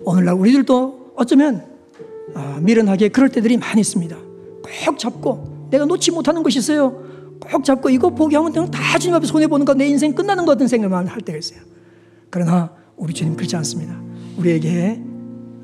오늘날 0.04 0.36
우리들도 0.36 1.14
어쩌면 1.16 1.77
아, 2.36 2.60
미련하게 2.62 3.10
그럴 3.10 3.30
때들이 3.30 3.58
많이 3.58 3.82
있습니다. 3.82 4.16
꼭 4.86 5.00
잡고 5.00 5.68
내가 5.72 5.86
놓지 5.86 6.12
못하는 6.12 6.44
것이 6.44 6.60
있어요. 6.60 7.04
꼭 7.52 7.64
잡고 7.64 7.90
이거 7.90 8.10
포기하면 8.10 8.72
다 8.72 8.98
주님 8.98 9.16
앞에 9.16 9.26
손해 9.26 9.48
보는 9.48 9.66
거 9.66 9.74
내 9.74 9.88
인생 9.88 10.14
끝나는 10.14 10.46
것 10.46 10.54
같은 10.54 10.68
생각만 10.68 11.08
할 11.08 11.22
때가 11.22 11.38
있어요. 11.38 11.60
그러나 12.30 12.72
우리 12.96 13.14
주님 13.14 13.36
그렇지 13.36 13.56
않습니다. 13.58 14.00
우리에게 14.38 15.02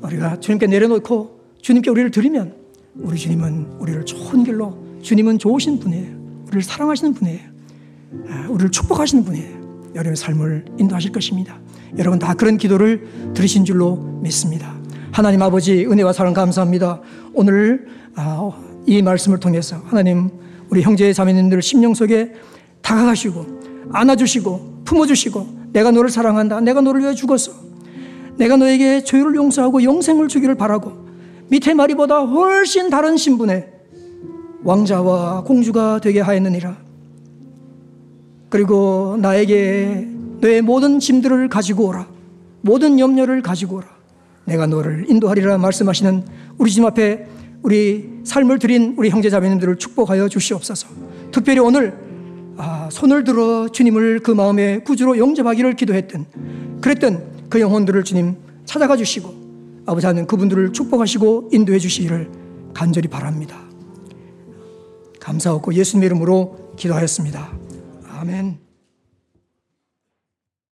우리가 0.02 0.40
주님께 0.40 0.66
내려놓고 0.66 1.40
주님께 1.60 1.90
우리를 1.90 2.10
드리면 2.10 2.54
우리 2.96 3.18
주님은 3.18 3.76
우리를 3.78 4.04
좋은 4.06 4.44
길로 4.44 4.76
주님은 5.02 5.38
좋으신 5.38 5.80
분이에요. 5.80 6.14
우리를 6.46 6.62
사랑하시는 6.62 7.14
분이에요. 7.14 7.40
아, 8.28 8.46
우리를 8.48 8.70
축복하시는 8.70 9.24
분이에요. 9.24 9.64
여러분의 9.94 10.16
삶을 10.16 10.64
인도하실 10.78 11.12
것입니다. 11.12 11.58
여러분 11.98 12.18
다 12.18 12.34
그런 12.34 12.56
기도를 12.56 13.32
들으신 13.34 13.64
줄로 13.64 13.96
믿습니다. 14.22 14.73
하나님 15.14 15.40
아버지 15.42 15.86
은혜와 15.86 16.12
사랑 16.12 16.34
감사합니다. 16.34 17.00
오늘 17.34 17.86
아, 18.16 18.50
이 18.84 19.00
말씀을 19.00 19.38
통해서 19.38 19.80
하나님 19.84 20.28
우리 20.70 20.82
형제 20.82 21.12
자매님들 21.12 21.62
심령 21.62 21.94
속에 21.94 22.32
다가가시고 22.82 23.46
안아주시고 23.92 24.82
품어주시고 24.84 25.68
내가 25.72 25.92
너를 25.92 26.10
사랑한다. 26.10 26.60
내가 26.62 26.80
너를 26.80 27.02
위해 27.02 27.14
죽었어. 27.14 27.52
내가 28.38 28.56
너에게 28.56 29.04
죄를 29.04 29.36
용서하고 29.36 29.84
영생을 29.84 30.26
주기를 30.26 30.56
바라고 30.56 31.06
밑에 31.46 31.74
마리보다 31.74 32.18
훨씬 32.22 32.90
다른 32.90 33.16
신분의 33.16 33.68
왕자와 34.64 35.44
공주가 35.44 36.00
되게 36.00 36.22
하였느니라. 36.22 36.76
그리고 38.48 39.16
나에게 39.20 40.08
너의 40.40 40.60
모든 40.62 40.98
짐들을 40.98 41.48
가지고 41.50 41.86
오라. 41.86 42.08
모든 42.62 42.98
염려를 42.98 43.42
가지고 43.42 43.76
오라. 43.76 43.93
내가 44.44 44.66
너를 44.66 45.06
인도하리라 45.08 45.58
말씀하시는 45.58 46.24
우리 46.58 46.70
집 46.70 46.84
앞에 46.84 47.26
우리 47.62 48.20
삶을 48.24 48.58
드린 48.58 48.94
우리 48.98 49.10
형제 49.10 49.30
자매님들을 49.30 49.76
축복하여 49.76 50.28
주시옵소서. 50.28 50.88
특별히 51.32 51.60
오늘 51.60 51.96
아, 52.56 52.88
손을 52.92 53.24
들어 53.24 53.68
주님을 53.68 54.20
그 54.20 54.30
마음의 54.30 54.84
구주로 54.84 55.18
영접하기를 55.18 55.74
기도했던 55.74 56.26
그랬던 56.80 57.48
그 57.48 57.60
영혼들을 57.60 58.04
주님 58.04 58.36
찾아가 58.64 58.96
주시고 58.96 59.34
아버지 59.86 60.06
하는 60.06 60.26
그분들을 60.26 60.72
축복하시고 60.72 61.50
인도해 61.52 61.78
주시기를 61.78 62.30
간절히 62.74 63.08
바랍니다. 63.08 63.58
감사하고 65.20 65.74
예수님 65.74 66.04
이름으로 66.04 66.74
기도하였습니다. 66.76 67.52
아멘. 68.18 68.63